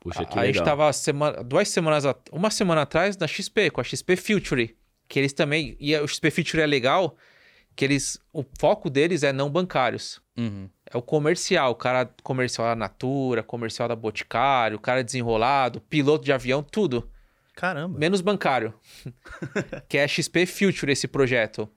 Puxa, 0.00 0.24
que 0.24 0.38
a, 0.38 0.42
legal. 0.42 0.42
A 0.42 0.46
gente 0.46 0.58
estava 0.58 0.92
semana, 0.92 1.44
duas 1.44 1.68
semanas, 1.68 2.04
uma 2.32 2.50
semana 2.50 2.82
atrás 2.82 3.16
na 3.16 3.26
XP, 3.26 3.70
com 3.70 3.80
a 3.80 3.84
XP 3.84 4.16
Future, 4.16 4.76
que 5.06 5.18
eles 5.18 5.32
também, 5.32 5.76
e 5.78 5.94
o 5.96 6.08
XP 6.08 6.30
Future 6.30 6.62
é 6.62 6.66
legal, 6.66 7.16
que 7.76 7.84
eles, 7.84 8.18
o 8.32 8.44
foco 8.58 8.88
deles 8.88 9.22
é 9.22 9.32
não 9.32 9.50
bancários. 9.50 10.20
Uhum. 10.36 10.68
É 10.90 10.96
o 10.96 11.02
comercial, 11.02 11.72
o 11.72 11.74
cara 11.74 12.10
comercial 12.22 12.68
da 12.68 12.74
Natura, 12.74 13.42
comercial 13.42 13.88
da 13.88 13.94
Boticário, 13.94 14.76
o 14.76 14.80
cara 14.80 15.04
desenrolado, 15.04 15.80
piloto 15.82 16.24
de 16.24 16.32
avião, 16.32 16.62
tudo. 16.62 17.08
Caramba. 17.54 17.98
Menos 17.98 18.22
bancário. 18.22 18.72
que 19.88 19.98
é 19.98 20.04
a 20.04 20.08
XP 20.08 20.46
Future 20.46 20.92
esse 20.92 21.06
projeto. 21.06 21.68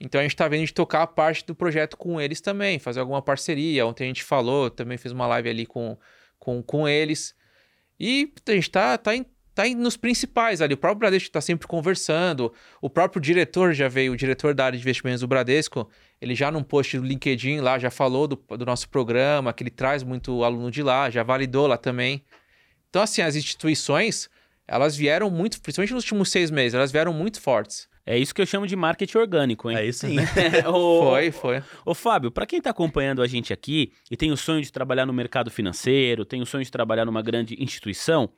Então 0.00 0.20
a 0.20 0.22
gente 0.22 0.34
está 0.34 0.48
vendo 0.48 0.66
de 0.66 0.72
tocar 0.72 1.02
a 1.02 1.06
parte 1.06 1.44
do 1.46 1.54
projeto 1.54 1.96
com 1.96 2.20
eles 2.20 2.40
também, 2.40 2.78
fazer 2.78 3.00
alguma 3.00 3.22
parceria. 3.22 3.86
Ontem 3.86 4.04
a 4.04 4.06
gente 4.06 4.22
falou, 4.22 4.70
também 4.70 4.98
fez 4.98 5.12
uma 5.12 5.26
live 5.26 5.48
ali 5.48 5.66
com, 5.66 5.96
com, 6.38 6.62
com 6.62 6.88
eles. 6.88 7.34
E 7.98 8.32
a 8.46 8.52
gente 8.52 8.64
está 8.64 8.96
tá, 8.96 9.12
tá 9.54 9.64
nos 9.76 9.96
principais 9.96 10.60
ali. 10.60 10.74
O 10.74 10.76
próprio 10.76 11.00
Bradesco 11.00 11.28
está 11.28 11.40
sempre 11.40 11.66
conversando. 11.66 12.52
O 12.80 12.88
próprio 12.88 13.20
diretor 13.20 13.72
já 13.72 13.88
veio, 13.88 14.12
o 14.12 14.16
diretor 14.16 14.54
da 14.54 14.66
área 14.66 14.78
de 14.78 14.82
investimentos 14.84 15.20
do 15.20 15.26
Bradesco, 15.26 15.88
ele 16.20 16.34
já 16.34 16.50
num 16.50 16.62
post 16.62 16.98
do 16.98 17.04
LinkedIn 17.04 17.60
lá 17.60 17.78
já 17.78 17.90
falou 17.90 18.28
do, 18.28 18.36
do 18.36 18.64
nosso 18.64 18.88
programa, 18.88 19.52
que 19.52 19.62
ele 19.62 19.70
traz 19.70 20.02
muito 20.02 20.44
aluno 20.44 20.70
de 20.70 20.82
lá, 20.82 21.10
já 21.10 21.22
validou 21.22 21.66
lá 21.66 21.76
também. 21.76 22.24
Então, 22.88 23.02
assim, 23.02 23.20
as 23.20 23.36
instituições, 23.36 24.30
elas 24.66 24.96
vieram 24.96 25.30
muito, 25.30 25.60
principalmente 25.60 25.92
nos 25.92 26.04
últimos 26.04 26.30
seis 26.30 26.50
meses, 26.50 26.74
elas 26.74 26.92
vieram 26.92 27.12
muito 27.12 27.40
fortes. 27.40 27.88
É 28.10 28.16
isso 28.16 28.34
que 28.34 28.40
eu 28.40 28.46
chamo 28.46 28.66
de 28.66 28.74
marketing 28.74 29.18
orgânico, 29.18 29.70
hein? 29.70 29.76
Aí 29.76 29.92
sim. 29.92 30.16
o... 30.66 31.02
Foi, 31.10 31.30
foi. 31.30 31.62
Ô, 31.84 31.92
Fábio, 31.92 32.30
para 32.30 32.46
quem 32.46 32.56
está 32.56 32.70
acompanhando 32.70 33.20
a 33.20 33.26
gente 33.26 33.52
aqui 33.52 33.92
e 34.10 34.16
tem 34.16 34.32
o 34.32 34.36
sonho 34.36 34.62
de 34.62 34.72
trabalhar 34.72 35.04
no 35.04 35.12
mercado 35.12 35.50
financeiro, 35.50 36.24
tem 36.24 36.40
o 36.40 36.46
sonho 36.46 36.64
de 36.64 36.70
trabalhar 36.70 37.04
numa 37.04 37.20
grande 37.20 37.62
instituição, 37.62 38.30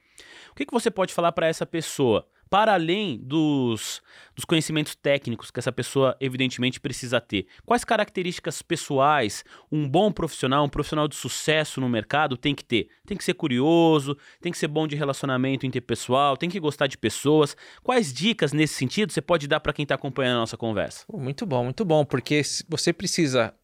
o 0.50 0.54
que, 0.56 0.66
que 0.66 0.72
você 0.72 0.90
pode 0.90 1.14
falar 1.14 1.30
para 1.30 1.46
essa 1.46 1.64
pessoa? 1.64 2.26
Para 2.50 2.74
além 2.74 3.16
dos, 3.22 4.02
dos 4.34 4.44
conhecimentos 4.44 4.96
técnicos 4.96 5.52
que 5.52 5.60
essa 5.60 5.70
pessoa 5.70 6.16
evidentemente 6.20 6.80
precisa 6.80 7.20
ter, 7.20 7.46
quais 7.64 7.84
características 7.84 8.60
pessoais 8.60 9.44
um 9.70 9.88
bom 9.88 10.10
profissional, 10.10 10.64
um 10.64 10.68
profissional 10.68 11.06
de 11.06 11.14
sucesso 11.14 11.80
no 11.80 11.88
mercado 11.88 12.36
tem 12.36 12.52
que 12.52 12.64
ter? 12.64 12.88
Tem 13.06 13.16
que 13.16 13.22
ser 13.22 13.34
curioso, 13.34 14.18
tem 14.40 14.50
que 14.50 14.58
ser 14.58 14.66
bom 14.66 14.88
de 14.88 14.96
relacionamento 14.96 15.64
interpessoal, 15.64 16.36
tem 16.36 16.50
que 16.50 16.58
gostar 16.58 16.88
de 16.88 16.98
pessoas. 16.98 17.56
Quais 17.84 18.12
dicas 18.12 18.52
nesse 18.52 18.74
sentido 18.74 19.12
você 19.12 19.22
pode 19.22 19.46
dar 19.46 19.60
para 19.60 19.72
quem 19.72 19.84
está 19.84 19.94
acompanhando 19.94 20.38
a 20.38 20.40
nossa 20.40 20.56
conversa? 20.56 21.04
Muito 21.12 21.46
bom, 21.46 21.62
muito 21.62 21.84
bom, 21.84 22.04
porque 22.04 22.42
você 22.68 22.92
precisa 22.92 23.54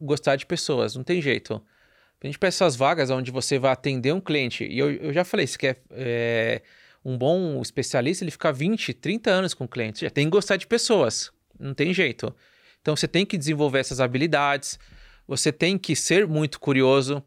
gostar 0.00 0.34
de 0.34 0.44
pessoas, 0.44 0.96
não 0.96 1.04
tem 1.04 1.22
jeito. 1.22 1.62
A 2.20 2.26
gente 2.26 2.36
pensa 2.36 2.64
essas 2.64 2.74
vagas 2.74 3.10
onde 3.10 3.30
você 3.30 3.60
vai 3.60 3.70
atender 3.70 4.12
um 4.12 4.20
cliente, 4.20 4.64
e 4.64 4.76
eu, 4.76 4.90
eu 4.90 5.12
já 5.12 5.24
falei, 5.24 5.46
se 5.46 5.56
quer 5.56 5.80
é, 5.92 6.62
um 7.04 7.16
bom 7.16 7.60
especialista, 7.62 8.24
ele 8.24 8.30
fica 8.30 8.52
20, 8.52 8.92
30 8.94 9.30
anos 9.30 9.54
com 9.54 9.64
o 9.64 9.68
cliente. 9.68 10.00
Já 10.00 10.10
tem 10.10 10.26
que 10.26 10.30
gostar 10.30 10.56
de 10.56 10.66
pessoas, 10.66 11.30
não 11.58 11.74
tem 11.74 11.92
jeito. 11.94 12.34
Então 12.80 12.94
você 12.96 13.08
tem 13.08 13.24
que 13.24 13.38
desenvolver 13.38 13.78
essas 13.78 14.00
habilidades, 14.00 14.78
você 15.26 15.52
tem 15.52 15.76
que 15.78 15.94
ser 15.94 16.26
muito 16.26 16.58
curioso 16.58 17.22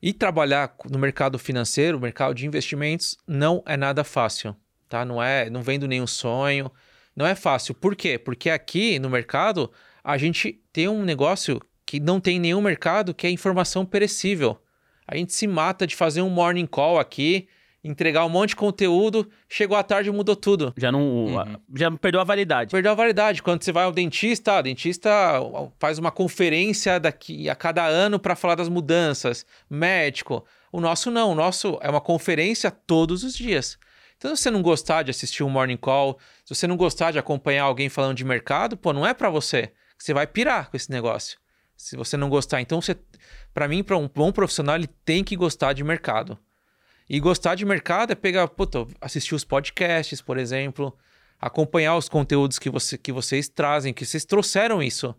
e 0.00 0.12
trabalhar 0.12 0.74
no 0.90 0.98
mercado 0.98 1.38
financeiro, 1.38 2.00
mercado 2.00 2.34
de 2.34 2.46
investimentos, 2.46 3.16
não 3.26 3.62
é 3.66 3.76
nada 3.76 4.04
fácil, 4.04 4.54
tá? 4.88 5.04
Não 5.04 5.22
é, 5.22 5.50
não 5.50 5.62
vendo 5.62 5.88
nenhum 5.88 6.06
sonho, 6.06 6.70
não 7.16 7.26
é 7.26 7.34
fácil. 7.34 7.74
Por 7.74 7.96
quê? 7.96 8.18
Porque 8.18 8.48
aqui 8.48 8.98
no 8.98 9.10
mercado 9.10 9.72
a 10.04 10.16
gente 10.16 10.62
tem 10.72 10.88
um 10.88 11.02
negócio 11.02 11.60
que 11.84 11.98
não 11.98 12.20
tem 12.20 12.38
nenhum 12.38 12.60
mercado, 12.60 13.14
que 13.14 13.26
é 13.26 13.30
informação 13.30 13.84
perecível. 13.84 14.62
A 15.06 15.16
gente 15.16 15.32
se 15.32 15.46
mata 15.46 15.86
de 15.86 15.96
fazer 15.96 16.20
um 16.20 16.28
morning 16.28 16.66
call 16.66 16.98
aqui, 16.98 17.48
entregar 17.82 18.24
um 18.24 18.28
monte 18.28 18.50
de 18.50 18.56
conteúdo, 18.56 19.28
chegou 19.48 19.76
à 19.76 19.82
tarde 19.82 20.08
e 20.08 20.12
mudou 20.12 20.36
tudo. 20.36 20.74
Já 20.76 20.90
não. 20.90 21.26
Uhum. 21.26 21.56
Já 21.74 21.90
perdeu 21.90 22.20
a 22.20 22.24
validade. 22.24 22.70
Perdeu 22.70 22.92
a 22.92 22.94
validade. 22.94 23.42
Quando 23.42 23.62
você 23.62 23.72
vai 23.72 23.84
ao 23.84 23.92
dentista, 23.92 24.58
o 24.58 24.62
dentista 24.62 25.10
faz 25.78 25.98
uma 25.98 26.10
conferência 26.10 26.98
daqui 26.98 27.48
a 27.48 27.54
cada 27.54 27.84
ano 27.86 28.18
para 28.18 28.36
falar 28.36 28.56
das 28.56 28.68
mudanças. 28.68 29.46
Médico. 29.70 30.44
O 30.72 30.80
nosso 30.80 31.10
não. 31.10 31.32
O 31.32 31.34
nosso 31.34 31.78
é 31.80 31.88
uma 31.88 32.00
conferência 32.00 32.70
todos 32.70 33.22
os 33.24 33.34
dias. 33.34 33.78
Então, 34.16 34.34
se 34.34 34.42
você 34.42 34.50
não 34.50 34.62
gostar 34.62 35.04
de 35.04 35.10
assistir 35.10 35.44
um 35.44 35.48
morning 35.48 35.76
call, 35.76 36.18
se 36.44 36.54
você 36.54 36.66
não 36.66 36.76
gostar 36.76 37.12
de 37.12 37.18
acompanhar 37.18 37.64
alguém 37.64 37.88
falando 37.88 38.16
de 38.16 38.24
mercado, 38.24 38.76
pô, 38.76 38.92
não 38.92 39.06
é 39.06 39.14
para 39.14 39.30
você. 39.30 39.72
Você 39.96 40.12
vai 40.12 40.26
pirar 40.26 40.70
com 40.70 40.76
esse 40.76 40.90
negócio 40.90 41.38
se 41.76 41.96
você 41.96 42.16
não 42.16 42.28
gostar. 42.28 42.60
Então, 42.60 42.80
você, 42.80 42.96
para 43.54 43.68
mim, 43.68 43.84
para 43.84 43.96
um 43.96 44.10
bom 44.12 44.32
profissional, 44.32 44.74
ele 44.74 44.88
tem 44.88 45.22
que 45.22 45.36
gostar 45.36 45.72
de 45.72 45.84
mercado. 45.84 46.36
E 47.08 47.18
gostar 47.20 47.54
de 47.54 47.64
mercado 47.64 48.12
é 48.12 48.14
pegar, 48.14 48.46
puta, 48.48 48.86
assistir 49.00 49.34
os 49.34 49.44
podcasts, 49.44 50.20
por 50.20 50.38
exemplo, 50.38 50.96
acompanhar 51.40 51.96
os 51.96 52.08
conteúdos 52.08 52.58
que, 52.58 52.68
você, 52.68 52.98
que 52.98 53.12
vocês 53.12 53.48
trazem, 53.48 53.94
que 53.94 54.04
vocês 54.04 54.24
trouxeram 54.24 54.82
isso. 54.82 55.14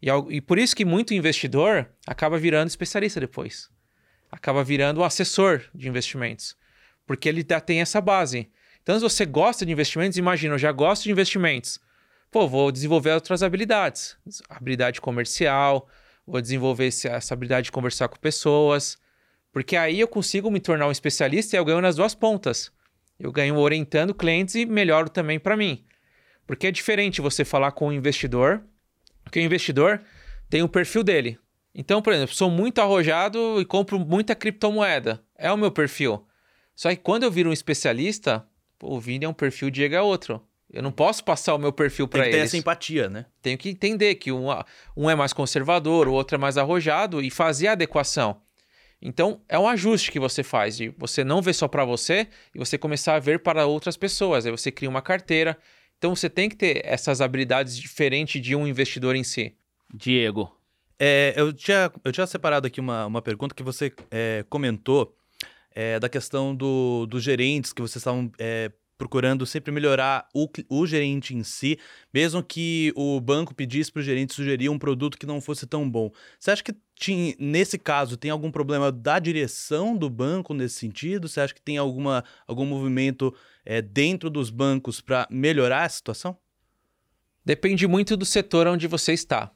E, 0.00 0.08
e 0.30 0.40
por 0.40 0.58
isso 0.58 0.76
que 0.76 0.84
muito 0.84 1.14
investidor 1.14 1.88
acaba 2.06 2.38
virando 2.38 2.68
especialista 2.68 3.20
depois. 3.20 3.70
Acaba 4.30 4.62
virando 4.62 5.00
um 5.00 5.04
assessor 5.04 5.62
de 5.74 5.88
investimentos. 5.88 6.56
Porque 7.06 7.28
ele 7.28 7.44
já 7.48 7.60
tem 7.60 7.80
essa 7.80 8.00
base. 8.00 8.50
Então, 8.82 8.96
se 8.96 9.02
você 9.02 9.24
gosta 9.24 9.64
de 9.64 9.72
investimentos, 9.72 10.18
imagina, 10.18 10.54
eu 10.54 10.58
já 10.58 10.72
gosto 10.72 11.04
de 11.04 11.12
investimentos 11.12 11.80
pô, 12.32 12.48
vou 12.48 12.72
desenvolver 12.72 13.12
outras 13.12 13.42
habilidades. 13.42 14.16
Habilidade 14.48 15.00
comercial, 15.00 15.86
vou 16.26 16.40
desenvolver 16.40 16.86
essa 16.86 17.34
habilidade 17.34 17.66
de 17.66 17.72
conversar 17.72 18.08
com 18.08 18.16
pessoas. 18.16 18.96
Porque 19.52 19.76
aí 19.76 20.00
eu 20.00 20.08
consigo 20.08 20.50
me 20.50 20.58
tornar 20.58 20.88
um 20.88 20.90
especialista 20.90 21.54
e 21.54 21.58
eu 21.58 21.64
ganho 21.64 21.80
nas 21.80 21.96
duas 21.96 22.14
pontas. 22.14 22.72
Eu 23.20 23.30
ganho 23.30 23.56
orientando 23.58 24.14
clientes 24.14 24.54
e 24.54 24.64
melhoro 24.64 25.08
também 25.08 25.38
para 25.38 25.56
mim. 25.56 25.84
Porque 26.46 26.66
é 26.66 26.70
diferente 26.70 27.20
você 27.20 27.44
falar 27.44 27.72
com 27.72 27.88
o 27.88 27.92
investidor, 27.92 28.62
porque 29.22 29.38
o 29.38 29.42
investidor 29.42 30.00
tem 30.48 30.62
o 30.62 30.68
perfil 30.68 31.04
dele. 31.04 31.38
Então, 31.74 32.02
por 32.02 32.12
exemplo, 32.12 32.34
sou 32.34 32.50
muito 32.50 32.80
arrojado 32.80 33.60
e 33.60 33.64
compro 33.64 33.98
muita 33.98 34.34
criptomoeda. 34.34 35.22
É 35.36 35.52
o 35.52 35.56
meu 35.56 35.70
perfil. 35.70 36.26
Só 36.74 36.90
que 36.90 36.96
quando 36.96 37.22
eu 37.22 37.30
viro 37.30 37.50
um 37.50 37.52
especialista, 37.52 38.46
o 38.82 38.98
Vini 38.98 39.24
é 39.24 39.28
um 39.28 39.32
perfil, 39.34 39.68
o 39.68 39.70
Diego 39.70 39.94
é 39.94 40.02
outro. 40.02 40.42
Eu 40.70 40.82
não 40.82 40.90
posso 40.90 41.22
passar 41.22 41.54
o 41.54 41.58
meu 41.58 41.72
perfil 41.72 42.08
para 42.08 42.20
eles. 42.20 42.30
Tem 42.30 42.32
que 42.32 42.38
ter 42.38 42.46
essa 42.46 42.56
empatia, 42.56 43.08
né? 43.08 43.26
Tenho 43.42 43.58
que 43.58 43.68
entender 43.68 44.14
que 44.14 44.32
um, 44.32 44.46
um 44.96 45.08
é 45.08 45.14
mais 45.14 45.32
conservador, 45.32 46.08
o 46.08 46.12
outro 46.12 46.34
é 46.34 46.38
mais 46.38 46.56
arrojado 46.56 47.20
e 47.20 47.30
fazer 47.30 47.68
a 47.68 47.72
adequação. 47.72 48.40
Então, 49.02 49.40
é 49.48 49.58
um 49.58 49.66
ajuste 49.66 50.12
que 50.12 50.20
você 50.20 50.44
faz, 50.44 50.76
de 50.76 50.88
você 50.96 51.24
não 51.24 51.42
ver 51.42 51.54
só 51.54 51.66
para 51.66 51.84
você 51.84 52.28
e 52.54 52.58
você 52.58 52.78
começar 52.78 53.16
a 53.16 53.18
ver 53.18 53.40
para 53.40 53.66
outras 53.66 53.96
pessoas. 53.96 54.46
Aí 54.46 54.52
você 54.52 54.70
cria 54.70 54.88
uma 54.88 55.02
carteira. 55.02 55.58
Então, 55.98 56.14
você 56.14 56.30
tem 56.30 56.48
que 56.48 56.56
ter 56.56 56.80
essas 56.84 57.20
habilidades 57.20 57.76
diferentes 57.76 58.40
de 58.40 58.54
um 58.54 58.66
investidor 58.66 59.16
em 59.16 59.24
si. 59.24 59.54
Diego. 59.92 60.56
É, 60.98 61.34
eu, 61.36 61.52
tinha, 61.52 61.90
eu 62.04 62.12
tinha 62.12 62.26
separado 62.26 62.66
aqui 62.66 62.80
uma, 62.80 63.06
uma 63.06 63.20
pergunta 63.20 63.54
que 63.54 63.62
você 63.62 63.92
é, 64.10 64.44
comentou 64.48 65.14
é, 65.74 65.98
da 65.98 66.08
questão 66.08 66.54
do, 66.54 67.06
dos 67.06 67.22
gerentes 67.22 67.72
que 67.72 67.82
vocês 67.82 67.96
estavam 67.96 68.30
é, 68.38 68.70
procurando 69.02 69.44
sempre 69.44 69.72
melhorar 69.72 70.28
o, 70.32 70.48
o 70.68 70.86
gerente 70.86 71.34
em 71.34 71.42
si, 71.42 71.76
mesmo 72.14 72.40
que 72.40 72.92
o 72.94 73.20
banco 73.20 73.52
pedisse 73.52 73.90
para 73.90 73.98
o 73.98 74.02
gerente 74.02 74.32
sugerir 74.32 74.68
um 74.68 74.78
produto 74.78 75.18
que 75.18 75.26
não 75.26 75.40
fosse 75.40 75.66
tão 75.66 75.90
bom. 75.90 76.12
Você 76.38 76.52
acha 76.52 76.62
que 76.62 76.72
tinha, 76.94 77.34
nesse 77.36 77.76
caso 77.78 78.16
tem 78.16 78.30
algum 78.30 78.48
problema 78.48 78.92
da 78.92 79.18
direção 79.18 79.96
do 79.96 80.08
banco 80.08 80.54
nesse 80.54 80.76
sentido? 80.76 81.26
Você 81.26 81.40
acha 81.40 81.52
que 81.52 81.60
tem 81.60 81.78
alguma, 81.78 82.22
algum 82.46 82.64
movimento 82.64 83.34
é, 83.64 83.82
dentro 83.82 84.30
dos 84.30 84.50
bancos 84.50 85.00
para 85.00 85.26
melhorar 85.28 85.82
a 85.82 85.88
situação? 85.88 86.38
Depende 87.44 87.88
muito 87.88 88.16
do 88.16 88.24
setor 88.24 88.68
onde 88.68 88.86
você 88.86 89.12
está. 89.12 89.50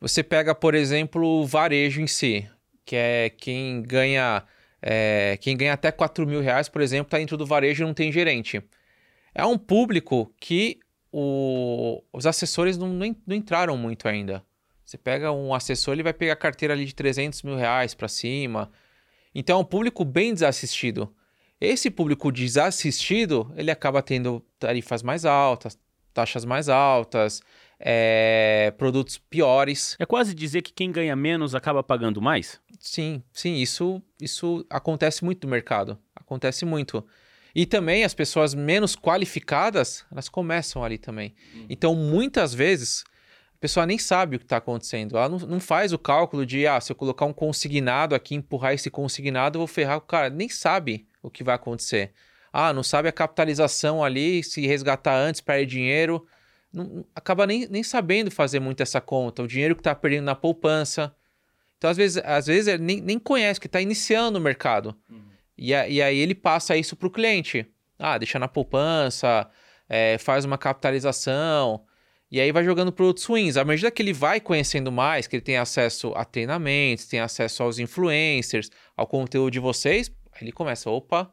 Você 0.00 0.22
pega, 0.22 0.54
por 0.54 0.76
exemplo, 0.76 1.26
o 1.26 1.44
varejo 1.44 2.00
em 2.00 2.06
si, 2.06 2.48
que 2.84 2.94
é 2.94 3.30
quem 3.30 3.82
ganha 3.82 4.44
é, 4.82 5.38
quem 5.40 5.56
ganha 5.56 5.72
até 5.72 5.92
4 5.92 6.26
mil 6.26 6.40
reais, 6.40 6.68
por 6.68 6.80
exemplo, 6.80 7.06
está 7.06 7.18
dentro 7.18 7.36
do 7.36 7.46
varejo 7.46 7.82
e 7.82 7.86
não 7.86 7.94
tem 7.94 8.10
gerente. 8.10 8.62
É 9.34 9.44
um 9.44 9.58
público 9.58 10.32
que 10.40 10.78
o, 11.12 12.02
os 12.12 12.26
assessores 12.26 12.76
não, 12.76 12.88
não, 12.88 13.16
não, 13.26 13.36
entraram 13.36 13.76
muito 13.76 14.08
ainda. 14.08 14.44
Você 14.84 14.98
pega 14.98 15.30
um 15.30 15.54
assessor, 15.54 15.94
ele 15.94 16.02
vai 16.02 16.12
pegar 16.12 16.36
carteira 16.36 16.74
ali 16.74 16.84
de 16.84 16.94
300 16.94 17.42
mil 17.42 17.56
reais 17.56 17.94
para 17.94 18.08
cima. 18.08 18.70
Então 19.34 19.58
é 19.58 19.60
um 19.60 19.64
público 19.64 20.04
bem 20.04 20.32
desassistido. 20.34 21.14
Esse 21.60 21.90
público 21.90 22.32
desassistido, 22.32 23.52
ele 23.56 23.70
acaba 23.70 24.02
tendo 24.02 24.44
tarifas 24.58 25.02
mais 25.02 25.24
altas, 25.24 25.78
taxas 26.12 26.44
mais 26.44 26.68
altas, 26.68 27.42
é, 27.80 28.72
produtos 28.76 29.16
piores. 29.16 29.96
É 29.98 30.04
quase 30.04 30.34
dizer 30.34 30.60
que 30.60 30.72
quem 30.72 30.92
ganha 30.92 31.16
menos 31.16 31.54
acaba 31.54 31.82
pagando 31.82 32.20
mais? 32.20 32.60
Sim, 32.78 33.22
sim, 33.32 33.56
isso, 33.56 34.02
isso 34.20 34.64
acontece 34.68 35.24
muito 35.24 35.46
no 35.46 35.50
mercado. 35.50 35.98
Acontece 36.14 36.66
muito. 36.66 37.04
E 37.54 37.64
também 37.66 38.04
as 38.04 38.14
pessoas 38.14 38.54
menos 38.54 38.94
qualificadas, 38.94 40.04
elas 40.12 40.28
começam 40.28 40.84
ali 40.84 40.98
também. 40.98 41.34
Uhum. 41.54 41.66
Então, 41.70 41.94
muitas 41.96 42.54
vezes, 42.54 43.02
a 43.54 43.58
pessoa 43.58 43.86
nem 43.86 43.98
sabe 43.98 44.36
o 44.36 44.38
que 44.38 44.44
está 44.44 44.58
acontecendo. 44.58 45.16
Ela 45.16 45.28
não, 45.28 45.38
não, 45.38 45.60
faz 45.60 45.92
o 45.92 45.98
cálculo 45.98 46.46
de, 46.46 46.66
ah, 46.66 46.80
se 46.80 46.92
eu 46.92 46.96
colocar 46.96 47.24
um 47.24 47.32
consignado 47.32 48.14
aqui, 48.14 48.34
empurrar 48.34 48.74
esse 48.74 48.90
consignado, 48.90 49.56
eu 49.56 49.60
vou 49.60 49.66
ferrar 49.66 49.96
o 49.96 50.02
cara. 50.02 50.30
Nem 50.30 50.48
sabe 50.48 51.08
o 51.22 51.30
que 51.30 51.42
vai 51.42 51.54
acontecer. 51.56 52.12
Ah, 52.52 52.72
não 52.72 52.82
sabe 52.82 53.08
a 53.08 53.12
capitalização 53.12 54.04
ali, 54.04 54.44
se 54.44 54.66
resgatar 54.66 55.16
antes, 55.16 55.40
perde 55.40 55.70
dinheiro 55.70 56.24
não, 56.72 57.04
acaba 57.14 57.46
nem, 57.46 57.66
nem 57.68 57.82
sabendo 57.82 58.30
fazer 58.30 58.60
muito 58.60 58.82
essa 58.82 59.00
conta, 59.00 59.42
o 59.42 59.48
dinheiro 59.48 59.74
que 59.74 59.80
está 59.80 59.94
perdendo 59.94 60.24
na 60.24 60.34
poupança. 60.34 61.14
Então, 61.76 61.90
às 61.90 61.96
vezes, 61.96 62.22
às 62.24 62.46
vezes 62.46 62.66
ele 62.68 62.82
nem, 62.82 63.00
nem 63.00 63.18
conhece, 63.18 63.58
que 63.58 63.66
está 63.66 63.80
iniciando 63.80 64.38
o 64.38 64.40
mercado. 64.40 64.94
Uhum. 65.08 65.22
E, 65.56 65.74
a, 65.74 65.88
e 65.88 66.00
aí 66.00 66.18
ele 66.18 66.34
passa 66.34 66.76
isso 66.76 66.94
para 66.94 67.08
o 67.08 67.10
cliente. 67.10 67.66
Ah, 67.98 68.16
deixa 68.18 68.38
na 68.38 68.48
poupança, 68.48 69.48
é, 69.88 70.16
faz 70.18 70.44
uma 70.44 70.56
capitalização. 70.56 71.84
E 72.30 72.40
aí 72.40 72.52
vai 72.52 72.64
jogando 72.64 72.92
produtos 72.92 73.24
ruins. 73.24 73.56
À 73.56 73.64
medida 73.64 73.90
que 73.90 74.00
ele 74.00 74.12
vai 74.12 74.40
conhecendo 74.40 74.92
mais, 74.92 75.26
que 75.26 75.36
ele 75.36 75.42
tem 75.42 75.56
acesso 75.56 76.12
a 76.14 76.24
treinamentos, 76.24 77.06
tem 77.06 77.18
acesso 77.18 77.62
aos 77.62 77.78
influencers, 77.78 78.70
ao 78.96 79.06
conteúdo 79.06 79.50
de 79.50 79.58
vocês, 79.58 80.10
ele 80.40 80.52
começa, 80.52 80.88
opa, 80.88 81.32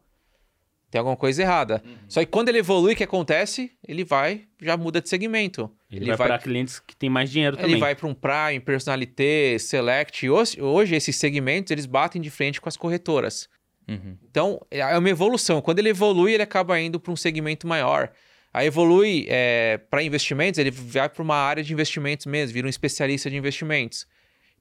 Tem 0.90 1.00
alguma 1.00 1.18
coisa 1.18 1.42
errada. 1.42 1.82
Uhum. 1.86 1.96
Só 2.08 2.22
que 2.22 2.28
quando 2.28 2.50
ele 2.50 2.60
evolui, 2.60 2.94
o 2.94 2.96
que 2.96 3.04
acontece? 3.04 3.72
Ele 3.86 4.06
vai, 4.06 4.46
já 4.62 4.78
muda 4.78 5.02
de 5.02 5.10
segmento. 5.10 5.70
Ele, 5.92 6.06
ele 6.06 6.08
vai, 6.12 6.18
vai 6.18 6.28
para 6.28 6.40
clientes 6.40 6.80
que 6.80 6.96
têm 6.96 7.10
mais 7.10 7.30
dinheiro 7.30 7.58
também. 7.58 7.74
Ele 7.74 7.80
vai 7.80 7.94
para 7.94 8.08
um 8.08 8.14
Prime, 8.14 8.60
Personalité, 8.62 9.58
Select. 9.60 10.30
Hoje, 10.30 10.62
hoje, 10.62 10.96
esses 10.96 11.16
segmentos, 11.18 11.72
eles 11.72 11.86
batem 11.86 12.22
de 12.22 12.30
frente 12.30 12.62
com 12.62 12.70
as 12.70 12.78
corretoras. 12.78 13.50
Uhum. 13.88 14.18
Então, 14.30 14.62
é 14.72 14.98
uma 14.98 15.10
evolução. 15.10 15.62
Quando 15.62 15.80
ele 15.80 15.90
evolui, 15.90 16.34
ele 16.34 16.44
acaba 16.44 16.80
indo 16.80 17.00
para 17.00 17.12
um 17.12 17.16
segmento 17.18 17.68
maior. 17.68 18.12
Aí 18.54 18.68
evolui 18.68 19.26
é, 19.30 19.78
para 19.90 20.02
investimentos, 20.02 20.58
ele 20.58 20.72
vai 20.72 21.10
para 21.10 21.22
uma 21.22 21.36
área 21.36 21.64
de 21.64 21.72
investimentos 21.74 22.26
mesmo, 22.26 22.54
vira 22.54 22.66
um 22.66 22.70
especialista 22.70 23.30
de 23.30 23.36
investimentos. 23.36 24.08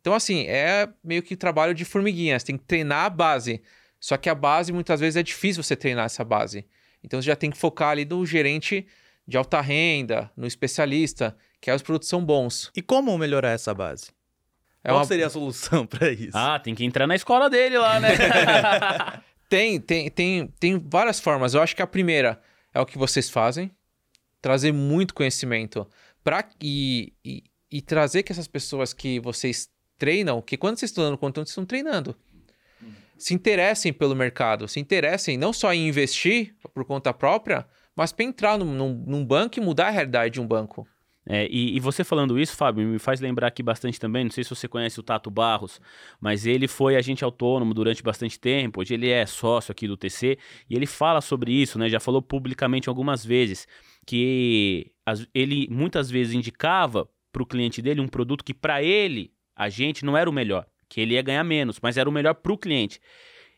Então, 0.01 0.12
assim, 0.12 0.45
é 0.47 0.89
meio 1.03 1.22
que 1.22 1.35
trabalho 1.35 1.74
de 1.74 1.85
formiguinha. 1.85 2.39
Você 2.39 2.47
tem 2.47 2.59
que 2.59 2.64
treinar 2.64 3.07
a 3.07 3.11
base. 3.11 3.62
Só 4.01 4.17
que 4.17 4.29
a 4.29 4.35
base, 4.35 4.73
muitas 4.73 5.01
vezes, 5.01 5.17
é 5.17 5.23
difícil 5.23 5.63
você 5.63 5.75
treinar 5.75 6.07
essa 6.07 6.25
base. 6.25 6.67
Então, 7.03 7.21
você 7.21 7.27
já 7.27 7.37
tem 7.37 7.51
que 7.51 7.59
focar 7.59 7.91
ali 7.91 8.05
no 8.05 8.25
gerente 8.25 8.87
de 9.27 9.37
alta 9.37 9.61
renda, 9.61 10.31
no 10.37 10.47
especialista, 10.47 11.37
que 11.61 11.71
aí 11.71 11.77
os 11.77 11.83
produtos 11.83 12.09
são 12.09 12.25
bons. 12.25 12.71
E 12.77 12.83
como 12.83 13.17
melhorar 13.19 13.51
essa 13.51 13.75
base? 13.75 14.11
É 14.85 14.91
Qual 14.91 15.01
uma... 15.01 15.05
seria 15.05 15.27
a 15.27 15.31
solução 15.31 15.85
para 15.89 16.13
isso? 16.13 16.37
Ah, 16.37 16.59
tem 16.61 16.75
que 16.75 16.85
entrar 16.85 17.07
na 17.07 17.17
escola 17.17 17.51
dele 17.51 17.77
lá, 17.77 17.99
né? 17.99 18.09
tem, 19.49 19.81
tem, 19.81 20.09
tem, 20.11 20.47
tem 20.61 20.79
várias 20.79 21.19
formas. 21.19 21.55
Eu 21.55 21.63
acho 21.63 21.75
que 21.75 21.83
a 21.83 21.87
primeira 21.87 22.41
é 22.73 22.81
o 22.81 22.87
que 22.87 22.97
vocês 22.97 23.29
fazem, 23.29 23.71
trazer 24.41 24.71
muito 24.71 25.13
conhecimento 25.13 25.89
para 26.23 26.49
e, 26.61 27.13
e, 27.25 27.45
e, 27.71 27.81
trazer 27.81 28.23
que 28.23 28.31
essas 28.31 28.47
pessoas 28.47 28.93
que 28.93 29.19
vocês 29.19 29.69
treinam, 29.99 30.41
que 30.41 30.57
quando 30.57 30.77
vocês 30.79 30.91
estão 30.91 31.05
dando 31.05 31.19
conteúdo, 31.19 31.47
vocês 31.47 31.53
estão 31.53 31.65
treinando 31.65 32.17
se 33.19 33.35
interessem 33.35 33.93
pelo 33.93 34.14
mercado, 34.14 34.69
se 34.69 34.81
interessem 34.81 35.37
não 35.37 35.53
só 35.53 35.73
em 35.73 35.89
investir 35.89 36.55
por 36.75 36.85
conta 36.85 37.12
própria, 37.12 37.67
mas 37.95 38.12
para 38.12 38.25
entrar 38.25 38.59
num, 38.59 38.73
num, 38.73 39.05
num, 39.07 39.25
banco 39.25 39.59
e 39.59 39.62
mudar 39.62 39.89
a 39.89 39.91
realidade 39.91 40.35
de 40.35 40.41
um 40.41 40.47
banco. 40.47 40.87
É, 41.29 41.49
e, 41.51 41.77
e, 41.77 41.81
você 41.81 42.05
falando 42.05 42.39
isso, 42.39 42.55
Fábio, 42.55 42.87
me 42.87 43.01
faz 43.01 43.21
lembrar 43.21 43.49
aqui 43.49 43.61
bastante 43.61 43.99
também, 43.99 44.23
não 44.23 44.31
sei 44.31 44.45
se 44.45 44.51
você 44.51 44.69
conhece 44.69 45.01
o 45.01 45.03
Tato 45.03 45.29
Barros, 45.29 45.81
mas 46.21 46.47
ele 46.47 46.69
foi 46.69 46.95
agente 46.95 47.25
autônomo 47.25 47.75
durante 47.75 48.01
bastante 48.01 48.39
tempo, 48.39 48.81
hoje 48.81 48.95
ele 48.95 49.11
é 49.11 49.27
sócio 49.27 49.73
aqui 49.73 49.89
do 49.89 49.97
TC, 49.97 50.39
e 50.71 50.77
ele 50.77 50.87
fala 50.87 51.21
sobre 51.21 51.51
isso, 51.51 51.81
né, 51.81 51.89
já 51.89 51.99
falou 51.99 52.23
publicamente 52.23 52.89
algumas 52.89 53.25
vezes, 53.25 53.67
que 54.07 54.93
ele 55.35 55.67
muitas 55.69 56.09
vezes 56.09 56.33
indicava 56.33 57.09
para 57.33 57.43
o 57.43 57.47
cliente 57.47 57.83
dele 57.83 58.01
um 58.01 58.07
produto 58.07 58.45
que 58.45 58.55
para 58.55 58.81
ele, 58.81 59.33
a 59.57 59.69
gente, 59.69 60.05
não 60.05 60.17
era 60.17 60.31
o 60.31 60.33
melhor 60.33 60.64
que 60.89 61.01
ele 61.01 61.14
ia 61.14 61.22
ganhar 61.22 61.45
menos, 61.45 61.78
mas 61.82 61.97
era 61.97 62.09
o 62.09 62.12
melhor 62.12 62.34
para 62.34 62.53
o 62.53 62.59
cliente. 62.59 63.01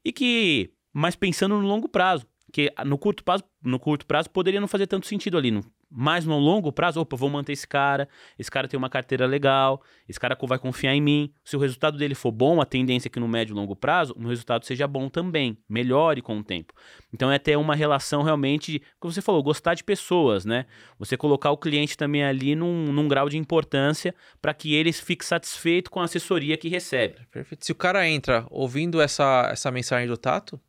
E 0.04 0.12
que, 0.12 0.70
mas 0.92 1.16
pensando 1.16 1.56
no 1.56 1.66
longo 1.66 1.88
prazo, 1.88 2.26
que 2.52 2.72
no 2.84 2.98
curto 2.98 3.24
prazo, 3.24 3.44
no 3.62 3.78
curto 3.78 4.06
prazo 4.06 4.30
poderia 4.30 4.60
não 4.60 4.68
fazer 4.68 4.86
tanto 4.86 5.06
sentido 5.06 5.36
ali, 5.36 5.50
no, 5.50 5.60
mas 5.90 6.24
no 6.24 6.38
longo 6.38 6.70
prazo, 6.70 7.00
opa, 7.00 7.16
vou 7.16 7.30
manter 7.30 7.52
esse 7.52 7.66
cara, 7.66 8.08
esse 8.38 8.50
cara 8.50 8.68
tem 8.68 8.76
uma 8.76 8.90
carteira 8.90 9.26
legal, 9.26 9.82
esse 10.08 10.20
cara 10.20 10.36
vai 10.42 10.58
confiar 10.58 10.94
em 10.94 11.00
mim. 11.00 11.32
Se 11.44 11.56
o 11.56 11.58
resultado 11.58 11.96
dele 11.96 12.14
for 12.14 12.30
bom, 12.30 12.60
a 12.60 12.66
tendência 12.66 13.08
é 13.08 13.10
que 13.10 13.18
no 13.18 13.26
médio 13.26 13.54
e 13.54 13.56
longo 13.56 13.74
prazo 13.74 14.14
o 14.18 14.28
resultado 14.28 14.64
seja 14.66 14.86
bom 14.86 15.08
também, 15.08 15.56
melhore 15.68 16.20
com 16.20 16.38
o 16.38 16.44
tempo. 16.44 16.74
Então 17.12 17.32
é 17.32 17.38
ter 17.38 17.56
uma 17.56 17.74
relação 17.74 18.22
realmente, 18.22 18.82
como 19.00 19.12
você 19.12 19.22
falou, 19.22 19.42
gostar 19.42 19.74
de 19.74 19.82
pessoas, 19.82 20.44
né? 20.44 20.66
Você 20.98 21.16
colocar 21.16 21.50
o 21.50 21.56
cliente 21.56 21.96
também 21.96 22.22
ali 22.22 22.54
num, 22.54 22.92
num 22.92 23.08
grau 23.08 23.28
de 23.28 23.38
importância 23.38 24.14
para 24.42 24.52
que 24.52 24.74
ele 24.74 24.92
fique 24.92 25.24
satisfeito 25.24 25.90
com 25.90 26.00
a 26.00 26.04
assessoria 26.04 26.56
que 26.56 26.68
recebe. 26.68 27.16
Perfeito. 27.30 27.64
Se 27.64 27.72
o 27.72 27.74
cara 27.74 28.06
entra 28.06 28.46
ouvindo 28.50 29.00
essa, 29.00 29.48
essa 29.50 29.70
mensagem 29.70 30.06
do 30.06 30.16
Tato, 30.16 30.60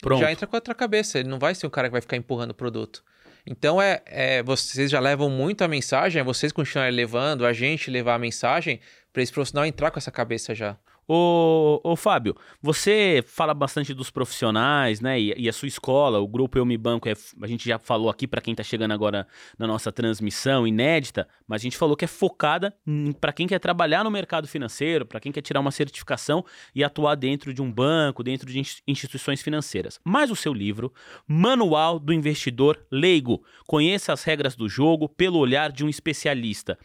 Pronto. 0.00 0.20
já 0.20 0.30
entra 0.30 0.46
com 0.46 0.56
outra 0.56 0.74
cabeça. 0.74 1.18
Ele 1.18 1.28
não 1.28 1.38
vai 1.38 1.54
ser 1.54 1.66
um 1.66 1.70
cara 1.70 1.88
que 1.88 1.92
vai 1.92 2.00
ficar 2.00 2.16
empurrando 2.16 2.52
o 2.52 2.54
produto. 2.54 3.02
Então 3.50 3.80
é, 3.80 4.02
é, 4.04 4.42
vocês 4.42 4.90
já 4.90 5.00
levam 5.00 5.30
muito 5.30 5.62
a 5.62 5.68
mensagem, 5.68 6.20
é 6.20 6.24
vocês 6.24 6.52
continuarem 6.52 6.94
levando, 6.94 7.46
a 7.46 7.52
gente 7.54 7.90
levar 7.90 8.14
a 8.14 8.18
mensagem 8.18 8.78
para 9.10 9.22
esse 9.22 9.32
profissional 9.32 9.64
entrar 9.64 9.90
com 9.90 9.98
essa 9.98 10.10
cabeça 10.10 10.54
já. 10.54 10.76
Ô, 11.10 11.80
ô 11.82 11.96
Fábio, 11.96 12.36
você 12.60 13.24
fala 13.26 13.54
bastante 13.54 13.94
dos 13.94 14.10
profissionais, 14.10 15.00
né? 15.00 15.18
E, 15.18 15.32
e, 15.38 15.48
a 15.48 15.52
sua 15.54 15.66
escola, 15.66 16.18
o 16.18 16.28
grupo 16.28 16.58
Eu 16.58 16.66
Me 16.66 16.76
Banco, 16.76 17.08
é, 17.08 17.14
a 17.40 17.46
gente 17.46 17.66
já 17.66 17.78
falou 17.78 18.10
aqui 18.10 18.26
para 18.26 18.42
quem 18.42 18.52
está 18.52 18.62
chegando 18.62 18.92
agora 18.92 19.26
na 19.58 19.66
nossa 19.66 19.90
transmissão 19.90 20.66
inédita, 20.66 21.26
mas 21.46 21.62
a 21.62 21.64
gente 21.64 21.78
falou 21.78 21.96
que 21.96 22.04
é 22.04 22.08
focada 22.08 22.76
para 23.22 23.32
quem 23.32 23.46
quer 23.46 23.58
trabalhar 23.58 24.04
no 24.04 24.10
mercado 24.10 24.46
financeiro, 24.46 25.06
para 25.06 25.18
quem 25.18 25.32
quer 25.32 25.40
tirar 25.40 25.60
uma 25.60 25.70
certificação 25.70 26.44
e 26.74 26.84
atuar 26.84 27.14
dentro 27.14 27.54
de 27.54 27.62
um 27.62 27.72
banco, 27.72 28.22
dentro 28.22 28.52
de 28.52 28.60
instituições 28.86 29.40
financeiras. 29.40 29.98
Mas 30.04 30.30
o 30.30 30.36
seu 30.36 30.52
livro, 30.52 30.92
Manual 31.26 31.98
do 31.98 32.12
Investidor 32.12 32.78
Leigo, 32.92 33.42
conheça 33.66 34.12
as 34.12 34.24
regras 34.24 34.54
do 34.54 34.68
jogo 34.68 35.08
pelo 35.08 35.38
olhar 35.38 35.72
de 35.72 35.86
um 35.86 35.88
especialista. 35.88 36.78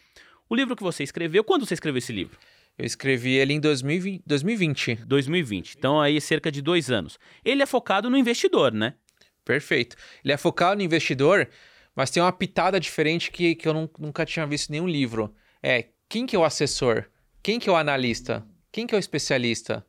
O 0.50 0.56
livro 0.56 0.78
que 0.78 0.84
você 0.84 1.04
escreveu, 1.04 1.44
quando 1.44 1.66
você 1.66 1.74
escreveu 1.74 1.98
esse 1.98 2.14
livro? 2.14 2.38
Eu 2.78 2.86
escrevi 2.86 3.36
ele 3.36 3.54
em 3.54 3.60
2020. 3.60 4.24
2020. 4.26 4.96
2020. 5.06 5.76
Então 5.78 6.02
aí 6.02 6.20
cerca 6.20 6.52
de 6.52 6.62
dois 6.62 6.90
anos. 6.90 7.20
Ele 7.46 7.62
é 7.62 7.66
focado 7.66 8.10
no 8.10 8.18
investidor, 8.18 8.72
né? 8.74 8.96
Perfeito. 9.46 9.96
Ele 10.24 10.34
é 10.34 10.38
focado 10.38 10.78
no 10.78 10.82
investidor, 10.82 11.48
mas 11.96 12.10
tem 12.10 12.24
uma 12.24 12.32
pitada 12.32 12.80
diferente 12.80 13.30
que, 13.30 13.56
que 13.56 13.68
eu 13.68 13.74
não, 13.74 13.90
nunca 14.00 14.26
tinha 14.26 14.46
visto 14.48 14.70
em 14.70 14.74
nenhum 14.74 14.88
livro. 14.88 15.34
É 15.62 15.90
quem 16.10 16.26
que 16.26 16.36
é 16.36 16.40
o 16.40 16.44
assessor? 16.44 17.06
Quem 17.42 17.60
que 17.60 17.70
é 17.70 17.72
o 17.72 17.76
analista? 17.76 18.46
Quem 18.72 18.88
que 18.88 18.96
é 18.96 18.98
o 18.98 19.00
especialista? 19.00 19.86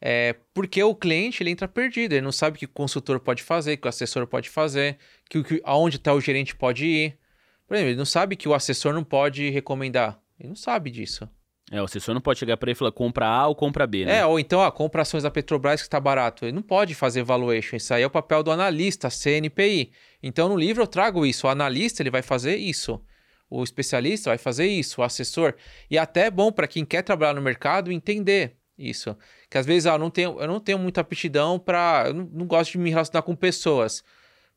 É, 0.00 0.34
porque 0.54 0.82
o 0.82 0.94
cliente 0.94 1.42
ele 1.42 1.50
entra 1.50 1.68
perdido, 1.68 2.14
ele 2.14 2.22
não 2.22 2.32
sabe 2.32 2.56
o 2.56 2.58
que 2.58 2.64
o 2.64 2.68
consultor 2.68 3.20
pode 3.20 3.42
fazer, 3.42 3.74
o 3.74 3.78
que 3.78 3.86
o 3.86 3.88
assessor 3.88 4.26
pode 4.26 4.48
fazer, 4.48 4.96
que, 5.28 5.42
que 5.42 5.60
aonde 5.62 5.96
está 5.96 6.14
o 6.14 6.20
gerente 6.20 6.56
pode 6.56 6.86
ir. 6.86 7.18
Por 7.66 7.74
exemplo, 7.74 7.90
ele 7.90 7.98
não 7.98 8.04
sabe 8.04 8.36
que 8.36 8.48
o 8.48 8.54
assessor 8.54 8.94
não 8.94 9.04
pode 9.04 9.50
recomendar. 9.50 10.20
Ele 10.38 10.48
não 10.48 10.56
sabe 10.56 10.90
disso. 10.90 11.28
É, 11.70 11.80
o 11.80 11.84
assessor 11.84 12.12
não 12.12 12.20
pode 12.20 12.40
chegar 12.40 12.56
para 12.56 12.68
ele 12.68 12.76
e 12.76 12.78
falar 12.78 12.90
compra 12.90 13.26
A 13.26 13.46
ou 13.46 13.54
compra 13.54 13.86
B, 13.86 14.04
né? 14.04 14.18
É, 14.18 14.26
ou 14.26 14.40
então, 14.40 14.58
ó, 14.58 14.68
compra 14.72 15.02
ações 15.02 15.22
da 15.22 15.30
Petrobras 15.30 15.80
que 15.80 15.86
está 15.86 16.00
barato. 16.00 16.44
Ele 16.44 16.52
não 16.52 16.62
pode 16.62 16.96
fazer 16.96 17.22
valuation. 17.22 17.76
Isso 17.76 17.94
aí 17.94 18.02
é 18.02 18.06
o 18.06 18.10
papel 18.10 18.42
do 18.42 18.50
analista, 18.50 19.08
CNPI. 19.08 19.92
Então, 20.20 20.48
no 20.48 20.56
livro 20.56 20.82
eu 20.82 20.86
trago 20.88 21.24
isso. 21.24 21.46
O 21.46 21.50
analista, 21.50 22.02
ele 22.02 22.10
vai 22.10 22.22
fazer 22.22 22.56
isso. 22.56 23.00
O 23.48 23.62
especialista 23.62 24.30
vai 24.30 24.38
fazer 24.38 24.66
isso. 24.66 25.00
O 25.00 25.04
assessor. 25.04 25.54
E 25.88 25.96
até 25.96 26.22
é 26.26 26.30
bom 26.30 26.50
para 26.50 26.66
quem 26.66 26.84
quer 26.84 27.02
trabalhar 27.02 27.34
no 27.34 27.40
mercado 27.40 27.92
entender 27.92 28.56
isso. 28.76 29.16
Que 29.48 29.56
às 29.56 29.64
vezes, 29.64 29.86
ah, 29.86 29.92
eu, 29.92 29.98
não 29.98 30.10
tenho, 30.10 30.40
eu 30.40 30.48
não 30.48 30.58
tenho 30.58 30.78
muita 30.78 31.02
aptidão 31.02 31.56
para... 31.56 32.04
Eu 32.08 32.14
não, 32.14 32.28
não 32.32 32.46
gosto 32.46 32.72
de 32.72 32.78
me 32.78 32.90
relacionar 32.90 33.22
com 33.22 33.36
pessoas. 33.36 34.02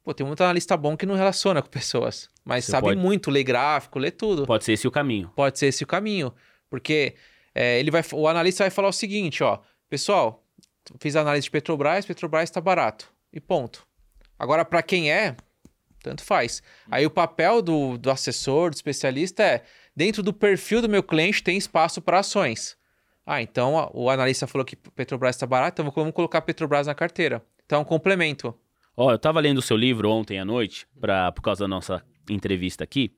Pô, 0.03 0.15
tem 0.15 0.25
muito 0.25 0.43
analista 0.43 0.75
bom 0.75 0.97
que 0.97 1.05
não 1.05 1.13
relaciona 1.13 1.61
com 1.61 1.69
pessoas. 1.69 2.27
Mas 2.43 2.65
Você 2.65 2.71
sabe 2.71 2.87
pode... 2.87 2.99
muito, 2.99 3.29
lê 3.29 3.43
gráfico, 3.43 3.99
lê 3.99 4.09
tudo. 4.09 4.47
Pode 4.47 4.65
ser 4.65 4.73
esse 4.73 4.87
o 4.87 4.91
caminho. 4.91 5.31
Pode 5.35 5.59
ser 5.59 5.67
esse 5.67 5.83
o 5.83 5.87
caminho. 5.87 6.33
Porque 6.73 7.13
é, 7.53 7.79
ele 7.79 7.91
vai, 7.91 8.01
o 8.13 8.27
analista 8.27 8.63
vai 8.63 8.71
falar 8.71 8.87
o 8.87 8.91
seguinte, 8.91 9.43
ó, 9.43 9.59
pessoal, 9.87 10.43
fiz 10.99 11.15
análise 11.15 11.43
de 11.43 11.51
Petrobras, 11.51 12.03
Petrobras 12.03 12.45
está 12.45 12.59
barato. 12.59 13.13
E 13.31 13.39
ponto. 13.39 13.85
Agora, 14.39 14.65
para 14.65 14.81
quem 14.81 15.11
é, 15.11 15.35
tanto 16.01 16.23
faz. 16.23 16.63
Aí 16.89 17.05
o 17.05 17.11
papel 17.11 17.61
do, 17.61 17.95
do 17.95 18.09
assessor, 18.09 18.71
do 18.71 18.73
especialista 18.73 19.43
é, 19.43 19.63
dentro 19.95 20.23
do 20.23 20.33
perfil 20.33 20.81
do 20.81 20.89
meu 20.89 21.03
cliente 21.03 21.43
tem 21.43 21.59
espaço 21.59 22.01
para 22.01 22.17
ações. 22.17 22.75
Ah, 23.23 23.39
então 23.39 23.91
o 23.93 24.09
analista 24.09 24.47
falou 24.47 24.65
que 24.65 24.75
Petrobras 24.75 25.35
está 25.35 25.45
barato, 25.45 25.79
então 25.79 25.93
vamos 25.95 26.15
colocar 26.15 26.41
Petrobras 26.41 26.87
na 26.87 26.95
carteira. 26.95 27.45
Então 27.67 27.77
é 27.77 27.81
um 27.83 27.85
complemento. 27.85 28.51
Ó, 28.97 29.11
eu 29.11 29.17
estava 29.17 29.39
lendo 29.39 29.59
o 29.59 29.61
seu 29.61 29.77
livro 29.77 30.09
ontem 30.09 30.39
à 30.39 30.45
noite, 30.45 30.87
pra, 30.99 31.31
por 31.31 31.43
causa 31.43 31.65
da 31.65 31.67
nossa 31.67 32.03
entrevista 32.27 32.83
aqui. 32.83 33.15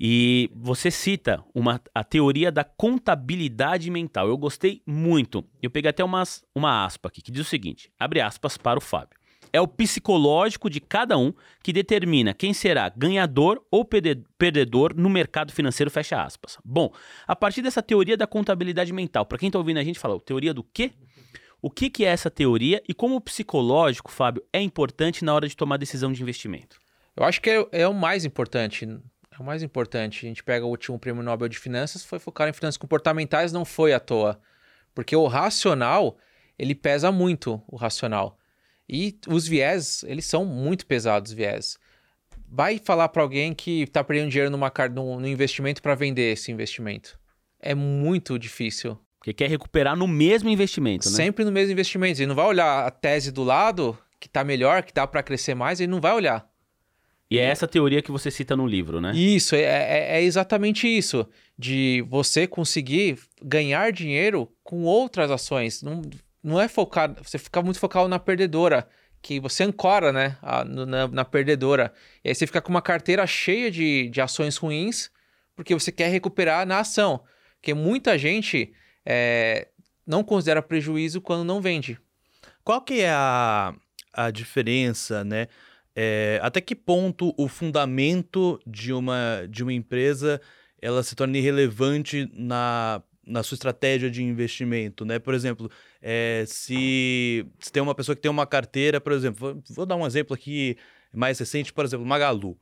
E 0.00 0.48
você 0.54 0.92
cita 0.92 1.42
uma, 1.52 1.80
a 1.92 2.04
teoria 2.04 2.52
da 2.52 2.62
contabilidade 2.62 3.90
mental. 3.90 4.28
Eu 4.28 4.38
gostei 4.38 4.80
muito. 4.86 5.44
Eu 5.60 5.70
peguei 5.70 5.90
até 5.90 6.04
umas, 6.04 6.44
uma 6.54 6.84
aspa 6.84 7.08
aqui 7.08 7.20
que 7.20 7.32
diz 7.32 7.44
o 7.44 7.50
seguinte: 7.50 7.90
abre 7.98 8.20
aspas 8.20 8.56
para 8.56 8.78
o 8.78 8.80
Fábio. 8.80 9.18
É 9.52 9.60
o 9.60 9.66
psicológico 9.66 10.70
de 10.70 10.78
cada 10.78 11.18
um 11.18 11.32
que 11.64 11.72
determina 11.72 12.34
quem 12.34 12.52
será 12.52 12.88
ganhador 12.90 13.60
ou 13.70 13.84
perdedor 13.84 14.94
no 14.94 15.08
mercado 15.08 15.52
financeiro, 15.52 15.90
fecha 15.90 16.22
aspas. 16.22 16.58
Bom, 16.64 16.92
a 17.26 17.34
partir 17.34 17.62
dessa 17.62 17.82
teoria 17.82 18.16
da 18.16 18.26
contabilidade 18.26 18.92
mental, 18.92 19.24
para 19.24 19.38
quem 19.38 19.48
está 19.48 19.58
ouvindo 19.58 19.78
a 19.78 19.84
gente 19.84 19.98
falar, 19.98 20.20
teoria 20.20 20.52
do 20.52 20.62
quê? 20.62 20.92
O 21.60 21.70
que, 21.70 21.90
que 21.90 22.04
é 22.04 22.08
essa 22.08 22.30
teoria 22.30 22.80
e 22.86 22.94
como 22.94 23.16
o 23.16 23.20
psicológico, 23.20 24.12
Fábio, 24.12 24.44
é 24.52 24.60
importante 24.60 25.24
na 25.24 25.34
hora 25.34 25.48
de 25.48 25.56
tomar 25.56 25.76
decisão 25.76 26.12
de 26.12 26.22
investimento? 26.22 26.78
Eu 27.16 27.24
acho 27.24 27.40
que 27.40 27.50
é, 27.50 27.66
é 27.72 27.88
o 27.88 27.94
mais 27.94 28.24
importante 28.24 28.86
é 29.38 29.42
o 29.42 29.44
mais 29.44 29.62
importante. 29.62 30.26
A 30.26 30.28
gente 30.28 30.42
pega 30.42 30.64
o 30.64 30.68
último 30.68 30.98
prêmio 30.98 31.22
Nobel 31.22 31.48
de 31.48 31.58
Finanças, 31.58 32.04
foi 32.04 32.18
focar 32.18 32.48
em 32.48 32.52
finanças 32.52 32.76
comportamentais, 32.76 33.52
não 33.52 33.64
foi 33.64 33.92
à 33.92 34.00
toa. 34.00 34.40
Porque 34.94 35.14
o 35.14 35.26
racional, 35.26 36.18
ele 36.58 36.74
pesa 36.74 37.12
muito, 37.12 37.62
o 37.68 37.76
racional. 37.76 38.38
E 38.88 39.18
os 39.28 39.46
viés, 39.46 40.02
eles 40.04 40.24
são 40.24 40.44
muito 40.44 40.86
pesados, 40.86 41.30
os 41.30 41.36
viés. 41.36 41.78
Vai 42.50 42.80
falar 42.82 43.08
para 43.10 43.22
alguém 43.22 43.54
que 43.54 43.82
está 43.82 44.02
perdendo 44.02 44.30
dinheiro 44.30 44.50
numa, 44.50 44.72
no, 44.92 45.20
no 45.20 45.26
investimento 45.28 45.82
para 45.82 45.94
vender 45.94 46.32
esse 46.32 46.50
investimento. 46.50 47.18
É 47.60 47.74
muito 47.74 48.38
difícil. 48.38 48.98
Porque 49.18 49.34
quer 49.34 49.50
recuperar 49.50 49.96
no 49.96 50.06
mesmo 50.06 50.48
investimento, 50.48 51.10
né? 51.10 51.16
Sempre 51.16 51.44
no 51.44 51.52
mesmo 51.52 51.72
investimento. 51.72 52.22
E 52.22 52.26
não 52.26 52.34
vai 52.34 52.46
olhar 52.46 52.86
a 52.86 52.90
tese 52.90 53.30
do 53.30 53.44
lado 53.44 53.98
que 54.18 54.28
tá 54.28 54.42
melhor, 54.42 54.82
que 54.82 54.92
dá 54.92 55.06
para 55.06 55.22
crescer 55.22 55.54
mais, 55.54 55.80
ele 55.80 55.90
não 55.90 56.00
vai 56.00 56.12
olhar. 56.12 56.48
E 57.30 57.38
é 57.38 57.44
essa 57.44 57.68
teoria 57.68 58.00
que 58.00 58.10
você 58.10 58.30
cita 58.30 58.56
no 58.56 58.66
livro, 58.66 59.00
né? 59.00 59.12
Isso, 59.14 59.54
é, 59.54 59.60
é, 59.60 60.16
é, 60.16 60.22
exatamente 60.22 60.88
isso. 60.88 61.28
De 61.58 62.02
você 62.08 62.46
conseguir 62.46 63.18
ganhar 63.42 63.92
dinheiro 63.92 64.50
com 64.64 64.84
outras 64.84 65.30
ações. 65.30 65.82
Não, 65.82 66.00
não 66.42 66.60
é 66.60 66.68
focar. 66.68 67.14
Você 67.22 67.36
fica 67.36 67.60
muito 67.62 67.78
focado 67.78 68.08
na 68.08 68.18
perdedora. 68.18 68.88
Que 69.20 69.40
você 69.40 69.64
ancora, 69.64 70.12
né? 70.12 70.38
A, 70.40 70.64
na, 70.64 71.08
na, 71.08 71.24
perdedora. 71.24 71.92
E 72.24 72.28
aí 72.28 72.34
você 72.34 72.46
fica 72.46 72.62
com 72.62 72.70
uma 72.70 72.80
carteira 72.80 73.26
cheia 73.26 73.70
de, 73.70 74.08
de 74.08 74.20
ações 74.20 74.56
ruins, 74.56 75.10
porque 75.54 75.74
você 75.74 75.92
quer 75.92 76.08
recuperar 76.08 76.66
na 76.66 76.78
ação. 76.78 77.22
Porque 77.56 77.74
muita 77.74 78.16
gente 78.16 78.72
é, 79.04 79.68
não 80.06 80.24
considera 80.24 80.62
prejuízo 80.62 81.20
quando 81.20 81.44
não 81.44 81.60
vende. 81.60 81.98
Qual 82.64 82.80
que 82.80 83.00
é 83.00 83.10
a, 83.10 83.74
a 84.14 84.30
diferença, 84.30 85.24
né? 85.24 85.48
É, 86.00 86.38
até 86.44 86.60
que 86.60 86.76
ponto 86.76 87.34
o 87.36 87.48
fundamento 87.48 88.60
de 88.64 88.92
uma, 88.92 89.44
de 89.50 89.64
uma 89.64 89.72
empresa 89.72 90.40
ela 90.80 91.02
se 91.02 91.16
torna 91.16 91.36
irrelevante 91.36 92.30
na, 92.32 93.02
na 93.26 93.42
sua 93.42 93.56
estratégia 93.56 94.08
de 94.08 94.22
investimento, 94.22 95.04
né? 95.04 95.18
Por 95.18 95.34
exemplo, 95.34 95.68
é, 96.00 96.44
se, 96.46 97.44
se 97.58 97.72
tem 97.72 97.82
uma 97.82 97.96
pessoa 97.96 98.14
que 98.14 98.22
tem 98.22 98.30
uma 98.30 98.46
carteira, 98.46 99.00
por 99.00 99.12
exemplo, 99.12 99.40
vou, 99.40 99.62
vou 99.70 99.84
dar 99.84 99.96
um 99.96 100.06
exemplo 100.06 100.36
aqui 100.36 100.76
mais 101.12 101.36
recente, 101.36 101.72
por 101.72 101.84
exemplo, 101.84 102.06
Magalu. 102.06 102.56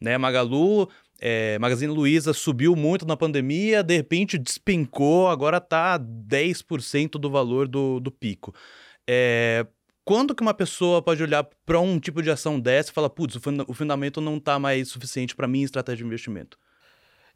Né? 0.00 0.16
Magalu, 0.16 0.88
é, 1.20 1.58
Magazine 1.58 1.92
Luiza 1.92 2.32
subiu 2.32 2.76
muito 2.76 3.04
na 3.04 3.16
pandemia, 3.16 3.82
de 3.82 3.96
repente 3.96 4.38
despencou, 4.38 5.26
agora 5.26 5.56
está 5.56 5.98
10% 5.98 7.18
do 7.18 7.28
valor 7.28 7.66
do, 7.66 7.98
do 7.98 8.12
pico. 8.12 8.54
É, 9.08 9.66
quando 10.06 10.36
que 10.36 10.42
uma 10.42 10.54
pessoa 10.54 11.02
pode 11.02 11.20
olhar 11.20 11.42
para 11.42 11.80
um 11.80 11.98
tipo 11.98 12.22
de 12.22 12.30
ação 12.30 12.60
dessa 12.60 12.90
e 12.90 12.94
falar, 12.94 13.10
putz, 13.10 13.34
o, 13.34 13.40
funda 13.40 13.64
o 13.66 13.74
fundamento 13.74 14.20
não 14.20 14.36
está 14.36 14.56
mais 14.56 14.88
suficiente 14.88 15.34
para 15.34 15.48
minha 15.48 15.64
estratégia 15.64 16.04
de 16.04 16.04
investimento? 16.04 16.56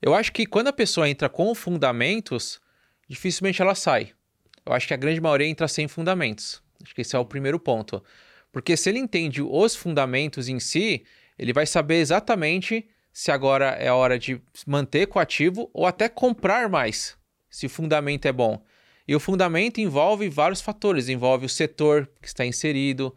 Eu 0.01 0.15
acho 0.15 0.33
que 0.33 0.47
quando 0.47 0.69
a 0.69 0.73
pessoa 0.73 1.09
entra 1.11 1.29
com 1.29 1.53
fundamentos, 1.53 2.61
dificilmente 3.09 3.61
ela 3.61 3.75
sai. 3.75 4.13
Eu 4.65 4.73
acho 4.73 4.87
que 4.87 4.95
a 4.95 4.97
grande 4.97 5.21
maioria 5.21 5.49
entra 5.49 5.67
sem 5.67 5.89
fundamentos. 5.89 6.63
Acho 6.81 6.95
que 6.95 7.01
esse 7.01 7.17
é 7.17 7.19
o 7.19 7.25
primeiro 7.25 7.59
ponto. 7.59 8.05
Porque 8.53 8.77
se 8.77 8.89
ele 8.89 9.01
entende 9.01 9.43
os 9.43 9.75
fundamentos 9.75 10.49
em 10.49 10.61
si, 10.61 11.05
ele 11.37 11.53
vai 11.53 11.67
saber 11.67 11.97
exatamente 11.97 12.89
se 13.13 13.33
agora 13.33 13.71
é 13.81 13.89
a 13.89 13.97
hora 13.97 14.17
de 14.17 14.41
manter 14.65 15.09
com 15.09 15.19
o 15.19 15.23
ativo 15.23 15.69
ou 15.75 15.87
até 15.87 16.09
comprar 16.09 16.69
mais, 16.69 17.19
se 17.51 17.67
o 17.67 17.71
fundamento 17.71 18.27
é 18.27 18.33
bom. 18.33 18.63
E 19.11 19.15
o 19.17 19.19
fundamento 19.19 19.81
envolve 19.81 20.29
vários 20.29 20.61
fatores, 20.61 21.09
envolve 21.09 21.45
o 21.45 21.49
setor 21.49 22.09
que 22.23 22.29
está 22.29 22.47
inserido, 22.47 23.13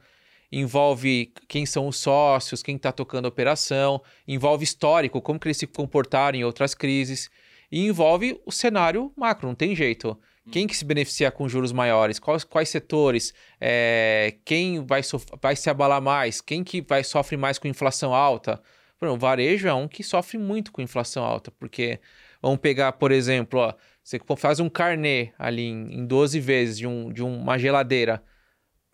envolve 0.51 1.31
quem 1.47 1.67
são 1.67 1.87
os 1.87 1.97
sócios, 1.97 2.63
quem 2.63 2.77
está 2.77 2.91
tocando 2.91 3.25
a 3.25 3.29
operação, 3.29 4.01
envolve 4.27 4.63
histórico, 4.63 5.21
como 5.21 5.39
que 5.39 5.47
eles 5.47 5.57
se 5.57 5.67
comportaram 5.67 6.35
em 6.35 6.43
outras 6.43 6.73
crises, 6.73 7.29
e 7.71 7.85
envolve 7.85 8.41
o 8.43 8.51
cenário 8.51 9.13
macro, 9.15 9.47
não 9.47 9.53
tem 9.53 9.75
jeito. 9.75 10.19
Quem 10.51 10.65
que 10.65 10.75
se 10.75 10.83
beneficia 10.83 11.29
com 11.29 11.47
juros 11.47 11.71
maiores? 11.71 12.17
Quais, 12.17 12.43
quais 12.43 12.69
setores? 12.69 13.31
É, 13.61 14.37
quem 14.43 14.83
vai, 14.83 15.01
vai 15.39 15.55
se 15.55 15.69
abalar 15.69 16.01
mais? 16.01 16.41
Quem 16.41 16.63
que 16.63 16.81
vai 16.81 17.03
sofre 17.03 17.37
mais 17.37 17.59
com 17.59 17.67
inflação 17.67 18.15
alta? 18.15 18.59
o 18.99 19.17
varejo 19.17 19.67
é 19.67 19.73
um 19.73 19.87
que 19.87 20.01
sofre 20.01 20.37
muito 20.37 20.71
com 20.71 20.81
inflação 20.81 21.23
alta, 21.23 21.51
porque 21.51 21.99
vamos 22.41 22.59
pegar, 22.59 22.93
por 22.93 23.11
exemplo, 23.11 23.59
ó, 23.59 23.73
você 24.03 24.19
faz 24.37 24.59
um 24.59 24.69
carnê 24.69 25.31
ali 25.39 25.63
em, 25.63 25.99
em 25.99 26.05
12 26.05 26.39
vezes 26.39 26.77
de, 26.77 26.85
um, 26.85 27.11
de 27.11 27.23
uma 27.23 27.57
geladeira. 27.57 28.21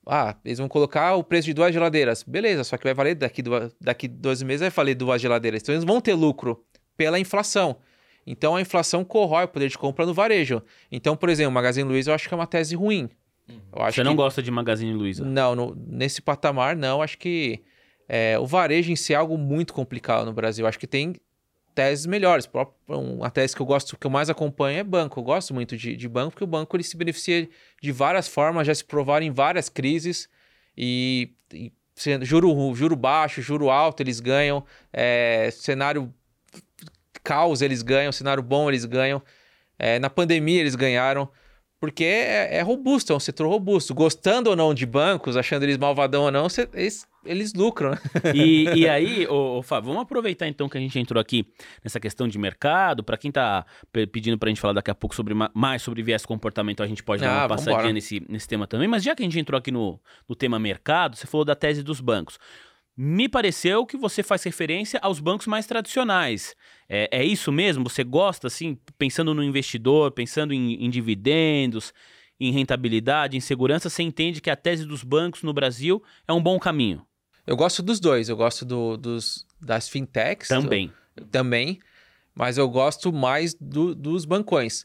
Ah, 0.06 0.36
eles 0.46 0.60
vão 0.60 0.68
colocar 0.68 1.16
o 1.16 1.24
preço 1.24 1.48
de 1.48 1.54
duas 1.54 1.74
geladeiras. 1.74 2.24
Beleza, 2.24 2.64
só 2.64 2.78
que 2.78 2.84
vai 2.84 2.94
valer 2.94 3.16
daqui, 3.16 3.42
do, 3.42 3.52
daqui 3.82 4.08
12 4.08 4.46
meses 4.46 4.62
vai 4.62 4.70
valer 4.70 4.96
duas 4.96 5.22
geladeiras. 5.22 5.62
Então 5.62 5.74
eles 5.74 5.84
vão 5.84 6.00
ter 6.00 6.14
lucro 6.14 6.64
pela 6.96 7.20
inflação. 7.20 7.78
Então 8.26 8.56
a 8.56 8.62
inflação 8.62 9.04
corrói 9.04 9.46
o 9.46 9.48
poder 9.48 9.70
de 9.70 9.78
compra 9.78 10.06
no 10.06 10.14
varejo. 10.14 10.62
Então, 10.92 11.16
por 11.16 11.30
exemplo, 11.30 11.50
o 11.50 11.54
Magazine 11.54 11.88
Luiza 11.88 12.12
eu 12.12 12.16
acho 12.16 12.28
que 12.28 12.34
é 12.34 12.38
uma 12.38 12.48
tese 12.48 12.76
ruim. 12.76 13.10
Você 13.72 14.04
não 14.04 14.12
que... 14.12 14.18
gosta 14.18 14.44
de 14.44 14.52
Magazine 14.52 14.94
Luiza? 14.94 15.26
Não, 15.26 15.56
no, 15.56 15.76
nesse 15.76 16.22
patamar 16.22 16.76
não. 16.76 17.02
Acho 17.02 17.18
que 17.18 17.64
é, 18.08 18.38
o 18.38 18.46
varejo 18.46 18.92
em 18.92 18.96
si 18.96 19.14
é 19.14 19.16
algo 19.16 19.38
muito 19.38 19.74
complicado 19.74 20.26
no 20.26 20.34
Brasil. 20.34 20.68
Acho 20.68 20.78
que 20.78 20.88
tem 20.88 21.16
teses 21.80 22.06
melhores. 22.06 22.50
Uma 22.90 23.32
tese 23.32 23.56
que 23.56 23.62
eu 23.62 23.66
gosto, 23.66 23.98
que 23.98 24.06
eu 24.06 24.12
mais 24.12 24.30
acompanho 24.30 24.80
é 24.80 24.84
banco. 24.84 25.18
Eu 25.18 25.24
gosto 25.24 25.54
muito 25.54 25.78
de, 25.78 25.96
de 25.96 26.10
banco, 26.10 26.32
porque 26.32 26.44
o 26.44 26.48
banco 26.48 26.76
ele 26.76 26.84
se 26.84 26.98
beneficia 26.98 27.48
de 27.82 27.92
várias 27.94 28.28
formas, 28.28 28.68
já 28.68 28.76
se 28.76 28.84
provaram 28.84 29.26
em 29.26 29.32
várias 29.32 29.70
crises 29.70 30.28
e, 30.78 31.32
e 31.54 31.72
juro, 32.22 32.76
juro 32.76 32.98
baixo, 32.98 33.42
juro 33.42 33.70
alto, 33.70 34.04
eles 34.04 34.20
ganham. 34.20 34.66
É, 34.92 35.50
cenário 35.54 36.14
caos, 37.24 37.62
eles 37.62 37.82
ganham. 37.82 38.12
Cenário 38.12 38.44
bom, 38.44 38.70
eles 38.70 38.84
ganham. 38.84 39.24
É, 39.78 40.00
na 40.00 40.10
pandemia, 40.10 40.60
eles 40.60 40.76
ganharam. 40.76 41.32
Porque 41.80 42.04
é, 42.04 42.58
é, 42.58 42.62
robusto, 42.62 43.14
é 43.14 43.16
um 43.16 43.20
setor 43.20 43.48
robusto. 43.48 43.94
Gostando 43.94 44.50
ou 44.50 44.56
não 44.56 44.74
de 44.74 44.86
bancos, 44.86 45.38
achando 45.38 45.64
eles 45.64 45.78
malvadão 45.78 46.24
ou 46.24 46.32
não, 46.32 46.48
eles 46.74 47.08
eles 47.26 47.54
lucram. 47.54 47.92
Né? 47.92 47.98
E, 48.34 48.64
e 48.80 48.90
aí, 48.90 49.28
ô, 49.28 49.58
ô, 49.58 49.64
Fábio, 49.64 49.88
vamos 49.88 50.04
aproveitar 50.04 50.48
então 50.48 50.70
que 50.70 50.78
a 50.78 50.82
gente 50.82 50.98
entrou 50.98 51.20
aqui 51.20 51.46
nessa 51.84 52.00
questão 52.00 52.28
de 52.28 52.38
mercado. 52.38 53.04
Para 53.04 53.18
quem 53.18 53.30
está 53.30 53.66
pedindo 54.12 54.38
para 54.38 54.48
a 54.48 54.52
gente 54.52 54.62
falar 54.62 54.74
daqui 54.74 54.92
a 54.92 54.96
pouco 54.96 55.16
sobre 55.16 55.34
mais 55.54 55.82
sobre 55.82 56.02
viés 56.02 56.26
comportamental, 56.26 56.86
a 56.86 56.90
gente 56.90 57.04
pode 57.04 57.22
dar 57.22 57.32
ah, 57.32 57.42
uma 57.44 57.50
passadinha 57.50 57.94
nesse, 57.94 58.26
nesse 58.28 58.48
tema 58.48 58.68
também. 58.68 58.88
Mas 58.88 59.04
já 59.04 59.16
que 59.16 59.24
a 59.24 59.26
gente 59.26 59.40
entrou 59.40 59.58
aqui 59.58 59.72
no, 59.72 60.00
no 60.28 60.36
tema 60.36 60.60
mercado, 60.60 61.16
você 61.16 61.28
falou 61.28 61.46
da 61.46 61.56
tese 61.56 61.84
dos 61.84 62.00
bancos. 62.00 62.38
Me 63.02 63.30
pareceu 63.30 63.86
que 63.86 63.96
você 63.96 64.22
faz 64.22 64.44
referência 64.44 65.00
aos 65.02 65.22
bancos 65.22 65.48
mais 65.48 65.66
tradicionais. 65.66 66.54
É, 66.90 67.20
é 67.20 67.24
isso 67.24 67.50
mesmo? 67.50 67.90
Você 67.90 68.04
gosta, 68.04 68.48
assim, 68.48 68.78
pensando 68.98 69.34
no 69.34 69.42
investidor, 69.42 70.12
pensando 70.12 70.54
em, 70.54 70.74
em 70.84 70.90
dividendos, 70.90 71.94
em 72.38 72.52
rentabilidade, 72.52 73.38
em 73.38 73.40
segurança, 73.40 73.90
você 73.90 74.04
entende 74.04 74.42
que 74.42 74.50
a 74.50 74.56
tese 74.58 74.84
dos 74.84 75.02
bancos 75.02 75.44
no 75.44 75.54
Brasil 75.54 76.04
é 76.28 76.34
um 76.34 76.44
bom 76.44 76.60
caminho? 76.60 77.08
Eu 77.48 77.56
gosto 77.56 77.82
dos 77.82 78.02
dois. 78.02 78.28
Eu 78.28 78.36
gosto 78.36 78.66
do, 78.66 78.98
dos, 78.98 79.48
das 79.62 79.88
fintechs. 79.88 80.50
Também. 80.50 80.92
Do, 81.16 81.26
também. 81.28 81.80
Mas 82.36 82.58
eu 82.58 82.68
gosto 82.68 83.14
mais 83.14 83.54
do, 83.54 83.96
dos 83.96 84.26
bancões. 84.26 84.84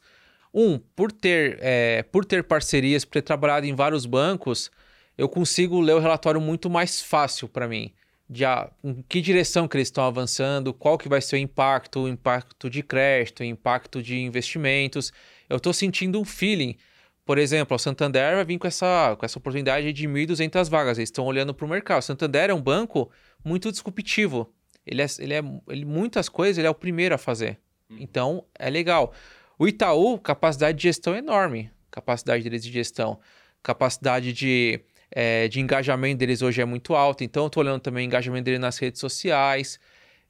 Um, 0.55 0.79
por 0.79 1.11
ter, 1.11 1.59
é, 1.61 2.05
por 2.05 2.25
ter 2.25 2.45
parcerias, 2.45 3.05
por 3.05 3.15
ter 3.15 3.23
trabalhado 3.23 3.67
em 3.67 3.75
vários 3.75 4.07
bancos, 4.07 4.71
eu 5.19 5.29
consigo 5.29 5.81
ler 5.81 5.95
o 5.97 5.99
relatório 5.99 6.41
muito 6.41 6.71
mais 6.71 7.03
fácil 7.03 7.49
para 7.49 7.67
mim. 7.67 7.93
De 8.29 8.45
a, 8.45 8.70
em 8.83 9.03
que 9.09 9.20
direção 9.20 9.68
que 9.68 9.77
eles 9.77 9.89
estão 9.89 10.05
avançando, 10.05 10.72
qual 10.72 10.97
que 10.97 11.09
vai 11.09 11.20
ser 11.20 11.37
o 11.37 11.39
impacto, 11.39 12.01
o 12.01 12.09
impacto 12.09 12.70
de 12.70 12.83
crédito, 12.83 13.41
o 13.41 13.45
impacto 13.45 14.03
de 14.03 14.18
investimentos. 14.18 15.12
Eu 15.49 15.59
estou 15.59 15.72
sentindo 15.72 16.18
um 16.18 16.25
feeling 16.25 16.77
por 17.25 17.39
exemplo, 17.39 17.75
o 17.75 17.79
Santander 17.79 18.35
vai 18.35 18.45
vir 18.45 18.59
com 18.59 18.66
essa, 18.66 19.16
com 19.18 19.25
essa 19.25 19.39
oportunidade 19.39 19.93
de 19.93 20.07
1.200 20.07 20.68
vagas. 20.68 20.99
Eles 20.99 21.09
estão 21.09 21.25
olhando 21.25 21.55
para 21.55 21.64
o 21.64 21.68
mercado. 21.68 22.01
O 22.01 22.03
Santander 22.03 22.51
é 22.51 22.55
um 22.55 22.61
banco 22.61 23.11
muito 23.43 23.70
disruptivo. 23.72 24.53
Ele 24.87 25.01
é, 25.01 25.07
ele 25.18 25.35
é 25.35 25.43
ele, 25.68 25.85
muitas 25.87 26.29
coisas 26.29 26.59
ele 26.59 26.66
é 26.66 26.70
o 26.70 26.75
primeiro 26.75 27.14
a 27.14 27.18
fazer. 27.18 27.59
Uhum. 27.89 27.97
Então, 27.99 28.45
é 28.59 28.68
legal. 28.68 29.14
O 29.59 29.66
Itaú, 29.66 30.18
capacidade 30.18 30.77
de 30.77 30.83
gestão 30.83 31.14
é 31.14 31.18
enorme. 31.18 31.70
Capacidade 31.91 32.45
deles 32.45 32.62
de 32.62 32.70
gestão. 32.70 33.18
Capacidade 33.62 34.31
de, 34.35 34.81
é, 35.15 35.47
de 35.49 35.61
engajamento 35.61 36.19
deles 36.19 36.43
hoje 36.43 36.61
é 36.61 36.65
muito 36.65 36.95
alta. 36.95 37.23
Então, 37.23 37.45
eu 37.45 37.47
estou 37.47 37.62
olhando 37.62 37.81
também 37.81 38.05
o 38.05 38.09
engajamento 38.09 38.45
dele 38.45 38.59
nas 38.59 38.79
redes 38.79 39.01
sociais. 39.01 39.79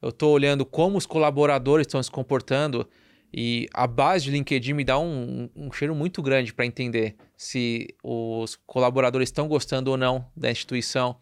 Eu 0.01 0.09
estou 0.09 0.31
olhando 0.31 0.65
como 0.65 0.97
os 0.97 1.05
colaboradores 1.05 1.87
estão 1.87 2.01
se 2.01 2.11
comportando. 2.11 2.87
E 3.33 3.67
a 3.73 3.87
base 3.87 4.25
de 4.25 4.31
LinkedIn 4.31 4.73
me 4.73 4.83
dá 4.83 4.99
um, 4.99 5.49
um 5.55 5.71
cheiro 5.71 5.95
muito 5.95 6.21
grande 6.21 6.53
para 6.53 6.65
entender 6.65 7.15
se 7.35 7.87
os 8.01 8.55
colaboradores 8.65 9.27
estão 9.27 9.47
gostando 9.47 9.91
ou 9.91 9.97
não 9.97 10.25
da 10.37 10.51
instituição. 10.51 11.17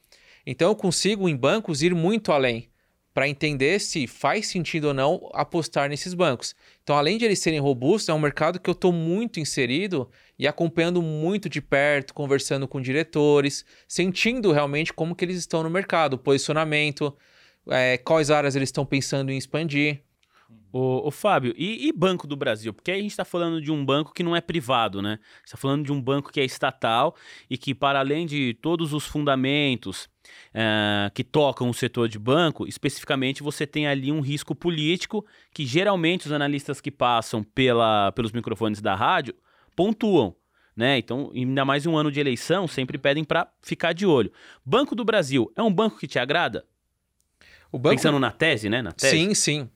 Então 0.45 0.69
eu 0.69 0.75
consigo 0.75 1.27
em 1.29 1.35
bancos 1.35 1.81
ir 1.81 1.95
muito 1.95 2.31
além 2.31 2.69
para 3.13 3.27
entender 3.27 3.79
se 3.79 4.07
faz 4.07 4.47
sentido 4.47 4.85
ou 4.85 4.93
não 4.93 5.29
apostar 5.33 5.87
nesses 5.87 6.13
bancos. 6.13 6.55
Então, 6.81 6.97
além 6.97 7.17
de 7.17 7.25
eles 7.25 7.39
serem 7.39 7.59
robustos, 7.59 8.09
é 8.09 8.13
um 8.13 8.19
mercado 8.19 8.59
que 8.59 8.69
eu 8.69 8.73
estou 8.73 8.91
muito 8.91 9.39
inserido 9.39 10.09
e 10.37 10.47
acompanhando 10.47 11.01
muito 11.01 11.47
de 11.47 11.61
perto, 11.61 12.13
conversando 12.13 12.67
com 12.67 12.81
diretores, 12.81 13.63
sentindo 13.87 14.51
realmente 14.51 14.91
como 14.91 15.15
que 15.15 15.23
eles 15.23 15.37
estão 15.37 15.61
no 15.61 15.69
mercado, 15.69 16.17
posicionamento, 16.17 17.15
é, 17.69 17.97
quais 17.97 18.31
áreas 18.31 18.55
eles 18.55 18.69
estão 18.69 18.85
pensando 18.85 19.31
em 19.31 19.37
expandir. 19.37 20.01
O, 20.75 21.07
o 21.07 21.11
Fábio, 21.11 21.53
e, 21.55 21.87
e, 21.87 21.93
Banco 21.93 22.25
do 22.25 22.35
Brasil? 22.35 22.73
Porque 22.73 22.89
aí 22.89 22.97
a 22.97 23.01
gente 23.03 23.11
está 23.11 23.23
falando 23.23 23.61
de 23.61 23.71
um 23.71 23.85
banco 23.85 24.11
que 24.11 24.23
não 24.23 24.35
é 24.35 24.41
privado, 24.41 25.03
né? 25.03 25.19
está 25.45 25.55
falando 25.55 25.85
de 25.85 25.91
um 25.91 26.01
banco 26.01 26.31
que 26.31 26.39
é 26.39 26.43
estatal 26.43 27.15
e 27.47 27.59
que, 27.59 27.75
para 27.75 27.99
além 27.99 28.25
de 28.25 28.57
todos 28.59 28.91
os 28.91 29.05
fundamentos 29.05 30.09
uh, 30.49 31.13
que 31.13 31.23
tocam 31.23 31.69
o 31.69 31.75
setor 31.75 32.09
de 32.09 32.17
banco, 32.17 32.67
especificamente 32.67 33.43
você 33.43 33.67
tem 33.67 33.85
ali 33.85 34.11
um 34.11 34.19
risco 34.19 34.55
político 34.55 35.23
que 35.53 35.63
geralmente 35.63 36.25
os 36.25 36.31
analistas 36.31 36.81
que 36.81 36.89
passam 36.89 37.43
pela, 37.43 38.11
pelos 38.13 38.31
microfones 38.31 38.81
da 38.81 38.95
rádio 38.95 39.35
pontuam. 39.75 40.35
né? 40.75 40.97
Então, 40.97 41.31
ainda 41.35 41.63
mais 41.63 41.85
um 41.85 41.95
ano 41.95 42.11
de 42.11 42.19
eleição, 42.19 42.67
sempre 42.67 42.97
pedem 42.97 43.23
para 43.23 43.47
ficar 43.61 43.93
de 43.93 44.07
olho. 44.07 44.31
Banco 44.65 44.95
do 44.95 45.05
Brasil 45.05 45.53
é 45.55 45.61
um 45.61 45.71
banco 45.71 45.99
que 45.99 46.07
te 46.07 46.17
agrada? 46.17 46.65
O 47.71 47.77
banco... 47.77 47.95
Pensando 47.95 48.17
na 48.17 48.31
tese, 48.31 48.69
né? 48.69 48.81
Na 48.81 48.91
tese. 48.91 49.15
Sim, 49.15 49.35
sim. 49.35 49.69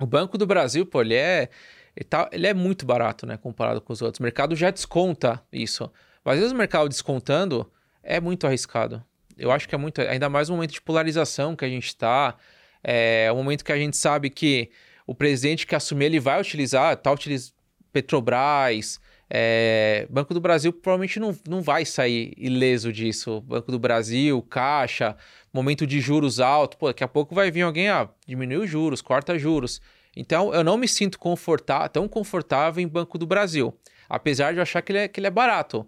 O 0.00 0.06
Banco 0.06 0.36
do 0.36 0.46
Brasil, 0.46 0.84
pô, 0.84 1.00
ele 1.02 1.14
é, 1.14 1.48
ele, 1.96 2.04
tá, 2.04 2.28
ele 2.32 2.46
é 2.46 2.54
muito 2.54 2.84
barato, 2.84 3.26
né? 3.26 3.36
Comparado 3.36 3.80
com 3.80 3.92
os 3.92 4.02
outros. 4.02 4.20
O 4.20 4.22
mercado 4.22 4.56
já 4.56 4.70
desconta 4.70 5.42
isso. 5.52 5.90
Mas 6.24 6.34
às 6.34 6.40
vezes 6.40 6.52
o 6.52 6.56
mercado 6.56 6.88
descontando 6.88 7.70
é 8.02 8.20
muito 8.20 8.46
arriscado. 8.46 9.04
Eu 9.36 9.50
acho 9.50 9.68
que 9.68 9.74
é 9.74 9.78
muito. 9.78 10.00
Ainda 10.00 10.28
mais 10.28 10.48
no 10.48 10.56
momento 10.56 10.72
de 10.72 10.80
polarização 10.80 11.54
que 11.54 11.64
a 11.64 11.68
gente 11.68 11.86
está. 11.86 12.36
É 12.82 13.30
um 13.32 13.36
momento 13.36 13.64
que 13.64 13.72
a 13.72 13.76
gente 13.76 13.96
sabe 13.96 14.28
que 14.28 14.70
o 15.06 15.14
presidente 15.14 15.66
que 15.66 15.74
assumir 15.74 16.06
ele 16.06 16.20
vai 16.20 16.40
utilizar, 16.40 16.96
tá 16.96 17.10
utilizando 17.10 17.54
Petrobras, 17.92 19.00
é, 19.28 20.06
Banco 20.10 20.34
do 20.34 20.40
Brasil 20.40 20.72
provavelmente 20.72 21.18
não, 21.18 21.36
não 21.48 21.62
vai 21.62 21.84
sair 21.84 22.32
ileso 22.36 22.92
disso. 22.92 23.40
Banco 23.40 23.70
do 23.70 23.78
Brasil, 23.78 24.40
Caixa, 24.42 25.16
momento 25.52 25.86
de 25.86 26.00
juros 26.00 26.40
alto, 26.40 26.76
pô, 26.76 26.88
daqui 26.88 27.04
a 27.04 27.08
pouco 27.08 27.34
vai 27.34 27.50
vir 27.50 27.62
alguém, 27.62 27.88
ah, 27.88 28.08
diminui 28.26 28.64
os 28.64 28.70
juros, 28.70 29.00
corta 29.00 29.38
juros. 29.38 29.80
Então, 30.16 30.54
eu 30.54 30.62
não 30.62 30.76
me 30.76 30.86
sinto 30.86 31.18
confortável, 31.18 31.88
tão 31.88 32.08
confortável 32.08 32.82
em 32.82 32.86
Banco 32.86 33.18
do 33.18 33.26
Brasil, 33.26 33.76
apesar 34.08 34.52
de 34.52 34.58
eu 34.58 34.62
achar 34.62 34.82
que 34.82 34.92
ele 34.92 34.98
é, 34.98 35.08
que 35.08 35.18
ele 35.18 35.26
é 35.26 35.30
barato. 35.30 35.86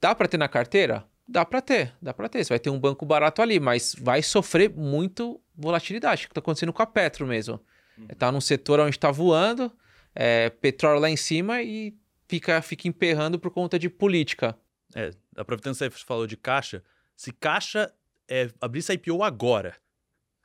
Dá 0.00 0.14
para 0.14 0.28
ter 0.28 0.36
na 0.36 0.48
carteira? 0.48 1.04
Dá 1.26 1.44
para 1.44 1.60
ter, 1.60 1.92
dá 2.00 2.14
para 2.14 2.28
ter. 2.28 2.44
Você 2.44 2.50
vai 2.50 2.58
ter 2.58 2.70
um 2.70 2.78
banco 2.78 3.04
barato 3.04 3.42
ali, 3.42 3.60
mas 3.60 3.94
vai 4.00 4.22
sofrer 4.22 4.70
muito 4.70 5.40
volatilidade, 5.54 6.26
que 6.26 6.30
está 6.30 6.38
acontecendo 6.38 6.72
com 6.72 6.82
a 6.82 6.86
Petro 6.86 7.26
mesmo. 7.26 7.60
Está 8.08 8.30
num 8.30 8.40
setor 8.40 8.78
onde 8.80 8.96
está 8.96 9.10
voando, 9.10 9.70
é, 10.14 10.50
petróleo 10.50 11.00
lá 11.00 11.10
em 11.10 11.16
cima 11.16 11.60
e 11.62 11.94
fica, 12.28 12.60
fica 12.62 12.86
emperrando 12.86 13.38
por 13.38 13.50
conta 13.50 13.78
de 13.78 13.88
política. 13.88 14.56
É, 14.94 15.10
aproveitando 15.36 15.72
que 15.72 15.78
você 15.78 15.90
falou 15.90 16.26
de 16.26 16.36
caixa, 16.36 16.82
se 17.16 17.32
caixa 17.32 17.92
é, 18.28 18.50
abrisse 18.60 18.92
IPO 18.92 19.22
agora, 19.22 19.74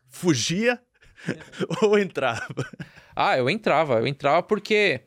fugia 0.08 0.82
ou 1.82 2.00
entrava? 2.00 2.68
Ah, 3.16 3.38
eu 3.38 3.50
entrava. 3.50 4.00
Eu 4.00 4.08
entrava 4.08 4.42
porque 4.42 5.02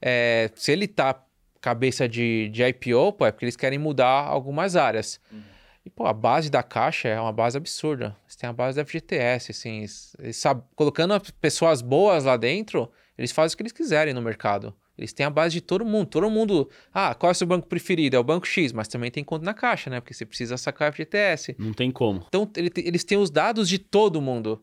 é, 0.00 0.50
se 0.54 0.72
ele 0.72 0.86
tá 0.86 1.24
cabeça 1.60 2.08
de, 2.08 2.48
de 2.48 2.62
IPO, 2.64 3.12
pô, 3.12 3.26
é 3.26 3.30
porque 3.30 3.44
eles 3.44 3.56
querem 3.56 3.78
mudar 3.78 4.26
algumas 4.26 4.74
áreas. 4.74 5.20
Uhum. 5.30 5.42
E, 5.84 5.90
pô, 5.90 6.06
a 6.06 6.12
base 6.12 6.50
da 6.50 6.62
caixa 6.62 7.08
é 7.08 7.20
uma 7.20 7.32
base 7.32 7.56
absurda. 7.56 8.16
Você 8.26 8.38
tem 8.38 8.50
a 8.50 8.52
base 8.52 8.76
da 8.76 8.84
FGTS, 8.84 9.50
assim, 9.52 9.78
eles, 9.78 10.16
eles 10.18 10.36
sabe, 10.36 10.62
colocando 10.74 11.20
pessoas 11.40 11.80
boas 11.82 12.24
lá 12.24 12.36
dentro, 12.36 12.90
eles 13.16 13.32
fazem 13.32 13.54
o 13.54 13.56
que 13.56 13.62
eles 13.62 13.72
quiserem 13.72 14.14
no 14.14 14.22
mercado. 14.22 14.74
Eles 14.96 15.12
têm 15.12 15.24
a 15.24 15.30
base 15.30 15.54
de 15.54 15.60
todo 15.60 15.84
mundo. 15.84 16.06
Todo 16.06 16.30
mundo. 16.30 16.68
Ah, 16.92 17.14
qual 17.14 17.30
é 17.30 17.32
o 17.32 17.34
seu 17.34 17.46
banco 17.46 17.66
preferido? 17.66 18.16
É 18.16 18.18
o 18.18 18.24
banco 18.24 18.46
X, 18.46 18.72
mas 18.72 18.88
também 18.88 19.10
tem 19.10 19.24
conta 19.24 19.44
na 19.44 19.54
caixa, 19.54 19.88
né? 19.88 20.00
Porque 20.00 20.12
você 20.14 20.26
precisa 20.26 20.56
sacar 20.56 20.92
FGTS. 20.92 21.56
Não 21.58 21.72
tem 21.72 21.90
como. 21.90 22.24
Então, 22.28 22.50
ele, 22.56 22.70
eles 22.76 23.02
têm 23.02 23.18
os 23.18 23.30
dados 23.30 23.68
de 23.68 23.78
todo 23.78 24.20
mundo. 24.20 24.62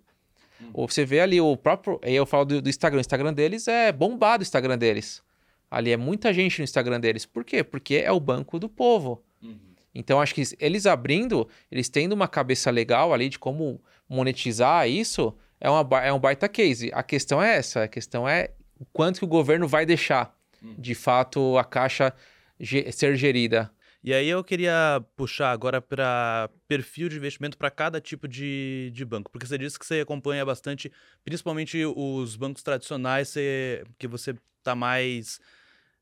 Ou 0.74 0.88
você 0.88 1.06
vê 1.06 1.20
ali 1.20 1.40
o 1.40 1.56
próprio. 1.58 2.00
Aí 2.04 2.16
eu 2.16 2.26
falo 2.26 2.46
do, 2.46 2.62
do, 2.62 2.70
Instagram. 2.70 3.00
O 3.00 3.02
Instagram 3.02 3.34
deles 3.34 3.68
é 3.68 3.92
bombado 3.92 4.42
o 4.42 4.44
Instagram 4.44 4.78
deles. 4.78 5.24
Ali 5.70 5.92
é 5.92 5.98
muita 5.98 6.34
gente 6.34 6.60
no 6.60 6.64
Instagram 6.64 7.00
deles. 7.00 7.26
Por 7.26 7.44
quê? 7.44 7.64
Porque 7.64 7.96
é 7.96 8.12
o 8.12 8.20
banco 8.20 8.60
do 8.60 8.68
povo. 8.68 9.24
Uhum. 9.42 9.58
Então, 9.94 10.22
acho 10.22 10.36
que 10.36 10.44
eles 10.60 10.86
abrindo, 10.86 11.48
eles 11.72 11.90
tendo 11.90 12.14
uma 12.14 12.28
cabeça 12.28 12.70
legal 12.70 13.14
ali 13.14 13.30
de 13.30 13.40
como 13.40 13.82
monetizar 14.08 14.88
isso, 14.88 15.36
é, 15.60 15.70
uma, 15.70 16.02
é 16.02 16.12
um 16.12 16.20
baita 16.20 16.48
case. 16.48 16.92
A 16.94 17.04
questão 17.04 17.42
é 17.42 17.58
essa: 17.58 17.84
a 17.84 17.88
questão 17.88 18.28
é 18.28 18.52
o 18.80 18.86
quanto 18.86 19.20
que 19.20 19.26
o 19.26 19.28
governo 19.28 19.68
vai 19.68 19.86
deixar, 19.86 20.36
hum. 20.64 20.76
de 20.78 20.96
fato, 20.96 21.58
a 21.58 21.64
caixa 21.64 22.14
ser 22.92 23.16
gerida. 23.16 23.72
E 24.02 24.14
aí 24.14 24.30
eu 24.30 24.42
queria 24.44 25.04
puxar 25.18 25.52
agora 25.52 25.82
para 25.82 26.50
perfil 26.68 27.10
de 27.10 27.18
investimento 27.18 27.58
para 27.58 27.70
cada 27.70 28.00
tipo 28.00 28.30
de, 28.30 28.92
de 28.94 29.04
banco, 29.04 29.30
porque 29.30 29.46
você 29.46 29.58
disse 29.58 29.78
que 29.78 29.86
você 29.86 30.00
acompanha 30.00 30.46
bastante, 30.46 30.90
principalmente 31.24 31.84
os 31.86 32.38
bancos 32.38 32.64
tradicionais, 32.64 33.28
você, 33.28 33.84
que 33.98 34.08
você 34.08 34.34
tá 34.64 34.74
mais, 34.74 35.42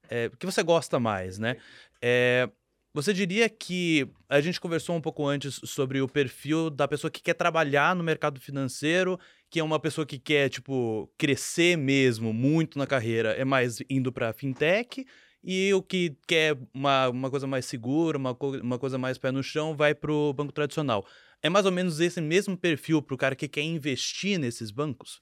é, 0.09 0.30
que 0.38 0.45
você 0.45 0.61
gosta 0.61 0.99
mais, 0.99 1.39
né? 1.39 1.57
É, 1.99 2.47
você 2.93 3.13
diria 3.13 3.47
que 3.47 4.07
a 4.27 4.41
gente 4.41 4.59
conversou 4.59 4.95
um 4.95 5.01
pouco 5.01 5.25
antes 5.25 5.59
sobre 5.63 6.01
o 6.01 6.07
perfil 6.07 6.69
da 6.69 6.88
pessoa 6.88 7.11
que 7.11 7.21
quer 7.21 7.33
trabalhar 7.33 7.95
no 7.95 8.03
mercado 8.03 8.39
financeiro, 8.39 9.19
que 9.49 9.59
é 9.59 9.63
uma 9.63 9.79
pessoa 9.79 10.05
que 10.05 10.17
quer, 10.17 10.49
tipo, 10.49 11.09
crescer 11.17 11.77
mesmo 11.77 12.33
muito 12.33 12.77
na 12.77 12.88
carreira, 12.88 13.31
é 13.33 13.45
mais 13.45 13.79
indo 13.89 14.11
para 14.11 14.33
fintech, 14.33 15.05
e 15.43 15.73
o 15.73 15.81
que 15.81 16.17
quer 16.27 16.57
uma, 16.73 17.09
uma 17.09 17.29
coisa 17.29 17.47
mais 17.47 17.65
segura, 17.65 18.17
uma, 18.17 18.35
uma 18.61 18.79
coisa 18.79 18.97
mais 18.97 19.17
pé 19.17 19.31
no 19.31 19.43
chão, 19.43 19.75
vai 19.75 19.93
para 19.93 20.11
o 20.11 20.33
banco 20.33 20.51
tradicional. 20.51 21.05
É 21.41 21.49
mais 21.49 21.65
ou 21.65 21.71
menos 21.71 21.99
esse 21.99 22.19
mesmo 22.19 22.57
perfil 22.57 23.01
para 23.01 23.15
o 23.15 23.17
cara 23.17 23.35
que 23.35 23.47
quer 23.47 23.61
investir 23.61 24.39
nesses 24.39 24.71
bancos? 24.71 25.21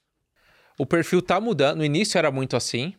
O 0.78 0.86
perfil 0.86 1.22
tá 1.22 1.40
mudando. 1.40 1.78
No 1.78 1.84
início 1.84 2.18
era 2.18 2.30
muito 2.30 2.56
assim, 2.56 2.94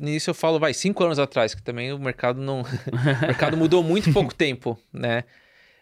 Nisso 0.00 0.30
eu 0.30 0.34
falo, 0.34 0.58
vai, 0.58 0.74
cinco 0.74 1.02
anos 1.04 1.18
atrás, 1.18 1.54
que 1.54 1.62
também 1.62 1.92
o 1.92 1.98
mercado 1.98 2.40
não. 2.40 2.62
o 3.22 3.26
mercado 3.26 3.56
mudou 3.56 3.82
muito 3.82 4.12
pouco 4.12 4.34
tempo, 4.34 4.78
né? 4.92 5.24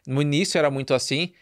No 0.07 0.23
início 0.23 0.59
era 0.59 0.71
muito 0.71 0.95
assim. 0.95 1.33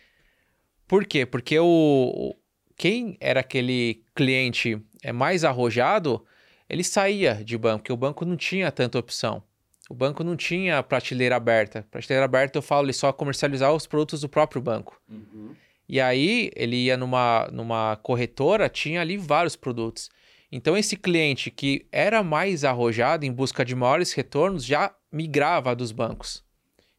Por 0.87 1.05
quê? 1.05 1.27
Porque 1.27 1.59
o. 1.59 2.35
Quem 2.77 3.17
era 3.21 3.41
aquele 3.41 4.03
cliente 4.15 4.81
é 5.03 5.11
mais 5.11 5.45
arrojado, 5.45 6.25
ele 6.69 6.85
saía 6.85 7.35
de 7.43 7.57
banco, 7.57 7.79
porque 7.79 7.93
o 7.93 7.97
banco 7.97 8.25
não 8.25 8.37
tinha 8.37 8.71
tanta 8.71 8.99
opção. 8.99 9.43
O 9.89 9.95
banco 9.95 10.25
não 10.25 10.37
tinha 10.37 10.83
prateleira 10.83 11.37
aberta. 11.37 11.87
Prateleira 11.91 12.25
aberta, 12.25 12.59
eu 12.59 12.63
falo, 12.63 12.87
ele 12.87 12.93
só 12.93 13.13
comercializar 13.13 13.73
os 13.73 13.87
produtos 13.87 14.21
do 14.21 14.29
próprio 14.29 14.61
banco. 14.61 15.01
Uhum. 15.09 15.55
E 15.89 16.01
aí, 16.01 16.51
ele 16.57 16.77
ia 16.77 16.97
numa, 16.97 17.49
numa 17.53 17.97
corretora, 18.03 18.69
tinha 18.69 19.01
ali 19.01 19.17
vários 19.17 19.55
produtos. 19.55 20.11
Então, 20.51 20.77
esse 20.77 20.97
cliente 20.97 21.51
que 21.51 21.87
era 21.91 22.23
mais 22.23 22.65
arrojado 22.65 23.25
em 23.25 23.33
busca 23.33 23.65
de 23.65 23.75
maiores 23.75 24.13
retornos 24.13 24.65
já 24.65 24.95
migrava 25.11 25.75
dos 25.75 25.93
bancos. 25.93 26.45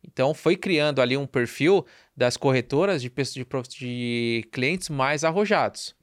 Então, 0.04 0.34
foi 0.34 0.56
criando 0.56 1.02
ali 1.02 1.18
um 1.18 1.26
perfil 1.26 1.86
das 2.16 2.38
corretoras 2.38 3.02
de, 3.02 3.10
de, 3.10 4.48
clientes 4.52 4.90
mais 4.90 5.24
arrojados. 5.24 5.96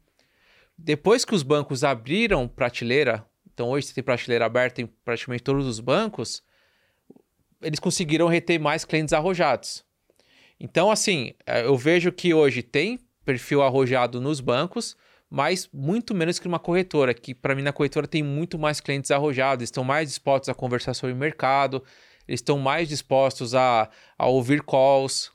Depois 0.76 1.24
que 1.24 1.34
os 1.34 1.42
bancos 1.42 1.84
abriram 1.84 2.48
prateleira, 2.48 3.24
então 3.52 3.70
hoje 3.70 3.86
você 3.86 3.94
tem 3.94 4.04
prateleira 4.04 4.44
aberta 4.44 4.82
em 4.82 4.86
praticamente 4.86 5.42
todos 5.42 5.66
os 5.66 5.80
bancos, 5.80 6.42
eles 7.62 7.78
conseguiram 7.78 8.26
reter 8.26 8.58
mais 8.58 8.84
clientes 8.84 9.12
arrojados. 9.12 9.84
Então, 10.58 10.90
assim, 10.90 11.32
eh, 11.46 11.64
eu 11.64 11.76
vejo 11.76 12.12
que 12.12 12.34
hoje 12.34 12.62
tem 12.62 12.98
perfil 13.24 13.62
arrojado 13.62 14.20
nos 14.20 14.40
bancos, 14.40 14.96
mas 15.34 15.68
muito 15.72 16.14
menos 16.14 16.38
que 16.38 16.46
uma 16.46 16.60
corretora, 16.60 17.12
que 17.12 17.34
para 17.34 17.56
mim 17.56 17.62
na 17.62 17.72
corretora 17.72 18.06
tem 18.06 18.22
muito 18.22 18.56
mais 18.56 18.80
clientes 18.80 19.10
arrojados, 19.10 19.64
estão 19.64 19.82
mais 19.82 20.08
dispostos 20.08 20.48
a 20.48 20.54
conversar 20.54 20.94
sobre 20.94 21.12
o 21.12 21.18
mercado, 21.18 21.82
eles 22.28 22.38
estão 22.38 22.56
mais 22.56 22.88
dispostos 22.88 23.52
a, 23.52 23.90
a 24.16 24.26
ouvir 24.28 24.62
calls. 24.62 25.32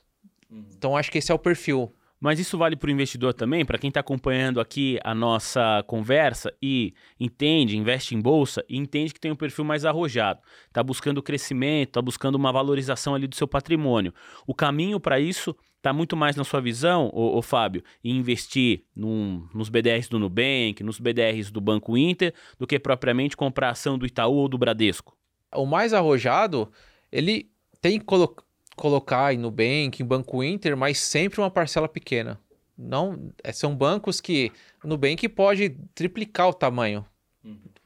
Uhum. 0.50 0.64
Então 0.74 0.96
acho 0.96 1.12
que 1.12 1.18
esse 1.18 1.30
é 1.30 1.34
o 1.34 1.38
perfil. 1.38 1.94
Mas 2.18 2.38
isso 2.38 2.56
vale 2.56 2.76
para 2.76 2.88
o 2.88 2.90
investidor 2.90 3.34
também, 3.34 3.62
para 3.62 3.76
quem 3.76 3.88
está 3.88 4.00
acompanhando 4.00 4.58
aqui 4.58 4.98
a 5.04 5.14
nossa 5.14 5.84
conversa 5.86 6.50
e 6.62 6.94
entende, 7.18 7.76
investe 7.76 8.14
em 8.14 8.20
bolsa 8.20 8.64
e 8.70 8.78
entende 8.78 9.12
que 9.12 9.20
tem 9.20 9.30
um 9.30 9.36
perfil 9.36 9.66
mais 9.66 9.84
arrojado, 9.84 10.40
está 10.66 10.82
buscando 10.82 11.22
crescimento, 11.22 11.88
está 11.88 12.02
buscando 12.02 12.36
uma 12.36 12.52
valorização 12.52 13.14
ali 13.14 13.26
do 13.26 13.34
seu 13.34 13.48
patrimônio. 13.48 14.14
O 14.46 14.54
caminho 14.54 14.98
para 14.98 15.20
isso 15.20 15.54
Está 15.80 15.94
muito 15.94 16.14
mais 16.14 16.36
na 16.36 16.44
sua 16.44 16.60
visão, 16.60 17.10
ô, 17.10 17.38
ô 17.38 17.40
Fábio, 17.40 17.82
em 18.04 18.14
investir 18.14 18.84
num, 18.94 19.48
nos 19.54 19.70
BDRs 19.70 20.10
do 20.10 20.18
Nubank, 20.18 20.84
nos 20.84 21.00
BDRs 21.00 21.50
do 21.50 21.58
Banco 21.58 21.96
Inter, 21.96 22.34
do 22.58 22.66
que 22.66 22.78
propriamente 22.78 23.34
comprar 23.34 23.70
ação 23.70 23.96
do 23.96 24.04
Itaú 24.04 24.34
ou 24.34 24.46
do 24.46 24.58
Bradesco? 24.58 25.16
O 25.54 25.64
mais 25.64 25.94
arrojado, 25.94 26.70
ele 27.10 27.50
tem 27.80 27.98
que 27.98 28.04
colo 28.04 28.36
colocar 28.76 29.32
em 29.32 29.38
Nubank, 29.38 30.02
em 30.02 30.04
Banco 30.04 30.44
Inter, 30.44 30.76
mas 30.76 30.98
sempre 30.98 31.40
uma 31.40 31.50
parcela 31.50 31.88
pequena. 31.88 32.38
Não, 32.76 33.32
é, 33.42 33.50
são 33.50 33.74
bancos 33.74 34.20
que 34.20 34.52
o 34.84 34.86
Nubank 34.86 35.26
pode 35.30 35.70
triplicar 35.94 36.48
o 36.50 36.54
tamanho 36.54 37.06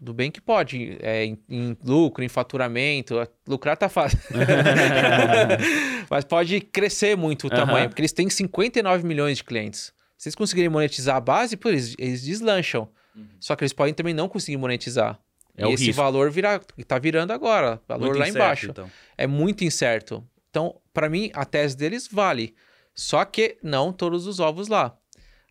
do 0.04 0.12
bem 0.12 0.30
que 0.30 0.40
pode, 0.40 0.98
é, 1.00 1.24
em, 1.24 1.38
em, 1.48 1.76
lucro, 1.82 2.22
em 2.22 2.28
faturamento, 2.28 3.14
lucrar 3.48 3.76
tá 3.76 3.88
fácil. 3.88 4.18
Mas 6.10 6.24
pode 6.24 6.60
crescer 6.60 7.16
muito 7.16 7.46
o 7.46 7.50
tamanho, 7.50 7.88
porque 7.88 8.02
eles 8.02 8.12
têm 8.12 8.28
59 8.28 9.06
milhões 9.06 9.38
de 9.38 9.44
clientes. 9.44 9.92
Se 10.18 10.28
eles 10.28 10.34
conseguirem 10.34 10.68
monetizar 10.68 11.16
a 11.16 11.20
base, 11.20 11.56
pô, 11.56 11.70
eles, 11.70 11.94
eles 11.98 12.22
deslancham. 12.22 12.88
Uhum. 13.16 13.26
Só 13.40 13.56
que 13.56 13.64
eles 13.64 13.72
podem 13.72 13.94
também 13.94 14.12
não 14.12 14.28
conseguir 14.28 14.58
monetizar. 14.58 15.18
É 15.56 15.66
e 15.66 15.72
esse 15.72 15.86
risco. 15.86 16.02
valor 16.02 16.30
virar, 16.30 16.60
tá 16.86 16.98
virando 16.98 17.32
agora, 17.32 17.80
valor 17.88 18.06
muito 18.06 18.18
lá 18.18 18.28
incerto, 18.28 18.44
embaixo. 18.44 18.70
Então. 18.70 18.90
É 19.16 19.26
muito 19.26 19.64
incerto. 19.64 20.22
Então, 20.50 20.80
para 20.92 21.08
mim, 21.08 21.30
a 21.32 21.44
tese 21.44 21.76
deles 21.76 22.06
vale. 22.10 22.54
Só 22.94 23.24
que 23.24 23.56
não 23.62 23.92
todos 23.92 24.26
os 24.26 24.38
ovos 24.38 24.68
lá. 24.68 24.96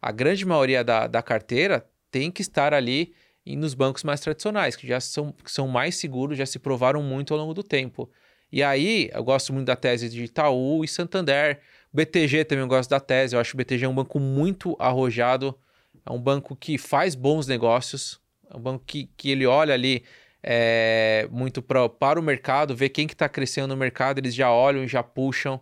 A 0.01 0.11
grande 0.11 0.45
maioria 0.45 0.83
da, 0.83 1.07
da 1.07 1.23
carteira 1.23 1.85
tem 2.11 2.29
que 2.29 2.41
estar 2.41 2.73
ali 2.73 3.13
e 3.45 3.55
nos 3.55 3.73
bancos 3.73 4.03
mais 4.03 4.19
tradicionais, 4.21 4.75
que 4.75 4.87
já 4.87 4.99
são, 4.99 5.31
que 5.31 5.51
são 5.51 5.67
mais 5.67 5.95
seguros, 5.95 6.37
já 6.37 6.45
se 6.45 6.59
provaram 6.59 7.01
muito 7.03 7.33
ao 7.33 7.39
longo 7.39 7.53
do 7.53 7.63
tempo. 7.63 8.09
E 8.51 8.61
aí, 8.61 9.09
eu 9.11 9.23
gosto 9.23 9.51
muito 9.51 9.67
da 9.67 9.75
tese 9.75 10.07
de 10.09 10.23
Itaú 10.23 10.83
e 10.83 10.87
Santander. 10.87 11.59
BTG 11.91 12.45
também 12.45 12.61
eu 12.61 12.67
gosto 12.67 12.89
da 12.89 12.99
tese. 12.99 13.35
Eu 13.35 13.39
acho 13.39 13.51
que 13.51 13.55
o 13.55 13.57
BTG 13.57 13.85
é 13.85 13.89
um 13.89 13.95
banco 13.95 14.19
muito 14.19 14.75
arrojado. 14.79 15.57
É 16.05 16.11
um 16.11 16.19
banco 16.19 16.55
que 16.55 16.77
faz 16.77 17.15
bons 17.15 17.47
negócios. 17.47 18.21
É 18.49 18.55
um 18.55 18.61
banco 18.61 18.83
que, 18.85 19.09
que 19.17 19.31
ele 19.31 19.45
olha 19.45 19.73
ali 19.73 20.03
é, 20.43 21.27
muito 21.31 21.61
pra, 21.61 21.87
para 21.87 22.19
o 22.19 22.23
mercado, 22.23 22.75
vê 22.75 22.89
quem 22.89 23.07
que 23.07 23.13
está 23.13 23.29
crescendo 23.29 23.69
no 23.69 23.77
mercado, 23.77 24.19
eles 24.19 24.35
já 24.35 24.51
olham 24.51 24.83
e 24.83 24.87
já 24.87 25.01
puxam. 25.01 25.59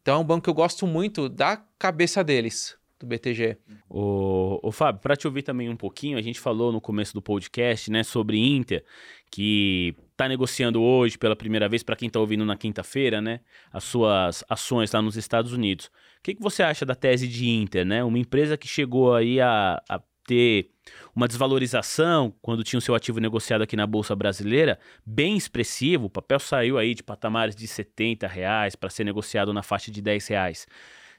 Então 0.00 0.16
é 0.16 0.18
um 0.18 0.24
banco 0.24 0.42
que 0.42 0.50
eu 0.50 0.54
gosto 0.54 0.86
muito 0.86 1.28
da 1.28 1.56
cabeça 1.78 2.24
deles, 2.24 2.76
do 3.04 3.08
BTG. 3.08 3.56
O, 3.88 4.58
o 4.62 4.72
Fábio, 4.72 5.00
para 5.00 5.16
te 5.16 5.26
ouvir 5.26 5.42
também 5.42 5.68
um 5.68 5.76
pouquinho, 5.76 6.18
a 6.18 6.22
gente 6.22 6.40
falou 6.40 6.72
no 6.72 6.80
começo 6.80 7.12
do 7.14 7.22
podcast, 7.22 7.90
né, 7.90 8.02
sobre 8.02 8.38
Inter, 8.38 8.84
que 9.30 9.94
está 10.10 10.28
negociando 10.28 10.82
hoje 10.82 11.18
pela 11.18 11.36
primeira 11.36 11.68
vez, 11.68 11.82
para 11.82 11.96
quem 11.96 12.06
está 12.06 12.20
ouvindo 12.20 12.44
na 12.44 12.56
quinta-feira, 12.56 13.20
né, 13.20 13.40
as 13.72 13.84
suas 13.84 14.44
ações 14.48 14.90
lá 14.92 15.02
nos 15.02 15.16
Estados 15.16 15.52
Unidos. 15.52 15.86
O 15.86 16.22
que, 16.22 16.34
que 16.34 16.42
você 16.42 16.62
acha 16.62 16.86
da 16.86 16.94
tese 16.94 17.26
de 17.26 17.48
Inter, 17.48 17.84
né? 17.84 18.04
Uma 18.04 18.18
empresa 18.18 18.56
que 18.56 18.68
chegou 18.68 19.14
aí 19.14 19.40
a, 19.40 19.82
a 19.88 20.00
ter 20.24 20.70
uma 21.14 21.28
desvalorização 21.28 22.32
quando 22.40 22.64
tinha 22.64 22.78
o 22.78 22.82
seu 22.82 22.94
ativo 22.94 23.20
negociado 23.20 23.62
aqui 23.62 23.76
na 23.76 23.86
Bolsa 23.86 24.14
Brasileira, 24.14 24.78
bem 25.04 25.36
expressivo. 25.36 26.06
O 26.06 26.10
papel 26.10 26.38
saiu 26.38 26.78
aí 26.78 26.94
de 26.94 27.02
patamares 27.02 27.54
de 27.54 27.66
70 27.66 28.26
reais 28.26 28.74
para 28.76 28.90
ser 28.90 29.04
negociado 29.04 29.52
na 29.52 29.62
faixa 29.62 29.90
de 29.90 30.00
10 30.00 30.26
reais. 30.28 30.66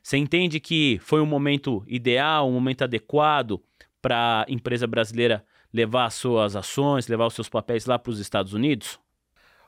Você 0.04 0.18
entende 0.18 0.60
que 0.60 1.00
foi 1.02 1.22
um 1.22 1.26
momento 1.26 1.82
ideal, 1.88 2.50
um 2.50 2.52
momento 2.52 2.84
adequado 2.84 3.64
para 4.02 4.46
a 4.46 4.52
empresa 4.52 4.86
brasileira 4.86 5.46
levar 5.74 6.06
as 6.06 6.14
suas 6.16 6.58
ações, 6.58 7.08
levar 7.08 7.26
os 7.26 7.34
seus 7.34 7.48
papéis 7.48 7.86
lá 7.86 7.98
para 7.98 8.12
os 8.12 8.20
Estados 8.20 8.54
Unidos? 8.54 9.00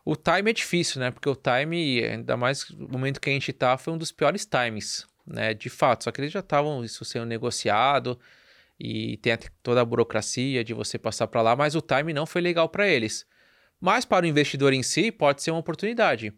O 0.03 0.13
time 0.13 0.51
é 0.51 0.53
difícil, 0.53 0.99
né? 0.99 1.09
Porque 1.09 1.29
o 1.29 1.36
time, 1.36 2.03
ainda 2.03 2.36
mais 2.36 2.69
no 2.69 2.89
momento 2.89 3.21
que 3.21 3.29
a 3.29 3.33
gente 3.33 3.49
está, 3.49 3.77
foi 3.77 3.93
um 3.93 3.97
dos 3.97 4.11
piores 4.11 4.45
times, 4.45 5.07
né? 5.25 5.53
De 5.53 5.69
fato, 5.69 6.03
só 6.03 6.11
que 6.11 6.19
eles 6.19 6.33
já 6.33 6.41
estavam 6.41 6.83
isso 6.83 7.05
sendo 7.05 7.25
negociado 7.25 8.19
e 8.77 9.15
tem 9.17 9.38
toda 9.63 9.81
a 9.81 9.86
burocracia 9.86 10.65
de 10.65 10.73
você 10.73 10.99
passar 10.99 11.27
para 11.27 11.41
lá, 11.41 11.55
mas 11.55 11.75
o 11.75 11.81
time 11.81 12.13
não 12.13 12.25
foi 12.25 12.41
legal 12.41 12.67
para 12.67 12.86
eles. 12.88 13.25
Mas 13.79 14.03
para 14.03 14.25
o 14.25 14.27
investidor 14.27 14.73
em 14.73 14.83
si, 14.83 15.13
pode 15.13 15.41
ser 15.41 15.51
uma 15.51 15.61
oportunidade. 15.61 16.33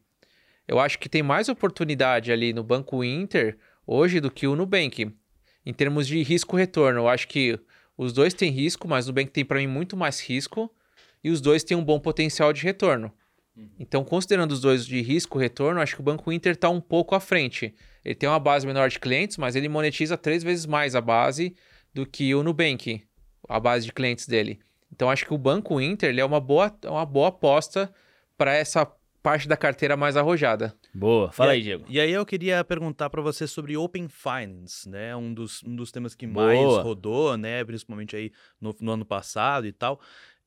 Eu 0.67 0.79
acho 0.79 0.99
que 0.99 1.09
tem 1.09 1.23
mais 1.23 1.49
oportunidade 1.49 2.31
ali 2.31 2.53
no 2.53 2.63
Banco 2.63 3.03
Inter 3.03 3.57
hoje 3.87 4.19
do 4.19 4.29
que 4.29 4.45
o 4.45 4.55
Nubank. 4.55 5.09
Em 5.65 5.73
termos 5.73 6.05
de 6.07 6.21
risco-retorno, 6.21 6.99
eu 6.99 7.07
acho 7.07 7.27
que 7.27 7.57
os 7.97 8.11
dois 8.13 8.33
têm 8.33 8.51
risco, 8.51 8.87
mas 8.87 9.05
o 9.05 9.09
Nubank 9.09 9.31
tem 9.31 9.45
para 9.45 9.59
mim 9.59 9.67
muito 9.67 9.95
mais 9.95 10.19
risco 10.19 10.69
e 11.23 11.31
os 11.31 11.41
dois 11.41 11.63
têm 11.63 11.75
um 11.75 11.83
bom 11.83 11.99
potencial 11.99 12.51
de 12.51 12.61
retorno. 12.61 13.11
Uhum. 13.55 13.69
Então, 13.79 14.03
considerando 14.03 14.51
os 14.51 14.61
dois 14.61 14.85
de 14.85 15.01
risco-retorno, 15.01 15.81
acho 15.81 15.95
que 15.95 16.01
o 16.01 16.03
Banco 16.03 16.31
Inter 16.31 16.53
está 16.53 16.69
um 16.69 16.79
pouco 16.79 17.15
à 17.15 17.19
frente. 17.19 17.73
Ele 18.05 18.13
tem 18.13 18.29
uma 18.29 18.39
base 18.39 18.67
menor 18.67 18.89
de 18.89 18.99
clientes, 18.99 19.37
mas 19.37 19.55
ele 19.55 19.67
monetiza 19.67 20.15
três 20.15 20.43
vezes 20.43 20.65
mais 20.65 20.95
a 20.95 21.01
base 21.01 21.55
do 21.93 22.05
que 22.05 22.35
o 22.35 22.43
Nubank, 22.43 23.03
a 23.49 23.59
base 23.59 23.85
de 23.85 23.93
clientes 23.93 24.27
dele. 24.27 24.59
Então 24.93 25.09
acho 25.09 25.25
que 25.25 25.33
o 25.33 25.37
Banco 25.37 25.81
Inter 25.81 26.17
é 26.17 26.23
uma 26.23 26.39
boa, 26.39 26.73
uma 26.85 27.05
boa 27.05 27.29
aposta 27.29 27.91
para 28.37 28.53
essa 28.53 28.85
parte 29.21 29.47
da 29.47 29.57
carteira 29.57 29.97
mais 29.97 30.15
arrojada. 30.15 30.73
Boa, 30.97 31.31
fala 31.31 31.51
aí, 31.51 31.61
Diego. 31.61 31.85
E 31.87 31.99
aí 31.99 32.11
eu 32.11 32.25
queria 32.25 32.63
perguntar 32.63 33.09
para 33.09 33.21
você 33.21 33.45
sobre 33.45 33.77
Open 33.77 34.07
Finance, 34.07 34.89
né? 34.89 35.15
Um 35.15 35.33
dos, 35.33 35.63
um 35.63 35.75
dos 35.75 35.91
temas 35.91 36.15
que 36.15 36.25
mais 36.25 36.59
Boa. 36.59 36.81
rodou, 36.81 37.37
né? 37.37 37.63
Principalmente 37.63 38.15
aí 38.15 38.31
no, 38.59 38.75
no 38.79 38.91
ano 38.91 39.05
passado 39.05 39.67
e 39.67 39.71
tal. 39.71 39.99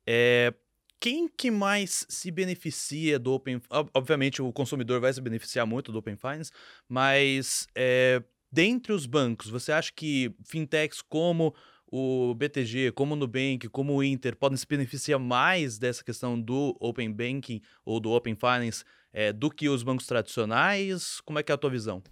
É, 0.07 0.53
quem 0.99 1.29
que 1.29 1.51
mais 1.51 2.05
se 2.09 2.31
beneficia 2.31 3.19
do 3.19 3.33
Open... 3.33 3.61
Obviamente 3.95 4.43
o 4.43 4.53
consumidor 4.53 5.01
vai 5.01 5.13
se 5.13 5.21
beneficiar 5.21 5.67
muito 5.67 5.93
do 5.93 5.99
Open 5.99 6.17
Finance, 6.17 6.51
mas 6.89 7.69
é, 7.75 8.23
Dentre 8.53 8.93
os 8.93 9.07
bancos, 9.07 9.49
você 9.49 9.71
acha 9.71 9.93
que 9.95 10.35
fintechs 10.45 11.01
como 11.01 11.55
o 11.87 12.35
BTG, 12.35 12.91
como 12.93 13.15
o 13.15 13.17
Nubank, 13.17 13.69
como 13.69 13.95
o 13.95 14.03
Inter 14.03 14.35
podem 14.37 14.57
se 14.57 14.67
beneficiar 14.67 15.21
mais 15.21 15.79
dessa 15.79 16.03
questão 16.03 16.41
do 16.41 16.77
Open 16.81 17.13
Banking 17.13 17.61
ou 17.85 18.01
do 18.01 18.11
Open 18.11 18.35
Finance 18.35 18.85
é, 19.13 19.33
do 19.33 19.51
que 19.51 19.69
os 19.69 19.83
bancos 19.83 20.07
tradicionais? 20.07 21.21
Como 21.21 21.39
é 21.39 21.43
que 21.43 21.53
é 21.53 21.55
a 21.55 21.59
tua 21.59 21.71
visão? 21.71 22.03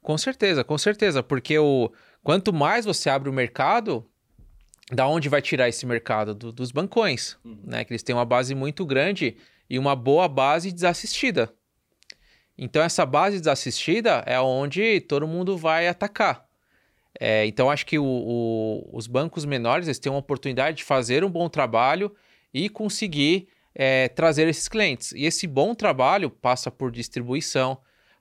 Com 0.00 0.18
certeza, 0.18 0.64
com 0.64 0.76
certeza, 0.76 1.22
porque 1.22 1.58
o 1.58 1.92
quanto 2.22 2.52
mais 2.52 2.84
você 2.84 3.08
abre 3.08 3.28
o 3.28 3.32
mercado, 3.32 4.04
da 4.90 5.06
onde 5.06 5.28
vai 5.28 5.40
tirar 5.40 5.68
esse 5.68 5.86
mercado? 5.86 6.34
Do, 6.34 6.52
dos 6.52 6.72
bancões, 6.72 7.36
uhum. 7.44 7.60
né? 7.64 7.84
Que 7.84 7.92
eles 7.92 8.02
têm 8.02 8.14
uma 8.14 8.24
base 8.24 8.54
muito 8.54 8.84
grande 8.84 9.36
e 9.70 9.78
uma 9.78 9.94
boa 9.94 10.28
base 10.28 10.72
desassistida. 10.72 11.52
Então, 12.58 12.82
essa 12.82 13.06
base 13.06 13.38
desassistida 13.38 14.22
é 14.26 14.38
onde 14.40 15.00
todo 15.00 15.26
mundo 15.26 15.56
vai 15.56 15.88
atacar. 15.88 16.46
É, 17.18 17.46
então, 17.46 17.70
acho 17.70 17.86
que 17.86 17.98
o, 17.98 18.04
o, 18.04 18.90
os 18.92 19.06
bancos 19.06 19.44
menores 19.44 19.86
eles 19.86 19.98
têm 19.98 20.12
uma 20.12 20.18
oportunidade 20.18 20.78
de 20.78 20.84
fazer 20.84 21.24
um 21.24 21.30
bom 21.30 21.48
trabalho 21.48 22.14
e 22.52 22.68
conseguir 22.68 23.48
é, 23.74 24.08
trazer 24.08 24.48
esses 24.48 24.68
clientes. 24.68 25.12
E 25.12 25.24
esse 25.24 25.46
bom 25.46 25.74
trabalho 25.74 26.30
passa 26.30 26.70
por 26.70 26.90
distribuição, 26.90 27.78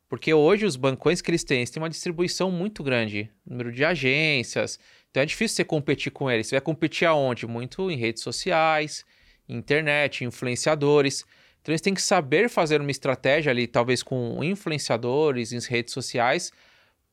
porque 0.07 0.33
hoje 0.33 0.65
os 0.65 0.75
bancões 0.75 1.21
que 1.21 1.31
eles 1.31 1.43
têm, 1.43 1.57
eles 1.57 1.69
têm 1.69 1.81
uma 1.81 1.89
distribuição 1.89 2.51
muito 2.51 2.83
grande, 2.83 3.29
número 3.45 3.71
de 3.71 3.83
agências. 3.85 4.79
Então, 5.09 5.23
é 5.23 5.25
difícil 5.25 5.55
você 5.55 5.63
competir 5.65 6.11
com 6.11 6.29
eles. 6.29 6.47
Você 6.47 6.55
vai 6.55 6.61
competir 6.61 7.05
aonde? 7.05 7.47
Muito 7.47 7.89
em 7.89 7.97
redes 7.97 8.23
sociais, 8.23 9.05
internet, 9.47 10.23
influenciadores. 10.23 11.25
Então 11.61 11.71
eles 11.71 11.81
têm 11.81 11.93
que 11.93 12.01
saber 12.01 12.49
fazer 12.49 12.81
uma 12.81 12.91
estratégia 12.91 13.51
ali, 13.51 13.67
talvez 13.67 14.01
com 14.01 14.43
influenciadores 14.43 15.51
em 15.51 15.59
redes 15.59 15.93
sociais, 15.93 16.51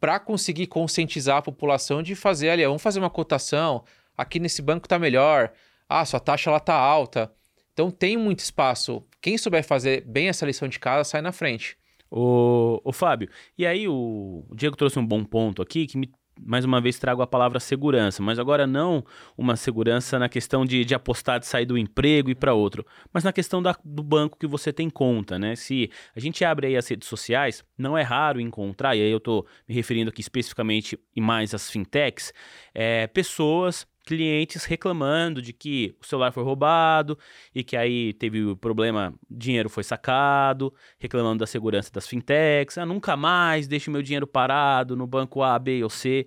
para 0.01 0.18
conseguir 0.18 0.66
conscientizar 0.68 1.39
a 1.39 1.43
população 1.43 2.03
de 2.03 2.14
fazer 2.14 2.51
ali, 2.51 2.64
vamos 2.64 2.82
fazer 2.82 2.99
uma 2.99 3.11
cotação, 3.11 3.84
aqui 4.16 4.39
nesse 4.39 4.62
banco 4.62 4.86
está 4.86 4.99
melhor, 4.99 5.53
ah, 5.89 6.05
sua 6.05 6.20
taxa 6.20 6.51
lá 6.51 6.61
tá 6.61 6.74
alta. 6.74 7.32
Então 7.79 7.93
tem 7.93 8.16
muito 8.16 8.41
espaço. 8.41 9.05
Quem 9.22 9.39
souber 9.39 9.62
fazer 9.62 10.05
bem 10.05 10.29
essa 10.29 10.45
lição 10.45 10.66
de 10.66 10.81
casa 10.81 11.05
sai 11.05 11.22
na 11.22 11.31
frente. 11.31 11.79
O, 12.11 12.81
o 12.83 12.93
Fábio, 12.93 13.29
e 13.57 13.64
aí 13.64 13.87
o, 13.87 14.45
o 14.49 14.57
Diego 14.57 14.74
trouxe 14.74 14.99
um 14.99 15.07
bom 15.07 15.22
ponto 15.22 15.62
aqui 15.62 15.87
que 15.87 15.97
me 15.97 16.11
mais 16.41 16.64
uma 16.64 16.81
vez 16.81 16.99
trago 17.01 17.20
a 17.20 17.26
palavra 17.26 17.59
segurança, 17.59 18.22
mas 18.22 18.39
agora 18.39 18.64
não 18.64 19.05
uma 19.37 19.57
segurança 19.57 20.20
na 20.20 20.29
questão 20.29 20.64
de, 20.64 20.85
de 20.85 20.95
apostar 20.95 21.41
de 21.41 21.47
sair 21.47 21.66
do 21.66 21.76
emprego 21.76 22.31
e 22.31 22.35
para 22.35 22.55
outro, 22.55 22.87
mas 23.12 23.24
na 23.24 23.33
questão 23.33 23.61
da, 23.61 23.76
do 23.85 24.05
banco 24.05 24.39
que 24.39 24.47
você 24.47 24.72
tem 24.72 24.89
conta, 24.89 25.37
né? 25.37 25.57
Se 25.57 25.91
a 26.14 26.20
gente 26.20 26.45
abre 26.45 26.68
aí 26.68 26.76
as 26.76 26.87
redes 26.87 27.09
sociais, 27.09 27.64
não 27.76 27.99
é 27.99 28.03
raro 28.03 28.41
encontrar, 28.41 28.95
e 28.95 29.03
aí 29.03 29.11
eu 29.11 29.18
estou 29.18 29.47
me 29.68 29.74
referindo 29.74 30.11
aqui 30.11 30.20
especificamente 30.20 30.97
e 31.14 31.20
mais 31.20 31.55
às 31.55 31.68
fintechs, 31.68 32.33
é, 32.72 33.09
pessoas 33.09 33.85
clientes 34.09 34.64
reclamando 34.64 35.42
de 35.42 35.52
que 35.52 35.94
o 36.00 36.06
celular 36.06 36.32
foi 36.32 36.42
roubado 36.42 37.18
e 37.54 37.62
que 37.62 37.76
aí 37.76 38.14
teve 38.14 38.42
o 38.42 38.56
problema, 38.56 39.12
dinheiro 39.30 39.68
foi 39.68 39.84
sacado, 39.84 40.72
reclamando 40.98 41.40
da 41.40 41.46
segurança 41.46 41.92
das 41.92 42.09
fintechs, 42.09 42.78
ah, 42.78 42.86
nunca 42.86 43.18
mais 43.18 43.68
deixo 43.68 43.90
meu 43.90 44.00
dinheiro 44.00 44.26
parado 44.26 44.96
no 44.96 45.06
banco 45.06 45.42
A, 45.42 45.59
B 45.59 45.84
ou 45.84 45.90
C. 45.90 46.26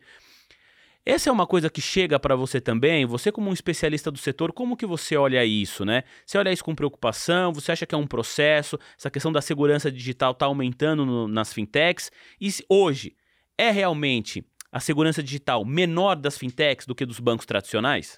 Essa 1.04 1.32
é 1.32 1.34
uma 1.34 1.48
coisa 1.48 1.72
que 1.72 1.82
chega 1.82 2.20
para 2.20 2.36
você 2.36 2.62
também, 2.62 3.04
você 3.04 3.32
como 3.32 3.50
um 3.50 3.54
especialista 3.54 4.12
do 4.12 4.20
setor, 4.20 4.54
como 4.54 4.78
que 4.78 4.86
você 4.86 5.18
olha 5.18 5.44
isso, 5.44 5.84
né? 5.84 6.04
Você 6.24 6.38
olha 6.38 6.52
isso 6.52 6.64
com 6.64 6.76
preocupação, 6.76 7.52
você 7.52 7.72
acha 7.72 7.88
que 7.88 7.96
é 7.96 7.98
um 7.98 8.06
processo, 8.06 8.78
essa 8.96 9.10
questão 9.10 9.32
da 9.32 9.42
segurança 9.42 9.92
digital 9.92 10.34
está 10.34 10.46
aumentando 10.46 11.04
no, 11.04 11.28
nas 11.28 11.52
fintechs, 11.52 12.12
e 12.40 12.52
hoje 12.70 13.16
é 13.58 13.72
realmente 13.72 14.44
a 14.72 14.80
segurança 14.80 15.22
digital 15.22 15.66
menor 15.66 16.16
das 16.16 16.38
fintechs 16.38 16.86
do 16.86 16.96
que 16.96 17.06
dos 17.06 17.20
bancos 17.20 17.46
tradicionais? 17.46 18.18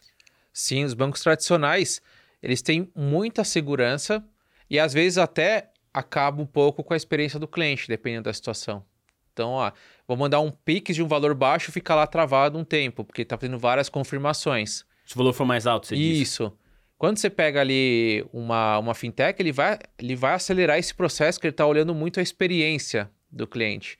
Sim, 0.53 0.83
os 0.83 0.93
bancos 0.93 1.21
tradicionais, 1.21 2.01
eles 2.41 2.61
têm 2.61 2.91
muita 2.95 3.43
segurança 3.43 4.23
e 4.69 4.79
às 4.79 4.93
vezes 4.93 5.17
até 5.17 5.71
acaba 5.91 6.41
um 6.41 6.45
pouco 6.45 6.83
com 6.83 6.93
a 6.93 6.97
experiência 6.97 7.39
do 7.39 7.47
cliente, 7.47 7.87
dependendo 7.87 8.25
da 8.25 8.33
situação. 8.33 8.85
Então, 9.31 9.49
ó, 9.51 9.71
vou 10.07 10.15
mandar 10.15 10.39
um 10.41 10.51
Pix 10.51 10.95
de 10.95 11.01
um 11.01 11.07
valor 11.07 11.33
baixo 11.33 11.71
e 11.71 11.73
ficar 11.73 11.95
lá 11.95 12.05
travado 12.05 12.57
um 12.57 12.63
tempo, 12.63 13.03
porque 13.03 13.23
está 13.23 13.35
tendo 13.35 13.57
várias 13.57 13.89
confirmações. 13.89 14.85
Se 15.05 15.15
o 15.15 15.17
valor 15.17 15.33
for 15.33 15.45
mais 15.45 15.65
alto, 15.65 15.87
você 15.87 15.95
Isso. 15.95 16.03
diz. 16.03 16.19
Isso. 16.19 16.57
Quando 16.99 17.17
você 17.17 17.29
pega 17.29 17.59
ali 17.59 18.25
uma, 18.31 18.77
uma 18.77 18.93
fintech, 18.93 19.41
ele 19.41 19.51
vai, 19.51 19.79
ele 19.97 20.15
vai 20.15 20.35
acelerar 20.35 20.77
esse 20.77 20.93
processo, 20.93 21.39
que 21.39 21.47
ele 21.47 21.51
está 21.53 21.65
olhando 21.65 21.93
muito 21.93 22.19
a 22.19 22.23
experiência 22.23 23.09
do 23.31 23.47
cliente 23.47 23.97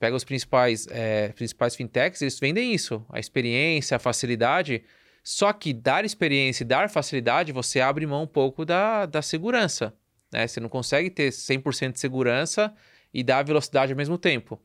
pega 0.00 0.16
os 0.16 0.24
principais, 0.24 0.88
é, 0.90 1.28
principais 1.28 1.76
fintechs, 1.76 2.22
eles 2.22 2.40
vendem 2.40 2.72
isso, 2.72 3.04
a 3.10 3.20
experiência, 3.20 3.96
a 3.96 4.00
facilidade. 4.00 4.82
Só 5.22 5.52
que 5.52 5.74
dar 5.74 6.06
experiência 6.06 6.64
e 6.64 6.66
dar 6.66 6.88
facilidade, 6.88 7.52
você 7.52 7.80
abre 7.80 8.06
mão 8.06 8.22
um 8.22 8.26
pouco 8.26 8.64
da, 8.64 9.04
da 9.04 9.20
segurança. 9.20 9.94
Né? 10.32 10.46
Você 10.46 10.58
não 10.58 10.70
consegue 10.70 11.10
ter 11.10 11.30
100% 11.30 11.92
de 11.92 12.00
segurança 12.00 12.74
e 13.12 13.22
dar 13.22 13.44
velocidade 13.44 13.92
ao 13.92 13.96
mesmo 13.96 14.16
tempo. 14.16 14.58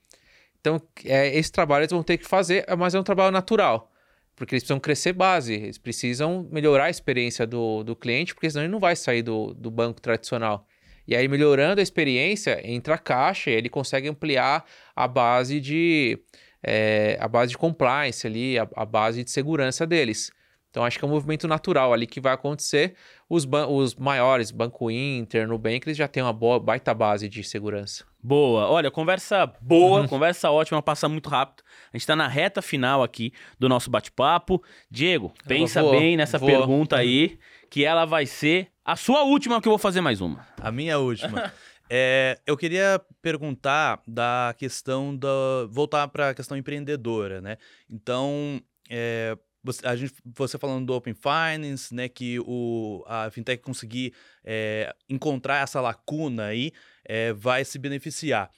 Então, 0.62 0.82
é, 1.04 1.38
esse 1.38 1.52
trabalho 1.52 1.82
eles 1.82 1.92
vão 1.92 2.02
ter 2.02 2.18
que 2.18 2.26
fazer, 2.26 2.66
mas 2.78 2.96
é 2.96 3.00
um 3.00 3.04
trabalho 3.04 3.32
natural. 3.32 3.92
Porque 4.38 4.56
eles 4.56 4.64
precisam 4.64 4.80
crescer 4.80 5.12
base, 5.12 5.54
eles 5.54 5.78
precisam 5.78 6.48
melhorar 6.50 6.86
a 6.86 6.90
experiência 6.90 7.46
do, 7.46 7.84
do 7.84 7.96
cliente, 7.96 8.34
porque 8.34 8.50
senão 8.50 8.64
ele 8.64 8.72
não 8.72 8.80
vai 8.80 8.96
sair 8.96 9.22
do, 9.22 9.54
do 9.54 9.70
banco 9.70 10.00
tradicional. 10.02 10.66
E 11.08 11.16
aí, 11.16 11.28
melhorando 11.28 11.80
a 11.80 11.84
experiência, 11.84 12.60
entra 12.64 12.96
a 12.96 12.98
caixa 12.98 13.50
e 13.50 13.54
ele 13.54 13.70
consegue 13.70 14.08
ampliar 14.08 14.66
a 14.96 15.08
base 15.08 15.60
de, 15.60 16.20
é, 16.64 17.18
a 17.20 17.28
base 17.28 17.52
de 17.52 17.58
compliance 17.58 18.26
ali, 18.26 18.58
a, 18.58 18.68
a 18.76 18.86
base 18.86 19.24
de 19.24 19.32
segurança 19.32 19.86
deles. 19.86 20.32
Então, 20.76 20.84
acho 20.84 21.00
que 21.00 21.06
é 21.06 21.08
um 21.08 21.12
movimento 21.12 21.48
natural 21.48 21.94
ali 21.94 22.06
que 22.06 22.20
vai 22.20 22.34
acontecer. 22.34 22.96
Os, 23.30 23.48
os 23.70 23.96
maiores, 23.96 24.52
Banco 24.52 24.92
Inter, 24.92 25.48
Nubank, 25.48 25.88
eles 25.88 25.96
já 25.96 26.06
têm 26.06 26.22
uma 26.22 26.34
boa, 26.34 26.60
baita 26.60 26.94
base 26.94 27.30
de 27.30 27.42
segurança. 27.46 28.04
Boa. 28.22 28.68
Olha, 28.68 28.92
conversa 28.92 29.50
boa, 29.62 30.02
uhum. 30.02 30.08
conversa 30.10 30.52
ótima, 30.52 30.82
passa 30.82 31.08
muito 31.08 31.30
rápido. 31.30 31.64
A 31.94 31.96
gente 31.96 32.02
está 32.02 32.14
na 32.14 32.28
reta 32.28 32.62
final 32.62 33.02
aqui 33.02 33.32
do 33.58 33.70
nosso 33.70 33.90
bate-papo. 33.90 34.62
Diego, 34.92 35.32
pensa 35.48 35.82
vou, 35.82 35.92
bem 35.92 36.18
nessa 36.18 36.38
vou. 36.38 36.50
pergunta 36.50 36.98
aí, 36.98 37.40
que 37.70 37.84
ela 37.84 38.06
vai 38.06 38.26
ser 38.26 38.70
a 38.84 38.96
sua 38.96 39.24
última, 39.24 39.62
que 39.62 39.68
eu 39.68 39.72
vou 39.72 39.80
fazer 39.80 40.02
mais 40.02 40.22
uma. 40.22 40.48
A 40.62 40.72
minha 40.72 41.00
última. 41.00 41.52
É, 41.88 42.40
eu 42.48 42.58
queria 42.58 43.00
perguntar 43.22 44.02
da 44.08 44.56
questão 44.58 45.16
da. 45.16 45.28
voltar 45.70 46.08
para 46.08 46.30
a 46.30 46.34
questão 46.34 46.58
empreendedora, 46.58 47.40
né? 47.42 47.58
Então, 47.88 48.60
é, 48.90 49.38
você, 49.66 49.86
a 49.86 49.96
gente, 49.96 50.14
você 50.24 50.58
falando 50.58 50.86
do 50.86 50.94
Open 50.94 51.16
Finance, 51.16 51.94
né, 51.94 52.08
que 52.08 52.40
o, 52.40 53.04
a 53.08 53.30
fintech 53.32 53.64
conseguir 53.64 54.14
é, 54.44 54.96
encontrar 55.10 55.64
essa 55.64 55.82
lacuna 55.82 56.46
aí, 56.46 56.72
é, 57.04 57.34
vai 57.34 57.66
se 57.66 57.80
beneficiar. 57.80 58.50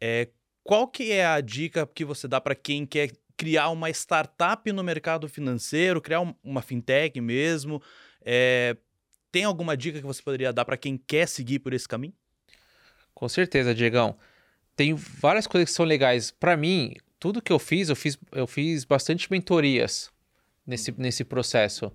É, 0.00 0.28
qual 0.62 0.86
que 0.86 1.10
é 1.10 1.26
a 1.26 1.40
dica 1.40 1.86
que 1.86 2.04
você 2.04 2.28
dá 2.28 2.40
para 2.40 2.54
quem 2.54 2.86
quer 2.86 3.10
criar 3.36 3.70
uma 3.70 3.90
startup 3.90 4.70
no 4.72 4.84
mercado 4.84 5.28
financeiro, 5.28 6.00
criar 6.00 6.20
um, 6.20 6.32
uma 6.44 6.62
fintech 6.62 7.20
mesmo? 7.20 7.82
É, 8.24 8.76
tem 9.30 9.44
alguma 9.44 9.76
dica 9.76 9.98
que 9.98 10.06
você 10.06 10.22
poderia 10.22 10.52
dar 10.52 10.64
para 10.64 10.76
quem 10.76 10.96
quer 10.96 11.26
seguir 11.26 11.58
por 11.58 11.72
esse 11.72 11.88
caminho? 11.88 12.14
Com 13.14 13.28
certeza, 13.28 13.74
Diegão. 13.74 14.16
Tem 14.74 14.94
várias 14.94 15.46
coisas 15.46 15.70
que 15.70 15.74
são 15.74 15.84
legais. 15.84 16.30
Para 16.30 16.56
mim, 16.56 16.94
tudo 17.18 17.42
que 17.42 17.52
eu 17.52 17.58
fiz, 17.58 17.88
eu 17.88 17.96
fiz, 17.96 18.18
eu 18.32 18.46
fiz 18.46 18.84
bastante 18.84 19.30
mentorias 19.30 20.10
nesse, 20.66 20.92
nesse 20.98 21.24
processo. 21.24 21.92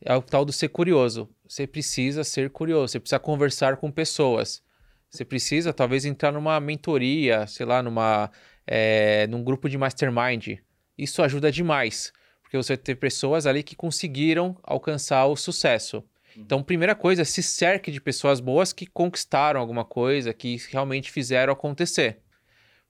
É 0.00 0.14
o 0.14 0.22
tal 0.22 0.44
do 0.44 0.52
ser 0.52 0.68
curioso. 0.68 1.28
Você 1.48 1.66
precisa 1.66 2.24
ser 2.24 2.50
curioso, 2.50 2.92
você 2.92 3.00
precisa 3.00 3.18
conversar 3.18 3.76
com 3.76 3.90
pessoas. 3.90 4.62
Você 5.10 5.24
precisa, 5.24 5.72
talvez, 5.72 6.04
entrar 6.04 6.32
numa 6.32 6.58
mentoria, 6.58 7.46
sei 7.46 7.64
lá, 7.64 7.82
numa, 7.82 8.30
é, 8.66 9.26
num 9.28 9.44
grupo 9.44 9.68
de 9.68 9.78
mastermind. 9.78 10.58
Isso 10.98 11.22
ajuda 11.22 11.52
demais, 11.52 12.12
porque 12.54 12.62
você 12.62 12.76
tem 12.76 12.94
pessoas 12.94 13.46
ali 13.46 13.64
que 13.64 13.74
conseguiram 13.74 14.56
alcançar 14.62 15.26
o 15.26 15.34
sucesso. 15.34 16.04
Então, 16.36 16.62
primeira 16.62 16.94
coisa, 16.94 17.24
se 17.24 17.42
cerque 17.42 17.90
de 17.90 18.00
pessoas 18.00 18.38
boas 18.38 18.72
que 18.72 18.86
conquistaram 18.86 19.60
alguma 19.60 19.84
coisa, 19.84 20.32
que 20.32 20.56
realmente 20.70 21.10
fizeram 21.10 21.52
acontecer. 21.52 22.18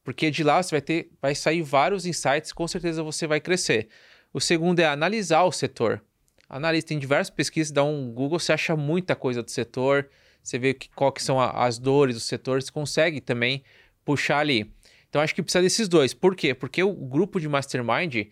Porque 0.02 0.30
de 0.30 0.44
lá 0.44 0.62
você 0.62 0.72
vai 0.72 0.82
ter, 0.82 1.10
vai 1.20 1.34
sair 1.34 1.62
vários 1.62 2.04
insights, 2.04 2.52
com 2.52 2.68
certeza 2.68 3.02
você 3.02 3.26
vai 3.26 3.40
crescer. 3.40 3.88
O 4.34 4.40
segundo 4.40 4.80
é 4.80 4.84
analisar 4.84 5.44
o 5.44 5.52
setor. 5.52 6.02
Analisa, 6.46 6.86
tem 6.86 6.98
diversas 6.98 7.30
pesquisas, 7.30 7.72
dá 7.72 7.84
um 7.84 8.12
Google, 8.12 8.38
você 8.38 8.52
acha 8.52 8.76
muita 8.76 9.16
coisa 9.16 9.42
do 9.42 9.50
setor, 9.50 10.10
você 10.42 10.58
vê 10.58 10.74
que, 10.74 10.90
qual 10.90 11.10
que 11.10 11.22
são 11.22 11.40
a, 11.40 11.64
as 11.64 11.78
dores 11.78 12.16
do 12.16 12.20
setor, 12.20 12.62
você 12.62 12.70
consegue 12.70 13.18
também 13.18 13.62
puxar 14.04 14.40
ali. 14.40 14.70
Então 15.08 15.22
acho 15.22 15.34
que 15.34 15.42
precisa 15.42 15.62
desses 15.62 15.88
dois. 15.88 16.12
Por 16.12 16.36
quê? 16.36 16.52
Porque 16.52 16.82
o 16.82 16.92
grupo 16.92 17.40
de 17.40 17.48
mastermind, 17.48 18.26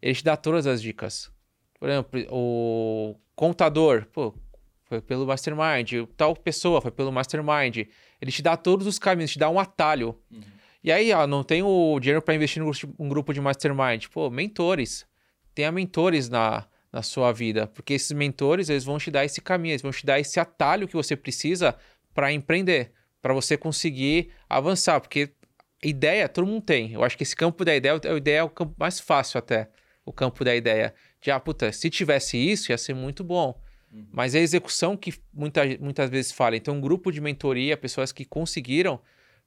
ele 0.00 0.14
te 0.14 0.24
dá 0.24 0.36
todas 0.36 0.66
as 0.66 0.80
dicas. 0.82 1.30
Por 1.78 1.88
exemplo, 1.88 2.20
o 2.30 3.16
contador, 3.34 4.06
pô, 4.12 4.34
foi 4.84 5.00
pelo 5.00 5.26
mastermind, 5.26 6.06
tal 6.16 6.34
pessoa 6.34 6.80
foi 6.80 6.90
pelo 6.90 7.12
mastermind. 7.12 7.88
Ele 8.20 8.32
te 8.32 8.42
dá 8.42 8.56
todos 8.56 8.86
os 8.86 8.98
caminhos, 8.98 9.32
te 9.32 9.38
dá 9.38 9.50
um 9.50 9.58
atalho. 9.58 10.18
Uhum. 10.30 10.40
E 10.82 10.92
aí, 10.92 11.12
ó, 11.12 11.26
não 11.26 11.42
tem 11.42 11.62
o 11.62 11.98
dinheiro 12.00 12.22
para 12.22 12.34
investir 12.34 12.62
num 12.62 13.08
grupo 13.08 13.34
de 13.34 13.40
mastermind. 13.40 14.06
Pô, 14.08 14.30
mentores 14.30 15.06
tenha 15.56 15.72
mentores 15.72 16.28
na, 16.28 16.66
na 16.92 17.02
sua 17.02 17.32
vida, 17.32 17.66
porque 17.66 17.94
esses 17.94 18.12
mentores 18.12 18.68
eles 18.68 18.84
vão 18.84 18.98
te 18.98 19.10
dar 19.10 19.24
esse 19.24 19.40
caminho, 19.40 19.72
eles 19.72 19.80
vão 19.80 19.90
te 19.90 20.04
dar 20.04 20.20
esse 20.20 20.38
atalho 20.38 20.86
que 20.86 20.94
você 20.94 21.16
precisa 21.16 21.74
para 22.14 22.30
empreender, 22.30 22.92
para 23.22 23.32
você 23.32 23.56
conseguir 23.56 24.30
avançar, 24.50 25.00
porque 25.00 25.32
ideia 25.82 26.28
todo 26.28 26.46
mundo 26.46 26.62
tem. 26.62 26.92
Eu 26.92 27.02
acho 27.02 27.16
que 27.16 27.22
esse 27.22 27.34
campo 27.34 27.64
da 27.64 27.74
ideia, 27.74 27.98
a 28.04 28.16
ideia 28.16 28.38
é 28.40 28.42
o 28.42 28.50
campo 28.50 28.74
mais 28.78 29.00
fácil 29.00 29.38
até, 29.38 29.70
o 30.06 30.12
campo 30.12 30.44
da 30.44 30.54
ideia. 30.54 30.94
De, 31.20 31.30
ah, 31.30 31.40
puta, 31.40 31.72
se 31.72 31.90
tivesse 31.90 32.38
isso, 32.38 32.70
ia 32.70 32.78
ser 32.78 32.94
muito 32.94 33.24
bom. 33.24 33.60
Uhum. 33.92 34.06
Mas 34.12 34.34
é 34.34 34.38
a 34.38 34.42
execução 34.42 34.96
que 34.96 35.12
muita, 35.34 35.62
muitas 35.80 36.08
vezes 36.08 36.32
fala. 36.32 36.56
Então, 36.56 36.76
um 36.76 36.80
grupo 36.80 37.10
de 37.10 37.20
mentoria, 37.20 37.76
pessoas 37.76 38.12
que 38.12 38.24
conseguiram, 38.24 39.00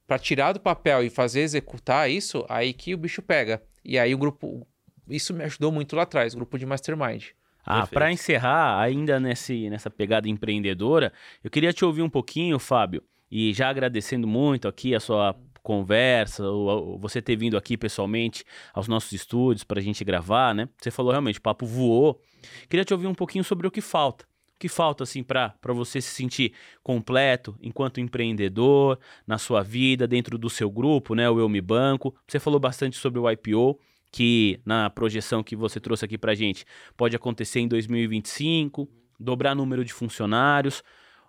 para 0.06 0.18
tirar 0.18 0.52
do 0.52 0.60
papel 0.60 1.02
e 1.02 1.10
fazer 1.10 1.40
executar 1.40 2.10
isso, 2.10 2.44
aí 2.48 2.72
que 2.72 2.94
o 2.94 2.98
bicho 2.98 3.22
pega. 3.22 3.62
E 3.84 3.98
aí 3.98 4.14
o 4.14 4.18
grupo, 4.18 4.66
isso 5.08 5.32
me 5.32 5.44
ajudou 5.44 5.72
muito 5.72 5.96
lá 5.96 6.02
atrás, 6.02 6.34
grupo 6.34 6.58
de 6.58 6.66
mastermind. 6.66 7.28
Ah, 7.64 7.86
para 7.86 8.10
encerrar, 8.10 8.80
ainda 8.80 9.20
nesse, 9.20 9.70
nessa 9.70 9.90
pegada 9.90 10.28
empreendedora, 10.28 11.12
eu 11.44 11.50
queria 11.50 11.72
te 11.72 11.84
ouvir 11.84 12.02
um 12.02 12.10
pouquinho, 12.10 12.58
Fábio, 12.58 13.02
e 13.30 13.52
já 13.52 13.68
agradecendo 13.68 14.26
muito 14.26 14.66
aqui 14.66 14.94
a 14.94 15.00
sua 15.00 15.36
conversa, 15.62 16.44
ou, 16.44 16.98
você 16.98 17.20
ter 17.20 17.36
vindo 17.36 17.56
aqui 17.56 17.76
pessoalmente 17.76 18.44
aos 18.72 18.88
nossos 18.88 19.12
estúdios 19.12 19.64
para 19.64 19.80
a 19.80 19.82
gente 19.82 20.04
gravar, 20.04 20.54
né? 20.54 20.68
Você 20.80 20.90
falou 20.90 21.12
realmente, 21.12 21.38
o 21.38 21.42
papo 21.42 21.66
voou. 21.66 22.20
Queria 22.68 22.84
te 22.84 22.92
ouvir 22.92 23.06
um 23.06 23.14
pouquinho 23.14 23.44
sobre 23.44 23.66
o 23.66 23.70
que 23.70 23.80
falta. 23.80 24.24
O 24.54 24.58
que 24.60 24.68
falta, 24.68 25.04
assim, 25.04 25.22
para 25.22 25.54
você 25.68 26.00
se 26.00 26.10
sentir 26.10 26.52
completo 26.82 27.56
enquanto 27.62 28.00
empreendedor, 28.00 28.98
na 29.26 29.38
sua 29.38 29.62
vida, 29.62 30.06
dentro 30.06 30.36
do 30.36 30.50
seu 30.50 30.70
grupo, 30.70 31.14
né? 31.14 31.28
O 31.30 31.38
Eu 31.38 31.48
Me 31.48 31.60
Banco. 31.60 32.14
Você 32.26 32.38
falou 32.38 32.60
bastante 32.60 32.96
sobre 32.96 33.18
o 33.18 33.30
IPO 33.30 33.78
que 34.12 34.60
na 34.64 34.90
projeção 34.90 35.42
que 35.42 35.54
você 35.54 35.78
trouxe 35.78 36.04
aqui 36.04 36.18
para 36.18 36.34
gente 36.34 36.64
pode 36.96 37.14
acontecer 37.14 37.60
em 37.60 37.68
2025, 37.68 38.88
dobrar 39.18 39.54
número 39.54 39.84
de 39.84 39.92
funcionários. 39.92 40.82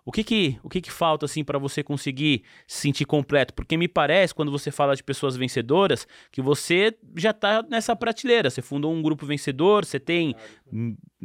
O 0.04 0.10
que 0.10 0.24
que, 0.24 0.58
o 0.64 0.68
que, 0.68 0.80
que 0.80 0.90
falta 0.90 1.26
assim 1.26 1.44
para 1.44 1.58
você 1.58 1.82
conseguir 1.82 2.42
se 2.66 2.80
sentir 2.80 3.04
completo? 3.04 3.54
Porque 3.54 3.76
me 3.76 3.86
parece, 3.86 4.34
quando 4.34 4.50
você 4.50 4.70
fala 4.70 4.96
de 4.96 5.02
pessoas 5.02 5.36
vencedoras, 5.36 6.08
que 6.32 6.42
você 6.42 6.96
já 7.16 7.30
está 7.30 7.62
nessa 7.62 7.94
prateleira. 7.94 8.50
Você 8.50 8.60
fundou 8.60 8.92
um 8.92 9.00
grupo 9.00 9.24
vencedor, 9.24 9.84
você 9.84 10.00
tem 10.00 10.34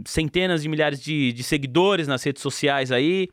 centenas 0.05 0.61
de 0.61 0.69
milhares 0.69 1.01
de, 1.01 1.33
de 1.33 1.43
seguidores 1.43 2.07
nas 2.07 2.23
redes 2.23 2.41
sociais 2.41 2.91
aí. 2.91 3.27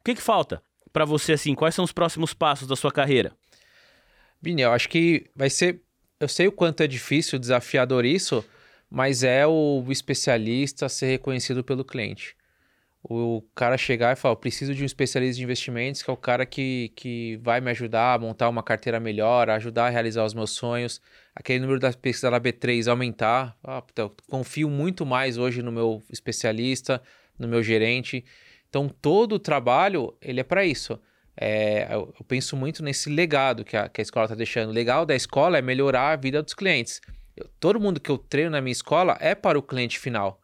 O 0.00 0.04
que, 0.04 0.14
que 0.14 0.22
falta 0.22 0.62
para 0.92 1.04
você 1.04 1.32
assim? 1.32 1.56
Quais 1.56 1.74
são 1.74 1.84
os 1.84 1.92
próximos 1.92 2.32
passos 2.32 2.68
da 2.68 2.76
sua 2.76 2.92
carreira? 2.92 3.32
Vini, 4.40 4.62
eu 4.62 4.70
acho 4.70 4.88
que 4.88 5.28
vai 5.34 5.50
ser 5.50 5.82
eu 6.20 6.28
sei 6.28 6.48
o 6.48 6.52
quanto 6.52 6.82
é 6.82 6.86
difícil, 6.86 7.38
desafiador 7.38 8.04
isso, 8.04 8.44
mas 8.90 9.22
é 9.22 9.46
o 9.46 9.84
especialista 9.88 10.88
ser 10.88 11.06
reconhecido 11.06 11.62
pelo 11.62 11.84
cliente. 11.84 12.36
O 13.10 13.42
cara 13.54 13.78
chegar 13.78 14.12
e 14.12 14.16
falar, 14.16 14.36
preciso 14.36 14.74
de 14.74 14.82
um 14.82 14.86
especialista 14.86 15.38
de 15.38 15.42
investimentos, 15.42 16.02
que 16.02 16.10
é 16.10 16.12
o 16.12 16.16
cara 16.16 16.44
que, 16.44 16.92
que 16.94 17.40
vai 17.42 17.58
me 17.58 17.70
ajudar 17.70 18.12
a 18.12 18.18
montar 18.18 18.50
uma 18.50 18.62
carteira 18.62 19.00
melhor, 19.00 19.48
ajudar 19.48 19.86
a 19.86 19.88
realizar 19.88 20.26
os 20.26 20.34
meus 20.34 20.50
sonhos. 20.50 21.00
Aquele 21.34 21.60
número 21.60 21.80
da 21.80 21.90
pesquisa 21.90 22.30
da 22.30 22.38
B3 22.38 22.86
aumentar. 22.86 23.56
Ah, 23.64 23.82
confio 24.28 24.68
muito 24.68 25.06
mais 25.06 25.38
hoje 25.38 25.62
no 25.62 25.72
meu 25.72 26.02
especialista, 26.12 27.00
no 27.38 27.48
meu 27.48 27.62
gerente. 27.62 28.26
Então, 28.68 28.90
todo 28.90 29.36
o 29.36 29.38
trabalho, 29.38 30.14
ele 30.20 30.40
é 30.40 30.44
para 30.44 30.66
isso. 30.66 31.00
É, 31.34 31.86
eu, 31.90 32.12
eu, 32.18 32.24
penso 32.26 32.56
muito 32.56 32.82
nesse 32.82 33.08
legado 33.08 33.64
que 33.64 33.76
a, 33.76 33.88
que 33.88 34.00
a 34.00 34.02
escola 34.02 34.26
está 34.26 34.34
deixando. 34.34 34.68
O 34.68 34.72
legal 34.72 35.06
da 35.06 35.14
escola 35.14 35.56
é 35.56 35.62
melhorar 35.62 36.12
a 36.12 36.16
vida 36.16 36.42
dos 36.42 36.52
clientes. 36.52 37.00
Eu, 37.34 37.48
todo 37.58 37.80
mundo 37.80 38.00
que 38.00 38.10
eu 38.10 38.18
treino 38.18 38.50
na 38.50 38.60
minha 38.60 38.72
escola 38.72 39.16
é 39.18 39.34
para 39.34 39.58
o 39.58 39.62
cliente 39.62 39.98
final. 39.98 40.40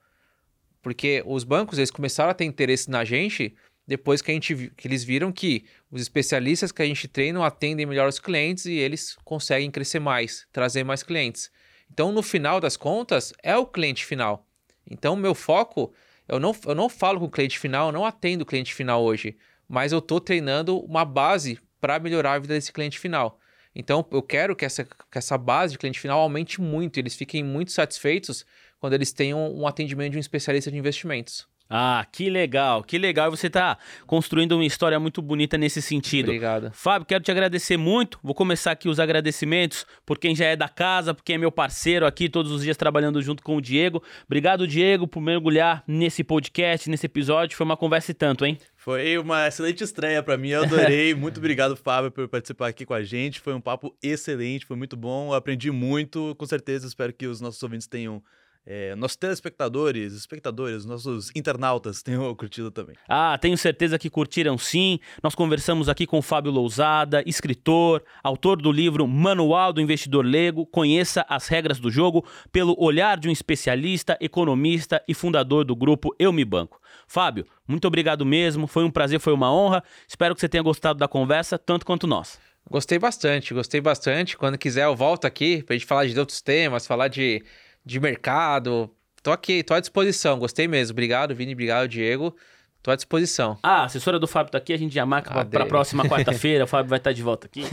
Porque 0.85 1.20
os 1.26 1.43
bancos 1.43 1.78
eles 1.78 1.91
começaram 1.91 2.30
a 2.30 2.35
ter 2.35 2.45
interesse 2.45 2.89
na 2.89 3.05
gente 3.05 3.57
depois 3.85 4.22
que, 4.22 4.30
a 4.30 4.35
gente, 4.35 4.72
que 4.76 4.87
eles 4.87 5.03
viram 5.03 5.32
que 5.32 5.64
os 5.91 6.01
especialistas 6.01 6.70
que 6.70 6.80
a 6.80 6.87
gente 6.87 7.09
treina 7.09 7.45
atendem 7.45 7.85
melhor 7.85 8.09
os 8.09 8.20
clientes 8.20 8.66
e 8.66 8.74
eles 8.74 9.16
conseguem 9.24 9.70
crescer 9.70 9.99
mais, 9.99 10.47
trazer 10.53 10.85
mais 10.85 11.03
clientes. 11.03 11.51
Então, 11.91 12.12
no 12.12 12.22
final 12.22 12.61
das 12.61 12.76
contas, 12.76 13.32
é 13.43 13.57
o 13.57 13.66
cliente 13.66 14.05
final. 14.05 14.47
Então, 14.89 15.16
meu 15.16 15.35
foco, 15.35 15.93
eu 16.28 16.39
não, 16.39 16.55
eu 16.64 16.74
não 16.76 16.89
falo 16.89 17.18
com 17.18 17.26
o 17.26 17.30
cliente 17.30 17.59
final, 17.59 17.89
eu 17.89 17.93
não 17.93 18.07
atendo 18.07 18.45
o 18.45 18.47
cliente 18.47 18.72
final 18.72 19.03
hoje 19.03 19.37
mas 19.68 19.93
eu 19.93 19.99
estou 19.99 20.20
treinando 20.20 20.78
uma 20.80 21.05
base 21.05 21.59
para 21.80 21.99
melhorar 21.99 22.35
a 22.35 22.39
vida 22.39 22.55
desse 22.55 22.72
cliente 22.72 22.99
final. 22.99 23.39
Então, 23.74 24.07
eu 24.12 24.22
quero 24.22 24.55
que 24.55 24.64
essa, 24.64 24.85
que 24.85 25.18
essa 25.18 25.37
base 25.37 25.72
de 25.72 25.78
cliente 25.78 25.99
final 25.99 26.20
aumente 26.20 26.61
muito, 26.61 26.99
eles 26.99 27.16
fiquem 27.16 27.43
muito 27.43 27.72
satisfeitos 27.72 28.47
quando 28.85 28.93
eles 28.93 29.14
tenham 29.14 29.51
um 29.57 29.66
atendimento 29.66 30.12
de 30.12 30.18
um 30.18 30.20
especialista 30.20 30.70
de 30.70 30.76
investimentos. 30.76 31.49
Ah, 31.70 32.07
que 32.12 32.28
legal, 32.28 32.85
que 32.85 32.99
legal. 32.99 33.30
Você 33.30 33.47
está 33.47 33.78
construindo 34.07 34.53
uma 34.53 34.64
história 34.66 35.01
muito 35.01 35.22
bonita 35.22 35.57
nesse 35.57 35.80
sentido. 35.80 36.26
Obrigado. 36.26 36.70
Fábio, 36.74 37.07
quero 37.07 37.24
te 37.24 37.30
agradecer 37.30 37.78
muito. 37.78 38.18
Vou 38.22 38.35
começar 38.35 38.72
aqui 38.72 38.87
os 38.87 39.01
agradecimentos 39.01 39.87
por 40.05 40.18
quem 40.18 40.37
já 40.37 40.45
é 40.45 40.55
da 40.55 40.68
casa, 40.68 41.14
por 41.14 41.24
quem 41.24 41.37
é 41.37 41.39
meu 41.39 41.51
parceiro 41.51 42.05
aqui 42.05 42.28
todos 42.28 42.53
os 42.53 42.62
dias 42.62 42.76
trabalhando 42.76 43.22
junto 43.22 43.43
com 43.43 43.57
o 43.57 43.61
Diego. 43.62 44.03
Obrigado, 44.26 44.66
Diego, 44.66 45.09
por 45.09 45.22
mergulhar 45.22 45.82
nesse 45.87 46.22
podcast, 46.22 46.91
nesse 46.91 47.07
episódio. 47.07 47.57
Foi 47.57 47.64
uma 47.64 47.78
conversa 47.78 48.11
e 48.11 48.14
tanto, 48.14 48.45
hein? 48.45 48.59
Foi 48.76 49.16
uma 49.16 49.49
excelente 49.49 49.82
estreia 49.82 50.22
para 50.22 50.37
mim, 50.37 50.51
eu 50.51 50.64
adorei. 50.64 51.14
muito 51.16 51.39
obrigado, 51.39 51.74
Fábio, 51.74 52.11
por 52.11 52.28
participar 52.28 52.68
aqui 52.68 52.85
com 52.85 52.93
a 52.93 53.03
gente. 53.03 53.41
Foi 53.41 53.55
um 53.55 53.61
papo 53.62 53.97
excelente, 54.03 54.66
foi 54.66 54.76
muito 54.76 54.95
bom. 54.95 55.30
Eu 55.30 55.35
aprendi 55.35 55.70
muito, 55.70 56.35
com 56.37 56.45
certeza. 56.45 56.87
Espero 56.87 57.14
que 57.14 57.26
os 57.26 57.41
nossos 57.41 57.62
ouvintes 57.62 57.87
tenham 57.87 58.22
é, 58.66 58.94
nossos 58.94 59.16
telespectadores, 59.16 60.14
espectadores, 60.14 60.86
nossos 60.86 61.30
internautas 61.34 62.00
tenham 62.02 62.34
curtido 62.34 62.70
também. 62.70 62.96
Ah, 63.08 63.36
tenho 63.38 63.56
certeza 63.58 63.98
que 63.98 64.08
curtiram 64.08 64.56
sim. 64.56 64.98
Nós 65.22 65.34
conversamos 65.34 65.88
aqui 65.88 66.06
com 66.06 66.18
o 66.18 66.22
Fábio 66.22 66.50
Lousada, 66.50 67.22
escritor, 67.26 68.02
autor 68.22 68.60
do 68.60 68.72
livro 68.72 69.06
Manual 69.06 69.72
do 69.72 69.80
Investidor 69.80 70.24
Lego. 70.24 70.64
Conheça 70.66 71.26
as 71.28 71.48
regras 71.48 71.78
do 71.78 71.90
jogo 71.90 72.24
pelo 72.50 72.74
olhar 72.78 73.18
de 73.18 73.28
um 73.28 73.32
especialista, 73.32 74.16
economista 74.20 75.02
e 75.06 75.12
fundador 75.12 75.64
do 75.64 75.76
grupo 75.76 76.14
Eu 76.18 76.32
Me 76.32 76.44
Banco. 76.44 76.80
Fábio, 77.06 77.46
muito 77.68 77.86
obrigado 77.86 78.24
mesmo. 78.24 78.66
Foi 78.66 78.84
um 78.84 78.90
prazer, 78.90 79.20
foi 79.20 79.34
uma 79.34 79.52
honra. 79.52 79.82
Espero 80.08 80.34
que 80.34 80.40
você 80.40 80.48
tenha 80.48 80.62
gostado 80.62 80.98
da 80.98 81.06
conversa, 81.06 81.58
tanto 81.58 81.84
quanto 81.84 82.06
nós. 82.06 82.38
Gostei 82.70 82.98
bastante, 82.98 83.52
gostei 83.52 83.80
bastante. 83.80 84.38
Quando 84.38 84.56
quiser, 84.56 84.84
eu 84.84 84.96
volto 84.96 85.26
aqui 85.26 85.62
pra 85.62 85.76
gente 85.76 85.84
falar 85.84 86.06
de 86.06 86.18
outros 86.18 86.40
temas, 86.40 86.86
falar 86.86 87.08
de 87.08 87.42
de 87.85 88.01
mercado. 88.01 88.91
Tô 89.22 89.30
aqui, 89.30 89.62
tô 89.62 89.74
à 89.74 89.80
disposição. 89.80 90.39
Gostei 90.39 90.68
mesmo. 90.68 90.93
Obrigado, 90.93 91.35
Vini. 91.35 91.53
Obrigado, 91.53 91.89
Diego. 91.89 92.37
Tô 92.85 92.91
à 92.91 92.97
disposição. 92.97 93.57
Ah, 93.62 93.80
a 93.80 93.85
assessora 93.85 94.18
do 94.18 94.26
Fábio 94.26 94.53
tá 94.53 94.59
aqui, 94.59 94.70
a 94.70 94.76
gente 94.76 94.95
já 94.95 95.07
marca 95.07 95.43
para 95.47 95.64
a 95.64 95.66
próxima 95.66 96.05
quarta-feira. 96.05 96.64
o 96.64 96.66
Fábio 96.66 96.91
vai 96.91 96.99
estar 96.99 97.09
tá 97.09 97.14
de 97.14 97.22
volta 97.22 97.47
aqui. 97.47 97.64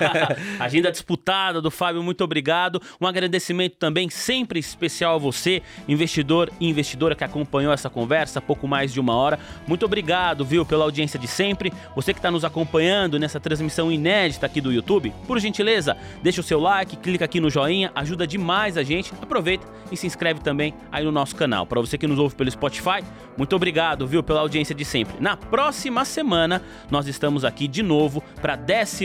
agenda 0.58 0.90
disputada 0.90 1.60
do 1.60 1.70
Fábio, 1.70 2.02
muito 2.02 2.24
obrigado. 2.24 2.80
Um 2.98 3.06
agradecimento 3.06 3.76
também 3.76 4.08
sempre 4.08 4.58
especial 4.58 5.16
a 5.16 5.18
você, 5.18 5.60
investidor 5.86 6.50
e 6.58 6.66
investidora 6.66 7.14
que 7.14 7.22
acompanhou 7.22 7.74
essa 7.74 7.90
conversa, 7.90 8.40
pouco 8.40 8.66
mais 8.66 8.90
de 8.90 8.98
uma 8.98 9.14
hora. 9.14 9.38
Muito 9.66 9.84
obrigado, 9.84 10.46
viu, 10.46 10.64
pela 10.64 10.84
audiência 10.84 11.18
de 11.18 11.28
sempre. 11.28 11.70
Você 11.94 12.14
que 12.14 12.18
está 12.18 12.30
nos 12.30 12.42
acompanhando 12.42 13.18
nessa 13.18 13.38
transmissão 13.38 13.92
inédita 13.92 14.46
aqui 14.46 14.62
do 14.62 14.72
YouTube, 14.72 15.12
por 15.26 15.38
gentileza, 15.38 15.94
deixa 16.22 16.40
o 16.40 16.44
seu 16.44 16.58
like, 16.58 16.96
clica 16.96 17.26
aqui 17.26 17.38
no 17.38 17.50
joinha, 17.50 17.92
ajuda 17.94 18.26
demais 18.26 18.78
a 18.78 18.82
gente. 18.82 19.12
Aproveita 19.20 19.66
e 19.92 19.96
se 19.96 20.06
inscreve 20.06 20.40
também 20.40 20.72
aí 20.90 21.04
no 21.04 21.12
nosso 21.12 21.36
canal. 21.36 21.66
Para 21.66 21.82
você 21.82 21.98
que 21.98 22.06
nos 22.06 22.18
ouve 22.18 22.34
pelo 22.34 22.50
Spotify, 22.50 23.04
muito 23.36 23.54
obrigado, 23.54 24.06
viu, 24.06 24.22
pela 24.22 24.40
audiência 24.40 24.53
audiência 24.54 24.74
de 24.74 24.84
sempre. 24.84 25.16
Na 25.20 25.36
próxima 25.36 26.04
semana, 26.04 26.62
nós 26.90 27.06
estamos 27.06 27.44
aqui 27.44 27.66
de 27.66 27.82
novo 27.82 28.22
para 28.40 28.54
a 28.54 28.56
11 28.56 29.04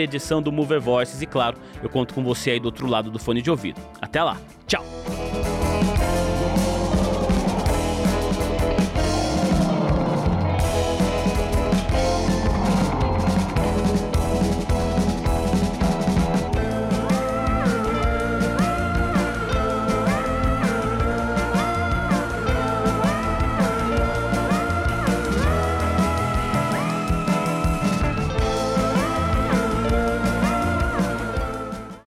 edição 0.00 0.40
do 0.40 0.52
Mover 0.52 0.80
Voices 0.80 1.20
e, 1.20 1.26
claro, 1.26 1.56
eu 1.82 1.88
conto 1.88 2.14
com 2.14 2.22
você 2.22 2.52
aí 2.52 2.60
do 2.60 2.66
outro 2.66 2.86
lado 2.86 3.10
do 3.10 3.18
fone 3.18 3.42
de 3.42 3.50
ouvido. 3.50 3.80
Até 4.00 4.22
lá, 4.22 4.36
tchau! 4.66 4.84